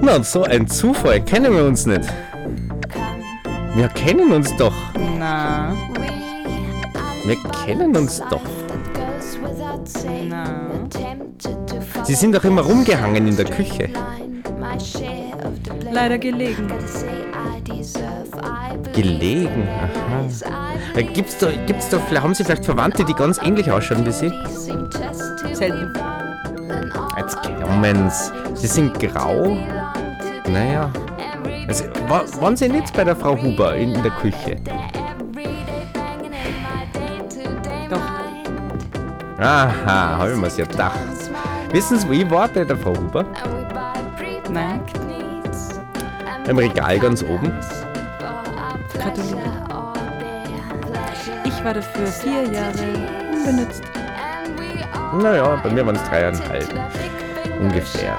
Na, 0.00 0.22
so 0.22 0.44
ein 0.44 0.66
Zufall, 0.66 1.20
kennen 1.20 1.52
wir 1.52 1.64
uns 1.66 1.84
nicht. 1.84 2.08
Wir 3.74 3.88
kennen 3.88 4.32
uns 4.32 4.56
doch. 4.56 4.74
Na, 5.18 5.74
Wir 7.26 7.36
kennen 7.66 7.94
uns 7.94 8.22
doch. 8.30 8.55
Sie 12.06 12.14
sind 12.14 12.34
doch 12.34 12.44
immer 12.44 12.62
rumgehangen 12.62 13.26
in 13.26 13.36
der 13.36 13.46
Küche. 13.46 13.88
Leider 15.90 16.18
gelegen. 16.18 16.68
Gelegen. 18.94 19.68
Aha. 19.68 20.24
Äh, 20.94 21.02
Gibt's 21.02 21.36
da, 21.38 21.48
gibt's 21.66 21.88
da, 21.88 21.98
haben 22.22 22.34
Sie 22.34 22.44
vielleicht 22.44 22.64
Verwandte, 22.64 23.04
die 23.04 23.12
ganz 23.14 23.38
ähnlich 23.42 23.70
ausschauen 23.70 24.06
wie 24.06 24.12
Sie? 24.12 24.32
Selten. 25.52 25.92
Jetzt 27.18 27.38
kommen's. 27.62 28.32
Sie 28.54 28.66
sind 28.66 28.98
grau. 28.98 29.56
Naja. 30.48 30.90
Also, 31.68 31.84
wa- 32.08 32.24
waren 32.40 32.56
Sie 32.56 32.68
nicht 32.68 32.92
bei 32.94 33.04
der 33.04 33.16
Frau 33.16 33.36
Huber 33.40 33.74
in, 33.74 33.92
in 33.94 34.02
der 34.02 34.12
Küche? 34.12 34.56
Doch. 37.90 38.00
Aha, 39.44 40.16
habe 40.18 40.30
ich 40.32 40.36
mir's 40.38 40.56
ja 40.56 40.64
gedacht. 40.64 40.98
Wissen 41.76 41.98
Sie, 41.98 42.08
wo 42.08 42.12
ich 42.12 42.30
war 42.30 42.48
der 42.48 42.74
Frau 42.74 42.96
Huber? 42.96 43.22
Nein. 44.50 44.80
Im 46.48 46.56
Regal 46.56 46.98
ganz 46.98 47.22
oben. 47.22 47.52
Katholik. 48.98 49.36
Ich 51.44 51.62
war 51.62 51.74
dafür 51.74 52.06
vier 52.06 52.44
Jahre 52.44 52.72
unbenutzt. 53.30 53.82
Naja, 55.20 55.60
bei 55.62 55.70
mir 55.70 55.84
waren 55.84 55.96
es 55.96 56.04
dreieinhalb. 56.04 56.66
Ungefähr. 57.60 58.16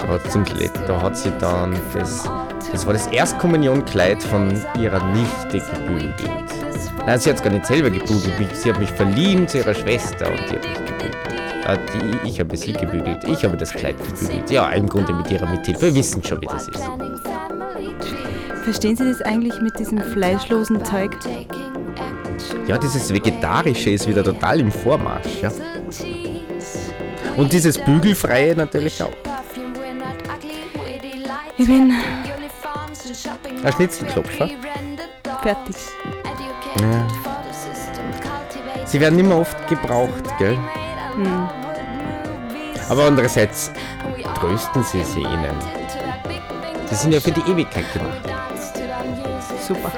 Da 0.00 0.08
hat, 0.08 0.32
zum 0.32 0.44
da 0.88 1.00
hat 1.00 1.16
sie 1.16 1.30
dann 1.38 1.76
das, 1.94 2.28
das 2.72 2.84
war 2.86 2.92
das 2.92 3.06
Erstkommunionkleid 3.06 4.20
von 4.20 4.60
ihrer 4.80 5.04
Nichte 5.12 5.60
gebügelt. 5.60 6.18
Nein, 7.06 7.20
sie 7.20 7.30
hat 7.30 7.36
es 7.36 7.42
gar 7.44 7.52
nicht 7.52 7.66
selber 7.66 7.88
gebügelt. 7.90 8.56
Sie 8.56 8.72
hat 8.72 8.80
mich 8.80 8.90
verliehen 8.90 9.46
zu 9.46 9.58
ihrer 9.58 9.74
Schwester 9.74 10.28
und 10.28 10.40
die 10.50 10.56
hat 10.56 10.64
mich 10.64 10.74
gebügelt. 10.74 11.25
Ah, 11.68 11.76
die, 11.76 12.28
ich 12.28 12.38
habe 12.38 12.56
sie 12.56 12.72
gebügelt. 12.72 13.24
Ich 13.24 13.44
habe 13.44 13.56
das 13.56 13.72
Kleid 13.72 13.96
gebügelt. 13.98 14.50
Ja, 14.50 14.70
im 14.70 14.88
Grunde 14.88 15.12
mit 15.12 15.28
ihrer 15.30 15.46
Mithilfe. 15.46 15.86
Wir 15.86 15.94
wissen 15.96 16.22
schon, 16.22 16.40
wie 16.40 16.46
das 16.46 16.68
ist. 16.68 16.80
Verstehen 18.62 18.96
Sie 18.96 19.04
das 19.04 19.20
eigentlich 19.22 19.60
mit 19.60 19.76
diesem 19.78 19.98
fleischlosen 20.00 20.84
Zeug? 20.84 21.16
Ja, 22.68 22.78
dieses 22.78 23.12
Vegetarische 23.12 23.90
ist 23.90 24.06
wieder 24.08 24.22
total 24.22 24.60
im 24.60 24.70
Vormarsch. 24.70 25.42
Ja. 25.42 25.50
Und 27.36 27.52
dieses 27.52 27.78
Bügelfreie 27.78 28.54
natürlich 28.54 29.02
auch. 29.02 29.12
Ich 31.58 31.66
bin 31.66 31.92
Ein 33.64 33.72
Schnitzelklopfer. 33.72 34.50
fertig. 35.42 35.76
Ja. 36.80 37.06
Sie 38.84 39.00
werden 39.00 39.18
immer 39.18 39.38
oft 39.40 39.68
gebraucht, 39.68 40.24
gell? 40.38 40.56
Aber 42.88 43.04
andererseits 43.04 43.70
trösten 44.38 44.82
Sie 44.84 45.02
sie 45.04 45.20
ihnen. 45.20 45.54
Sie 46.88 46.94
sind 46.94 47.12
ja 47.12 47.20
für 47.20 47.32
die 47.32 47.40
Ewigkeit 47.50 47.84
gemacht. 47.92 48.20
Super. 49.66 49.90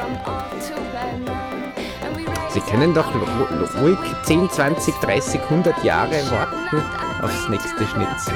Sie 2.50 2.60
können 2.60 2.94
doch 2.94 3.06
ru- 3.14 3.18
ru- 3.18 3.80
ruhig 3.82 3.98
10, 4.24 4.48
20, 4.50 4.94
30, 5.00 5.40
100 5.50 5.84
Jahre 5.84 6.12
warten 6.30 6.82
aufs 7.22 7.48
nächste 7.48 7.86
Schnitzel. 7.86 8.34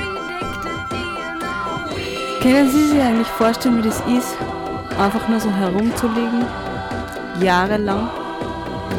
Können 2.42 2.70
Sie 2.70 2.88
sich 2.88 3.00
eigentlich 3.00 3.28
vorstellen, 3.28 3.78
wie 3.82 3.88
das 3.88 4.00
ist, 4.00 4.36
einfach 4.98 5.26
nur 5.28 5.40
so 5.40 5.50
herumzulegen? 5.50 6.44
Jahrelang. 7.40 8.10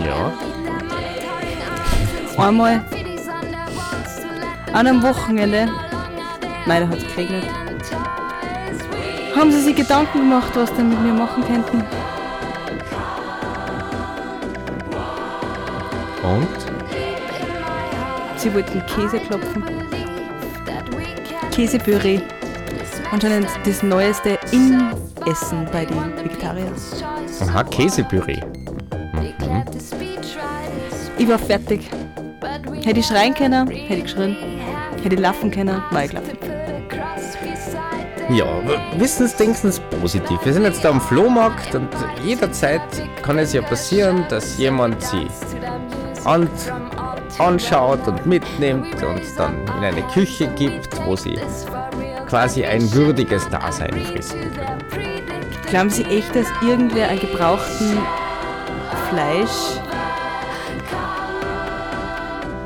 Ja. 0.04 0.32
Einmal 2.44 2.84
an 4.74 4.88
einem 4.88 5.04
Wochenende, 5.04 5.70
da 6.66 6.74
hat 6.74 6.98
es 6.98 7.08
geregnet, 7.16 7.44
haben 9.36 9.52
Sie 9.52 9.62
sich 9.62 9.76
Gedanken 9.76 10.20
gemacht, 10.20 10.52
was 10.56 10.70
Sie 10.76 10.84
mit 10.84 11.00
mir 11.02 11.14
machen 11.14 11.44
könnten? 11.44 11.84
Und? 16.24 16.48
Sie 18.38 18.54
wollten 18.54 18.84
Käse 18.88 19.20
klopfen. 19.20 19.64
Käsepüree. 21.52 22.22
Anscheinend 23.12 23.48
das 23.66 23.84
neueste 23.84 24.40
In-Essen 24.52 25.68
bei 25.72 25.86
den 25.86 26.16
Vegetariern. 26.18 26.74
Aha, 27.42 27.64
Käsepüree. 27.64 28.40
Ich 31.18 31.28
war 31.28 31.40
fertig. 31.40 31.90
Hätte 32.84 33.00
ich 33.00 33.06
schreien 33.06 33.34
können, 33.34 33.68
hätte 33.68 33.94
ich 33.94 34.04
geschrien. 34.04 34.53
Hätte 35.04 35.18
laufen 35.18 35.52
können, 35.52 35.82
war 35.92 36.06
ich 36.06 36.12
gelaufen. 36.12 36.38
Ja, 38.30 38.46
aber 38.46 38.80
wissen 38.98 39.28
Sie, 39.28 39.36
denken 39.36 39.70
Sie 39.70 39.82
positiv. 40.00 40.40
Wir 40.46 40.54
sind 40.54 40.64
jetzt 40.64 40.84
da 40.86 40.92
am 40.92 41.02
Flohmarkt 41.02 41.76
und 41.76 41.90
jederzeit 42.24 42.82
kann 43.22 43.38
es 43.38 43.52
ja 43.52 43.62
passieren, 43.62 44.26
dass 44.30 44.58
jemand 44.58 45.04
sie 45.04 45.28
an, 46.24 46.50
anschaut 47.38 48.08
und 48.08 48.26
mitnimmt 48.26 48.96
und 49.04 49.22
dann 49.38 49.56
in 49.78 49.84
eine 49.84 50.02
Küche 50.14 50.48
gibt, 50.56 51.06
wo 51.06 51.18
sie 51.18 51.38
quasi 52.30 52.64
ein 52.64 52.92
würdiges 52.94 53.50
Dasein 53.50 53.92
fristen 54.06 54.52
können. 54.54 54.84
Glauben 55.70 55.90
Sie 55.90 56.04
echt, 56.06 56.34
dass 56.34 56.48
irgendwer 56.62 57.10
ein 57.10 57.20
gebrauchten 57.20 57.98
Fleisch, 59.10 59.80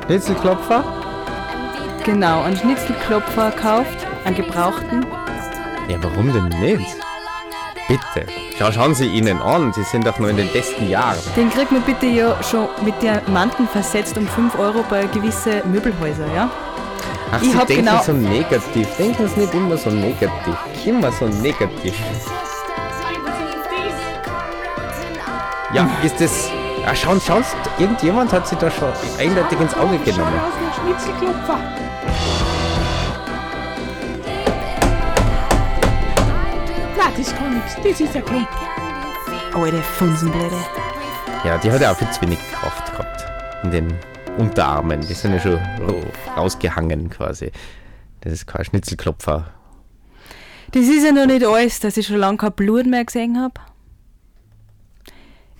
Schnitzelklopfer? 0.06 0.97
Genau, 2.04 2.42
einen 2.42 2.56
Schnitzelklopfer 2.56 3.50
kauft, 3.52 4.06
einen 4.24 4.36
gebrauchten? 4.36 5.04
Ja, 5.88 5.96
warum 6.02 6.32
denn 6.32 6.48
nicht? 6.60 6.96
Bitte, 7.88 8.26
Schau, 8.58 8.70
schauen 8.72 8.94
Sie 8.94 9.06
ihnen 9.06 9.40
an, 9.40 9.72
sie 9.72 9.82
sind 9.84 10.06
doch 10.06 10.18
nur 10.18 10.28
in 10.30 10.36
den 10.36 10.48
besten 10.52 10.88
Jahren. 10.90 11.16
Den 11.36 11.48
kriegt 11.48 11.72
man 11.72 11.80
bitte 11.82 12.06
ja 12.06 12.36
schon 12.42 12.68
mit 12.84 13.00
Diamanten 13.00 13.66
versetzt 13.68 14.18
um 14.18 14.26
5 14.28 14.58
Euro 14.58 14.84
bei 14.90 15.06
gewisse 15.06 15.62
Möbelhäuser, 15.64 16.26
ja? 16.34 16.50
Ach, 17.32 17.40
Ich 17.40 17.52
Sie 17.52 17.56
denken 17.58 17.76
genau- 17.86 18.02
so 18.02 18.12
negativ. 18.12 18.88
Denken 18.98 19.28
Sie 19.28 19.40
nicht 19.40 19.54
immer 19.54 19.76
so 19.78 19.90
negativ. 19.90 20.56
Immer 20.84 21.12
so 21.12 21.26
negativ. 21.28 21.94
Ja, 25.72 25.88
ist 26.02 26.20
das. 26.20 26.50
Ja, 26.84 26.94
schauen, 26.94 27.20
schauen 27.24 27.44
Sie, 27.44 27.82
irgendjemand 27.82 28.32
hat 28.32 28.48
Sie 28.48 28.56
da 28.56 28.70
schon 28.70 28.88
eindeutig 29.18 29.60
ins 29.60 29.74
Auge 29.74 29.98
genommen. 29.98 30.32
aus 30.40 30.52
dem 30.58 30.96
Schnitzelklopfer. 30.96 31.58
Kann 37.36 37.54
nichts. 37.54 37.76
Das 37.82 38.00
ist 38.00 38.16
ein 38.16 38.24
Klump. 38.24 38.48
Alte 39.54 39.82
Funsenblöde. 39.82 40.56
Ja, 41.44 41.58
die 41.58 41.70
hat 41.70 41.80
ja 41.80 41.92
auch 41.92 41.96
viel 41.96 42.10
zu 42.10 42.20
wenig 42.22 42.38
Kraft 42.52 42.90
gehabt. 42.92 43.24
In 43.64 43.70
den 43.70 43.94
Unterarmen. 44.36 45.00
Die 45.00 45.14
sind 45.14 45.32
ja 45.34 45.40
schon 45.40 45.58
ro- 45.86 46.04
rausgehangen 46.36 47.10
quasi. 47.10 47.50
Das 48.20 48.32
ist 48.32 48.46
kein 48.46 48.64
Schnitzelklopfer. 48.64 49.46
Das 50.72 50.82
ist 50.82 51.04
ja 51.04 51.12
noch 51.12 51.26
nicht 51.26 51.44
alles, 51.46 51.80
dass 51.80 51.96
ich 51.96 52.06
schon 52.06 52.16
lange 52.16 52.36
kein 52.38 52.52
Blut 52.52 52.86
mehr 52.86 53.04
gesehen 53.04 53.40
habe. 53.40 53.54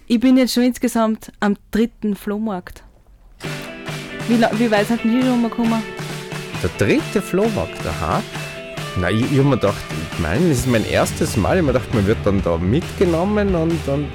Ich 0.06 0.20
bin 0.20 0.36
jetzt 0.36 0.54
schon 0.54 0.64
insgesamt 0.64 1.32
am 1.40 1.56
dritten 1.70 2.14
Flohmarkt. 2.16 2.82
Wie, 4.28 4.38
wie 4.40 4.70
weit 4.70 4.86
sind 4.88 5.04
denn 5.04 5.12
die 5.20 5.22
schon 5.26 5.40
mal 5.42 5.48
gekommen? 5.50 5.82
Der 6.62 6.70
dritte 6.86 7.22
Flohmarkt, 7.22 7.86
aha. 7.86 8.22
Na, 8.96 9.10
ich, 9.10 9.30
ich 9.30 9.38
hab 9.38 9.44
mir 9.44 9.56
gedacht, 9.56 9.76
ich 10.12 10.18
meine, 10.18 10.48
das 10.48 10.58
ist 10.58 10.66
mein 10.66 10.84
erstes 10.84 11.36
Mal. 11.36 11.56
Ich 11.56 11.58
hab 11.58 11.66
mir 11.66 11.72
gedacht, 11.72 11.94
man 11.94 12.06
wird 12.06 12.18
dann 12.24 12.42
da 12.42 12.56
mitgenommen 12.56 13.54
und, 13.54 13.88
und, 13.88 14.08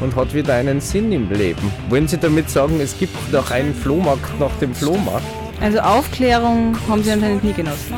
und 0.00 0.16
hat 0.16 0.34
wieder 0.34 0.54
einen 0.54 0.80
Sinn 0.80 1.12
im 1.12 1.30
Leben. 1.30 1.70
Wollen 1.88 2.08
Sie 2.08 2.18
damit 2.18 2.50
sagen, 2.50 2.80
es 2.80 2.98
gibt 2.98 3.32
noch 3.32 3.50
einen 3.50 3.74
Flohmarkt 3.74 4.38
nach 4.40 4.52
dem 4.60 4.74
Flohmarkt? 4.74 5.26
Also 5.60 5.78
Aufklärung 5.78 6.76
haben 6.88 7.02
sie 7.02 7.12
anscheinend 7.12 7.44
nie 7.44 7.52
genossen. 7.52 7.94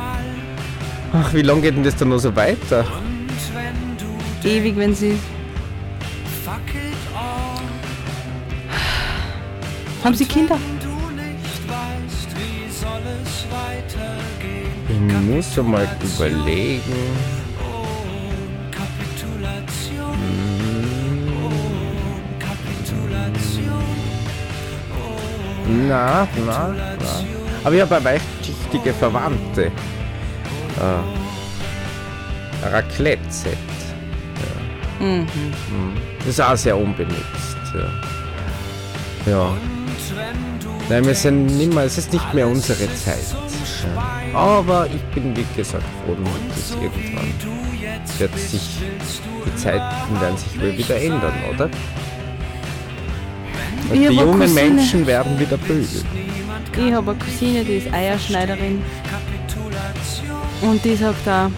Ach, 1.12 1.32
wie 1.32 1.42
lange 1.42 1.62
geht 1.62 1.76
denn 1.76 1.84
das 1.84 1.96
dann 1.96 2.10
noch 2.10 2.18
so 2.18 2.34
weiter? 2.36 2.84
Ewig, 4.44 4.76
wenn 4.76 4.94
sie. 4.94 5.18
Haben 10.04 10.14
sie 10.14 10.24
Kinder? 10.26 10.58
Ich 14.96 15.02
muss 15.02 15.54
schon 15.54 15.70
mal 15.70 15.86
überlegen. 16.00 16.82
Hm. 25.66 25.88
Na, 25.88 26.26
na, 26.46 26.68
na. 26.68 27.24
Aber 27.64 27.74
ich 27.74 27.82
habe 27.82 28.02
weichschichtige 28.04 28.94
Verwandte. 28.94 29.66
Äh, 29.66 31.02
Raclette-Set. 32.68 33.58
Ja. 35.00 35.06
Mhm. 35.06 35.26
Das 36.20 36.28
ist 36.28 36.40
auch 36.40 36.56
sehr 36.56 36.76
unbenutzt. 36.76 37.56
ja. 37.74 37.90
Ja. 39.30 39.52
Nein, 40.88 41.04
wir 41.04 41.14
sind 41.14 41.46
nicht 41.46 41.74
mehr, 41.74 41.84
es 41.84 41.98
ist 41.98 42.12
nicht 42.12 42.32
mehr 42.32 42.46
unsere 42.46 42.86
Zeit. 42.94 43.36
Aber 44.34 44.86
ich 44.86 45.02
bin, 45.14 45.36
wie 45.36 45.44
gesagt, 45.56 45.84
froh, 46.04 46.16
dass 46.48 46.70
irgendwann 46.82 47.32
wird 48.18 48.38
sich, 48.38 48.60
die 49.46 49.56
Zeiten 49.56 50.20
werden 50.20 50.36
sich 50.36 50.60
wohl 50.60 50.76
wieder 50.76 50.96
ändern, 50.96 51.34
oder? 51.54 51.64
Und 53.90 54.00
Ich 54.02 54.08
die 54.08 54.14
jungen 54.16 54.40
Cousine. 54.40 54.60
Menschen 54.70 55.06
werden 55.06 55.38
wieder 55.38 55.56
böse. 55.56 56.04
Ich 56.76 56.92
habe 56.92 57.10
eine 57.12 57.18
Cousine, 57.20 57.64
die 57.64 57.76
ist 57.78 57.92
Eierschneiderin. 57.92 58.82
Und 60.62 60.84
die 60.84 60.94
sagt 60.96 61.28
auch, 61.28 61.50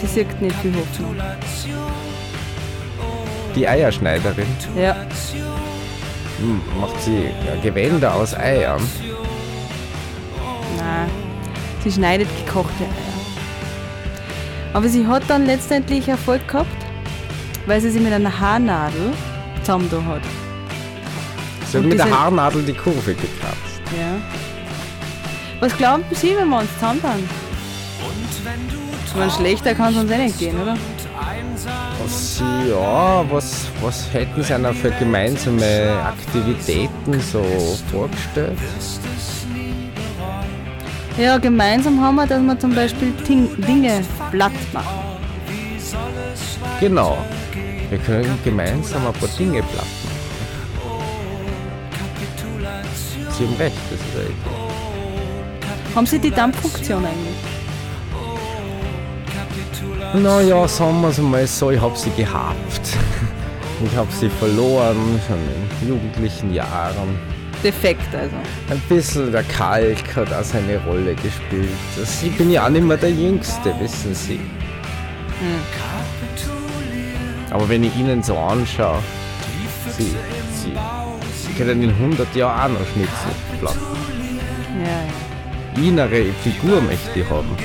sie 0.00 0.06
sieht 0.06 0.40
nicht 0.42 0.56
viel 0.56 0.72
Hoffnung. 0.74 1.16
Die 3.54 3.68
Eierschneiderin 3.68 4.46
Ja, 4.76 4.96
hm, 6.38 6.60
macht 6.80 7.00
sie 7.02 7.30
Gewänder 7.62 8.14
aus 8.14 8.34
Eiern. 8.34 8.80
nein. 10.78 11.31
Sie 11.84 11.90
schneidet 11.90 12.28
gekochte 12.44 12.84
Eier. 12.84 13.12
Aber 14.72 14.88
sie 14.88 15.06
hat 15.06 15.22
dann 15.28 15.46
letztendlich 15.46 16.08
Erfolg 16.08 16.46
gehabt, 16.48 16.68
weil 17.66 17.80
sie 17.80 17.90
sie 17.90 18.00
mit 18.00 18.12
einer 18.12 18.40
Haarnadel 18.40 19.12
zusammen 19.62 19.90
hat. 20.06 20.22
Sie 21.70 21.78
hat 21.78 21.84
mit 21.84 21.98
der 21.98 22.10
Haarnadel 22.10 22.62
die 22.62 22.72
Kurve 22.72 23.14
gekratzt. 23.14 23.82
Ja. 23.98 24.16
Was 25.60 25.76
glauben 25.76 26.04
Sie, 26.12 26.34
wenn 26.36 26.48
wir 26.48 26.58
uns 26.58 26.72
zusammentun? 26.74 27.28
Ich 29.06 29.14
meine, 29.14 29.30
schlechter 29.30 29.74
kann 29.74 29.92
es 29.92 30.00
uns 30.00 30.10
eh 30.10 30.18
nicht 30.18 30.38
gehen, 30.38 30.60
oder? 30.60 30.76
Was 32.02 32.42
ja, 32.68 33.24
was, 33.30 33.66
was 33.80 34.12
hätten 34.12 34.42
sie 34.42 34.54
einer 34.54 34.72
für 34.72 34.90
gemeinsame 34.90 35.92
Aktivitäten 36.04 37.20
so 37.20 37.44
vorgestellt? 37.90 38.58
Ja, 41.18 41.36
gemeinsam 41.38 42.00
haben 42.00 42.16
wir, 42.16 42.26
dass 42.26 42.40
wir 42.42 42.58
zum 42.58 42.74
Beispiel 42.74 43.12
Ting 43.26 43.48
Dinge 43.66 44.02
platt 44.30 44.52
machen. 44.72 45.18
Genau. 46.80 47.18
Wir 47.90 47.98
können 47.98 48.38
gemeinsam 48.42 49.06
ein 49.06 49.12
paar 49.12 49.28
Dinge 49.38 49.62
platt 49.62 49.86
machen. 50.04 50.12
Sie 53.38 53.46
haben 53.46 53.56
recht, 53.56 53.76
das 53.90 54.00
ist 54.00 54.06
Idee. 54.14 54.34
Haben 55.94 56.06
Sie 56.06 56.18
die 56.18 56.30
Dampffunktion 56.30 57.04
eigentlich? 57.04 57.36
Naja, 60.14 60.66
sagen 60.68 61.00
wir 61.02 61.08
es 61.08 61.18
mal 61.18 61.46
so, 61.46 61.70
ich 61.70 61.80
habe 61.80 61.96
sie 61.96 62.10
gehabt. 62.10 62.56
Ich 63.84 63.96
habe 63.96 64.12
sie 64.12 64.28
verloren, 64.28 65.20
schon 65.26 65.40
in 65.80 65.88
jugendlichen 65.88 66.54
Jahren. 66.54 67.18
Defekt 67.62 68.14
also. 68.14 68.34
Ein 68.70 68.80
bisschen 68.88 69.30
der 69.30 69.44
Kalk 69.44 70.16
hat 70.16 70.32
auch 70.32 70.42
seine 70.42 70.78
Rolle 70.84 71.14
gespielt. 71.14 71.68
Das, 71.96 72.22
ich 72.22 72.36
bin 72.36 72.50
ja 72.50 72.66
auch 72.66 72.70
nicht 72.70 72.84
mehr 72.84 72.96
der 72.96 73.10
Jüngste, 73.10 73.74
wissen 73.78 74.14
Sie. 74.14 74.40
Aber 77.50 77.68
wenn 77.68 77.84
ich 77.84 77.94
Ihnen 77.96 78.22
so 78.22 78.36
anschaue, 78.36 79.02
Sie, 79.96 80.14
Sie, 80.54 80.72
Sie 81.34 81.52
können 81.54 81.82
in 81.82 81.90
100 81.90 82.34
Jahren 82.34 82.74
auch 82.74 82.80
noch 82.80 82.86
Schnitzel 82.86 83.32
platt. 83.60 83.76
Ja, 84.78 85.82
ja. 85.82 85.88
Innere 85.88 86.32
Figur 86.42 86.80
möchte 86.80 87.20
ich 87.20 87.30
haben. 87.30 87.56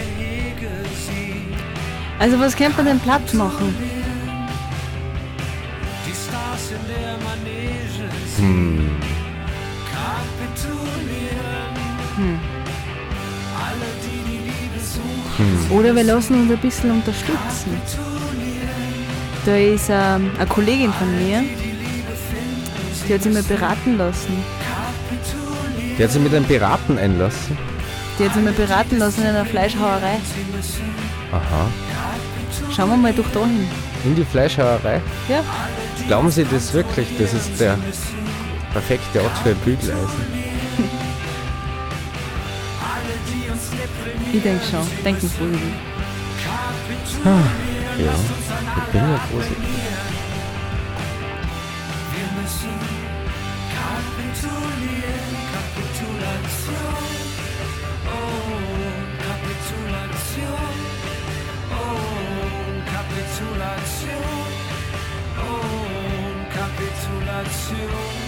Also 2.20 2.40
was 2.40 2.56
könnte 2.56 2.78
man 2.78 2.86
denn 2.86 3.00
platt 3.00 3.34
machen? 3.34 3.76
Hm. 8.38 8.77
Oder 15.70 15.96
wir 15.96 16.04
lassen 16.04 16.42
uns 16.42 16.52
ein 16.52 16.58
bisschen 16.58 16.92
unterstützen. 16.92 17.82
Da 19.46 19.56
ist 19.56 19.90
ähm, 19.90 20.32
eine 20.38 20.48
Kollegin 20.48 20.92
von 20.94 21.08
mir, 21.18 21.44
die 23.08 23.14
hat 23.14 23.24
sich 23.24 23.34
mal 23.34 23.44
beraten 23.44 23.98
lassen. 23.98 24.44
Die 25.98 26.04
hat 26.04 26.12
sich 26.12 26.22
mit 26.22 26.34
einem 26.34 26.46
Piraten 26.46 26.98
einlassen. 26.98 27.58
Die 28.20 28.26
hat 28.26 28.34
sich 28.34 28.44
mal 28.44 28.54
beraten 28.54 28.98
lassen 28.98 29.22
in 29.22 29.28
einer 29.28 29.46
Fleischhauerei. 29.46 30.20
Aha. 31.32 31.68
Schauen 32.76 32.90
wir 32.90 32.98
mal 32.98 33.14
durch 33.14 33.28
da 33.34 33.40
hin. 33.42 33.68
In 34.04 34.16
die 34.16 34.26
Fleischhauerei. 34.26 35.02
Ja, 35.30 35.44
Glauben 36.08 36.32
Sie 36.32 36.46
das 36.46 36.74
wirklich? 36.74 37.08
Das 37.20 37.34
ist 37.34 37.60
der 37.60 37.78
perfekte 38.72 39.22
Ort 39.22 39.38
für 39.44 39.50
ein 39.50 39.56
Bügeleisen. 39.58 40.47
Ich 44.34 44.42
denke 44.42 44.64
schon. 44.66 44.88
Denken 45.04 45.30
positiv. 45.30 45.74
Ja, 47.26 48.14
ich 48.78 48.92
bin 48.92 49.02
ja 49.02 49.20
positiv. 49.32 49.78
I've 67.40 68.27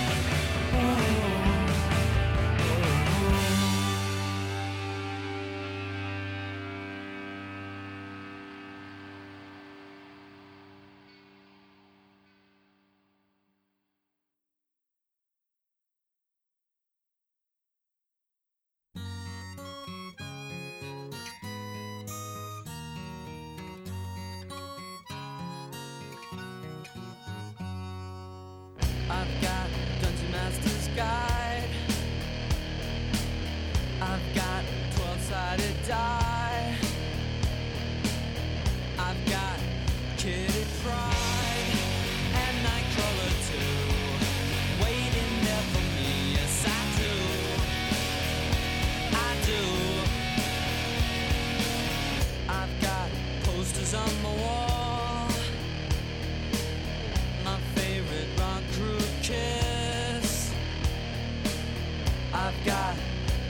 I've 62.49 62.65
got 62.65 62.95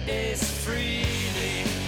Ace 0.10 0.44
Freely, 0.66 1.79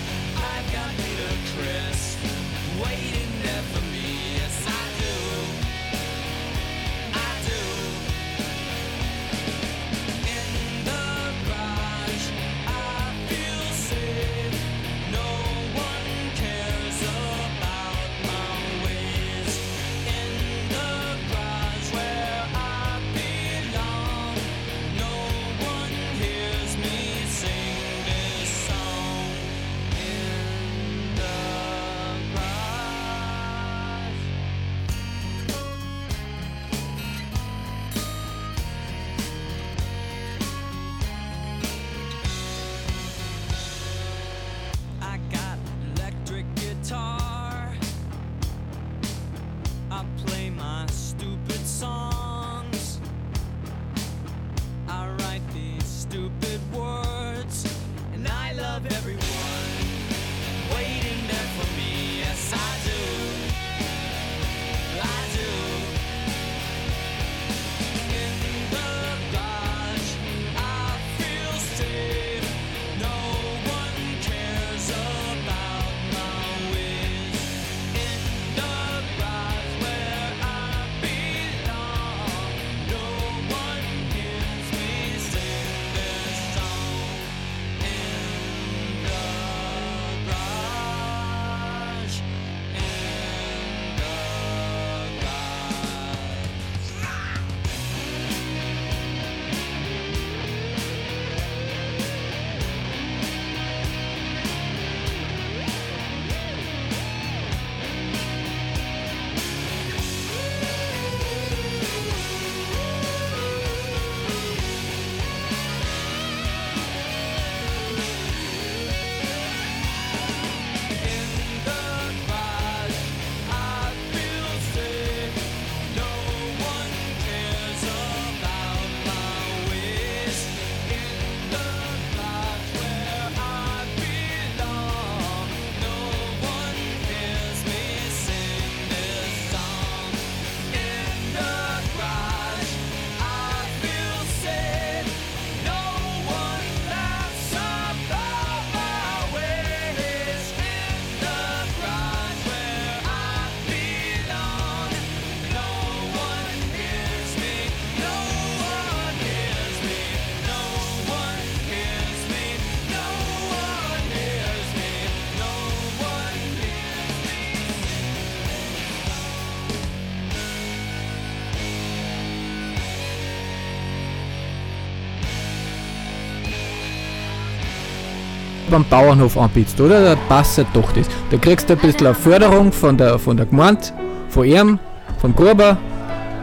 beim 178.72 178.86
Bauernhof 178.90 179.38
anbietest, 179.38 179.80
oder? 179.80 180.02
Da 180.04 180.16
passt 180.28 180.58
ja 180.58 180.64
doch 180.74 180.92
das. 180.94 181.08
Da 181.30 181.38
kriegst 181.38 181.70
du 181.70 181.74
ein 181.74 181.80
bisschen 181.80 182.08
eine 182.08 182.16
Förderung 182.16 182.72
von 182.72 182.98
der, 182.98 183.20
von 183.20 183.38
der 183.38 183.46
Gemeinde, 183.46 183.82
von 184.30 184.46
ihm, 184.46 184.80
vom 185.20 185.36
Gruber. 185.36 185.78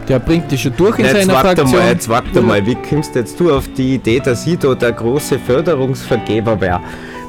Der 0.07 0.17
bringt 0.19 0.49
dich 0.51 0.61
schon 0.63 0.73
durch 0.77 0.97
in 0.97 1.05
Jetzt 1.05 1.17
seiner 1.21 1.33
warte 1.33 1.57
Fraktion. 1.57 1.79
mal, 1.81 1.89
jetzt 1.89 2.09
warte 2.09 2.41
mal, 2.41 2.65
wie 2.65 2.75
kommst 2.75 3.13
jetzt 3.15 3.39
du 3.39 3.53
auf 3.53 3.67
die 3.77 3.95
Idee, 3.95 4.19
dass 4.19 4.47
ich 4.47 4.57
da 4.57 4.73
der 4.73 4.91
große 4.93 5.37
Förderungsvergeber 5.37 6.59
wäre? 6.61 6.79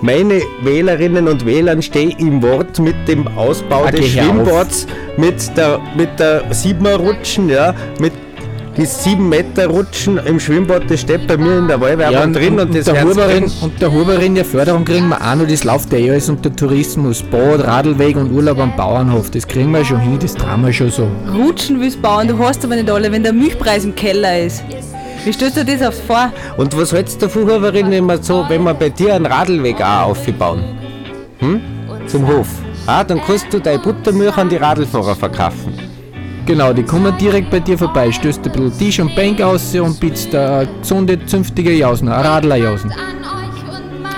Meine 0.03 0.40
Wählerinnen 0.62 1.28
und 1.28 1.44
Wähler 1.44 1.80
stehen 1.82 2.11
im 2.18 2.40
Wort 2.42 2.78
mit 2.78 2.94
dem 3.07 3.28
Ausbau 3.36 3.84
Ah, 3.84 3.90
des. 3.90 4.09
Schwimmbads, 4.09 4.86
mit 5.18 5.55
der, 5.59 5.78
mit 5.94 6.18
der 6.18 6.42
Siebener-Rutschen, 6.55 7.51
ja, 7.51 7.74
mit 7.98 8.14
die 8.77 8.87
7 8.87 9.29
Meter 9.29 9.66
Rutschen 9.66 10.18
im 10.18 10.39
Schwimmbad, 10.39 10.89
das 10.89 11.01
steht 11.01 11.27
bei 11.27 11.37
mir 11.37 11.59
in 11.59 11.68
der 11.68 11.81
Wahlwerbung 11.81 12.33
drin 12.33 12.61
und, 12.61 12.75
das 12.75 12.85
der 12.85 12.95
werden 12.95 13.12
sie 13.12 13.21
Huberin, 13.21 13.53
und 13.62 13.81
der 13.81 13.93
Huberin 13.93 14.35
der 14.35 14.45
Förderung 14.45 14.85
kriegen 14.85 15.09
wir 15.09 15.21
auch 15.21 15.35
noch, 15.35 15.47
das 15.47 15.64
läuft 15.64 15.93
ja 15.93 15.99
eh 15.99 16.11
alles 16.11 16.29
unter 16.29 16.55
Tourismus, 16.55 17.23
Bad, 17.23 17.66
Radlweg 17.66 18.16
und 18.16 18.33
Urlaub 18.33 18.59
am 18.59 18.75
Bauernhof. 18.77 19.31
Das 19.31 19.47
kriegen 19.47 19.73
wir 19.73 19.85
schon 19.85 20.01
hin, 20.01 20.18
das 20.21 20.35
trauen 20.35 20.64
wir 20.64 20.73
schon 20.73 20.91
so. 20.91 21.09
Rutschen 21.35 21.81
willst 21.81 22.01
bauen, 22.01 22.29
du 22.29 22.39
hast 22.39 22.64
aber 22.64 22.77
nicht 22.77 22.91
alle, 22.91 23.11
wenn 23.11 23.23
der 23.23 23.33
Milchpreis 23.33 23.85
im 23.85 23.95
Keller 23.95 24.47
ist. 24.47 24.62
Wie 25.25 25.33
stellst 25.33 25.57
du 25.57 25.64
dir 25.64 25.77
das 25.77 25.89
aufs 25.89 26.01
vor? 26.01 26.33
Und 26.57 26.77
was 26.77 26.93
hältst 26.93 27.21
du 27.21 27.27
davon, 27.27 27.43
Huberin, 27.43 27.91
wenn 27.91 28.07
wir, 28.07 28.23
so, 28.23 28.45
wenn 28.49 28.62
wir 28.62 28.75
bei 28.75 28.89
dir 28.89 29.14
einen 29.14 29.27
Radlweg 29.27 29.81
auch 29.83 30.11
aufbauen? 30.11 30.64
Hm? 31.41 31.61
Zum 32.07 32.27
Hof. 32.27 32.49
Ah, 32.87 33.05
dann 33.05 33.21
kannst 33.27 33.47
du 33.53 33.59
deine 33.59 33.79
Buttermilch 33.79 34.37
an 34.37 34.49
die 34.49 34.57
Radlfahrer 34.57 35.14
verkaufen. 35.14 35.70
Genau, 36.51 36.72
die 36.72 36.82
kommen 36.82 37.16
direkt 37.16 37.48
bei 37.48 37.61
dir 37.61 37.78
vorbei, 37.78 38.11
stößt 38.11 38.44
ein 38.44 38.51
bisschen 38.51 38.76
Tisch 38.76 38.98
und 38.98 39.14
Bank 39.14 39.40
aus 39.40 39.72
und 39.76 40.01
bietest 40.01 40.34
eine 40.34 40.68
gesunde, 40.80 41.24
zünftige 41.24 41.72
Jausen, 41.72 42.09
eine 42.09 42.24
Radlerjausen. 42.24 42.92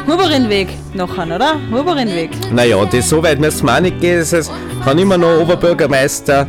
Huberinweg 0.06 0.68
nachher, 0.94 1.26
oder? 1.26 1.56
Huberinweg. 1.70 2.30
Naja, 2.50 2.82
das 2.90 3.10
so 3.10 3.22
weit 3.22 3.38
müssen 3.38 3.66
wir 3.66 3.76
auch 3.76 3.80
nicht 3.80 4.00
gehen. 4.00 4.20
Das 4.20 4.32
heißt, 4.32 4.50
kann 4.82 4.98
immer 4.98 5.18
noch 5.18 5.42
Oberbürgermeister 5.42 6.46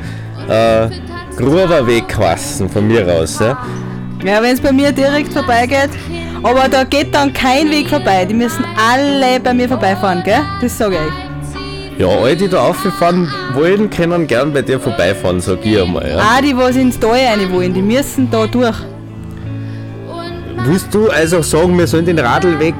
äh, 0.48 0.88
Gruberweg 1.36 2.18
heißen, 2.18 2.70
von 2.70 2.88
mir 2.88 3.06
aus. 3.06 3.40
Ja? 3.40 3.58
Ja, 4.24 4.42
wenn 4.42 4.54
es 4.54 4.62
bei 4.62 4.72
mir 4.72 4.94
direkt 4.94 5.34
vorbeigeht. 5.34 5.90
Aber 6.44 6.70
da 6.70 6.86
geht 6.86 7.14
dann 7.14 7.34
kein 7.34 7.70
Weg 7.70 7.90
vorbei. 7.90 8.24
Die 8.24 8.34
müssen 8.34 8.64
alle 8.78 9.38
bei 9.42 9.54
mir 9.54 9.68
vorbeifahren, 9.68 10.24
gell? 10.24 10.44
Das 10.62 10.78
sage 10.78 10.96
ich. 10.96 11.33
Ja, 11.98 12.08
alle, 12.08 12.36
die 12.36 12.48
da 12.48 12.68
auffahren 12.68 13.32
wollen, 13.54 13.90
können 13.90 14.28
gern 14.28 14.54
bei 14.54 14.62
dir 14.62 14.80
vorbeifahren, 14.80 15.40
sag 15.42 15.66
ich 15.66 15.82
einmal. 15.82 16.10
Ja? 16.10 16.20
Auch 16.20 16.42
die, 16.42 16.56
was 16.56 16.76
ins 16.76 17.00
Tal 17.00 17.12
rein 17.12 17.52
wollen, 17.52 17.74
die 17.74 17.82
müssen 17.82 18.30
da 18.32 18.48
durch. 18.48 18.76
Willst 20.66 20.94
du 20.94 21.10
also 21.10 21.42
sagen, 21.42 21.78
wir 21.78 21.88
sollen 21.88 22.06
den 22.06 22.20
Radlweg 22.20 22.76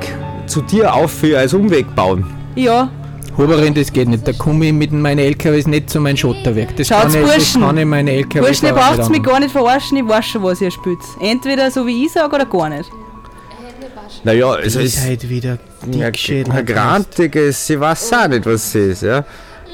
zu 0.46 0.62
dir 0.62 0.94
aufführen 0.94 1.40
als 1.42 1.54
Umweg 1.54 1.94
bauen? 1.96 2.26
Ja, 2.56 2.90
Huberin, 3.38 3.74
das 3.74 3.92
geht 3.92 4.08
nicht, 4.10 4.28
da 4.28 4.32
komme 4.34 4.68
ich 4.68 4.74
mit 4.74 4.92
meinen 4.92 5.20
LKWs 5.20 5.66
nicht 5.66 5.90
zu 5.90 6.00
meinem 6.00 6.18
Schotterwerk. 6.18 6.76
Das 6.76 6.88
Schaut's, 6.88 7.14
kann 7.14 7.16
ich, 7.16 7.28
das 7.28 7.36
Burschen. 7.36 7.62
kann 7.62 7.78
ich 7.78 7.86
meine 7.86 8.12
LKWs 8.12 8.42
Burschen, 8.46 8.68
ihr 8.68 8.76
auch 8.76 8.78
braucht 8.78 8.98
nicht 9.00 9.10
mich 9.10 9.24
gar 9.24 9.40
nicht 9.40 9.52
verarschen, 9.52 9.98
ich 9.98 10.08
weiß 10.08 10.26
schon, 10.26 10.44
was 10.44 10.62
ihr 10.62 10.70
spielt. 10.70 11.00
Entweder 11.20 11.72
so 11.72 11.86
wie 11.88 12.06
ich 12.06 12.12
sage 12.12 12.36
oder 12.36 12.46
gar 12.46 12.70
nicht. 12.70 12.90
Naja, 14.24 14.52
also 14.52 14.80
es 14.80 15.04
seid 15.04 15.28
wieder 15.28 15.50
Ja, 15.52 15.73
dickschädel. 15.92 16.52
eine 16.54 16.64
grantige, 16.64 17.52
sie 17.52 17.80
weiß 17.80 18.12
auch 18.14 18.28
nicht, 18.28 18.46
was 18.46 18.72
sie 18.72 18.80
ist, 18.92 19.04
ja. 19.04 19.24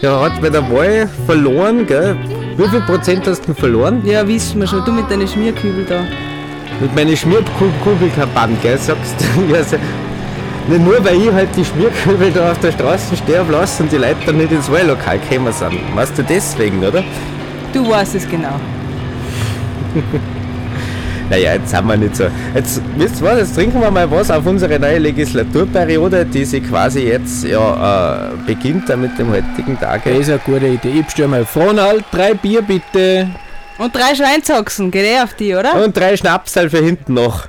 Ja, 0.01 0.21
hat 0.21 0.41
bei 0.41 0.49
der 0.49 0.63
Wahl 0.71 1.09
verloren, 1.25 1.85
gell? 1.85 2.15
Wie 2.55 2.67
viel 2.69 2.81
Prozent 2.81 3.27
hast 3.27 3.45
du 3.47 3.53
verloren? 3.53 4.01
Ja, 4.05 4.25
wissen 4.27 4.59
wir 4.61 4.67
schon, 4.67 4.83
du 4.85 4.91
mit 4.93 5.09
deinen 5.11 5.27
Schmierkübel 5.27 5.85
da. 5.85 6.01
Mit 6.79 6.95
meinen 6.95 7.17
Schmierkugelkampagne, 7.17 8.55
gell? 8.61 8.77
Sagst 8.77 9.15
du, 9.19 9.53
ja, 9.53 9.61
se- 9.63 9.79
nicht 10.69 10.81
nur 10.85 11.03
weil 11.03 11.19
ich 11.21 11.31
halt 11.33 11.49
die 11.57 11.65
Schmierkübel 11.65 12.31
da 12.31 12.51
auf 12.51 12.59
der 12.59 12.71
Straße 12.71 13.17
sterben 13.17 13.51
lasse 13.51 13.83
und 13.83 13.91
die 13.91 13.97
Leute 13.97 14.15
dann 14.25 14.37
nicht 14.37 14.51
ins 14.51 14.71
Wahllokal 14.71 15.19
gekommen 15.19 15.51
sind. 15.51 15.73
Weißt 15.95 16.17
du 16.17 16.23
deswegen, 16.23 16.79
oder? 16.85 17.03
Du 17.73 17.89
weißt 17.89 18.15
es 18.15 18.29
genau. 18.29 18.59
Naja, 21.29 21.53
jetzt 21.53 21.69
sind 21.69 21.87
wir 21.87 21.97
nicht 21.97 22.15
so. 22.15 22.25
Jetzt, 22.55 22.81
wisst 22.97 23.21
ihr 23.21 23.27
was, 23.27 23.37
jetzt 23.37 23.55
trinken 23.55 23.79
wir 23.79 23.91
mal 23.91 24.09
was 24.09 24.31
auf 24.31 24.45
unsere 24.45 24.79
neue 24.79 24.97
Legislaturperiode, 24.97 26.25
die 26.25 26.43
sich 26.43 26.67
quasi 26.67 27.01
jetzt 27.01 27.43
ja 27.45 28.31
äh, 28.31 28.35
beginnt 28.47 28.89
dann 28.89 29.01
mit 29.01 29.17
dem 29.19 29.29
heutigen 29.31 29.79
Tag. 29.79 30.03
Das 30.05 30.17
ist 30.17 30.29
eine 30.29 30.39
gute 30.39 30.67
Idee. 30.67 30.99
Ich 30.99 31.05
bestelle 31.05 31.27
mal 31.27 31.45
Fronal, 31.45 31.99
drei 32.11 32.33
Bier 32.33 32.61
bitte. 32.63 33.29
Und 33.77 33.95
drei 33.95 34.15
Schweinsachsen, 34.15 34.91
geht 34.91 35.05
eh 35.05 35.19
auf 35.21 35.35
die, 35.35 35.53
oder? 35.53 35.83
Und 35.83 35.95
drei 35.95 36.17
Schnapsal 36.17 36.69
für 36.69 36.79
hinten 36.79 37.13
noch. 37.13 37.47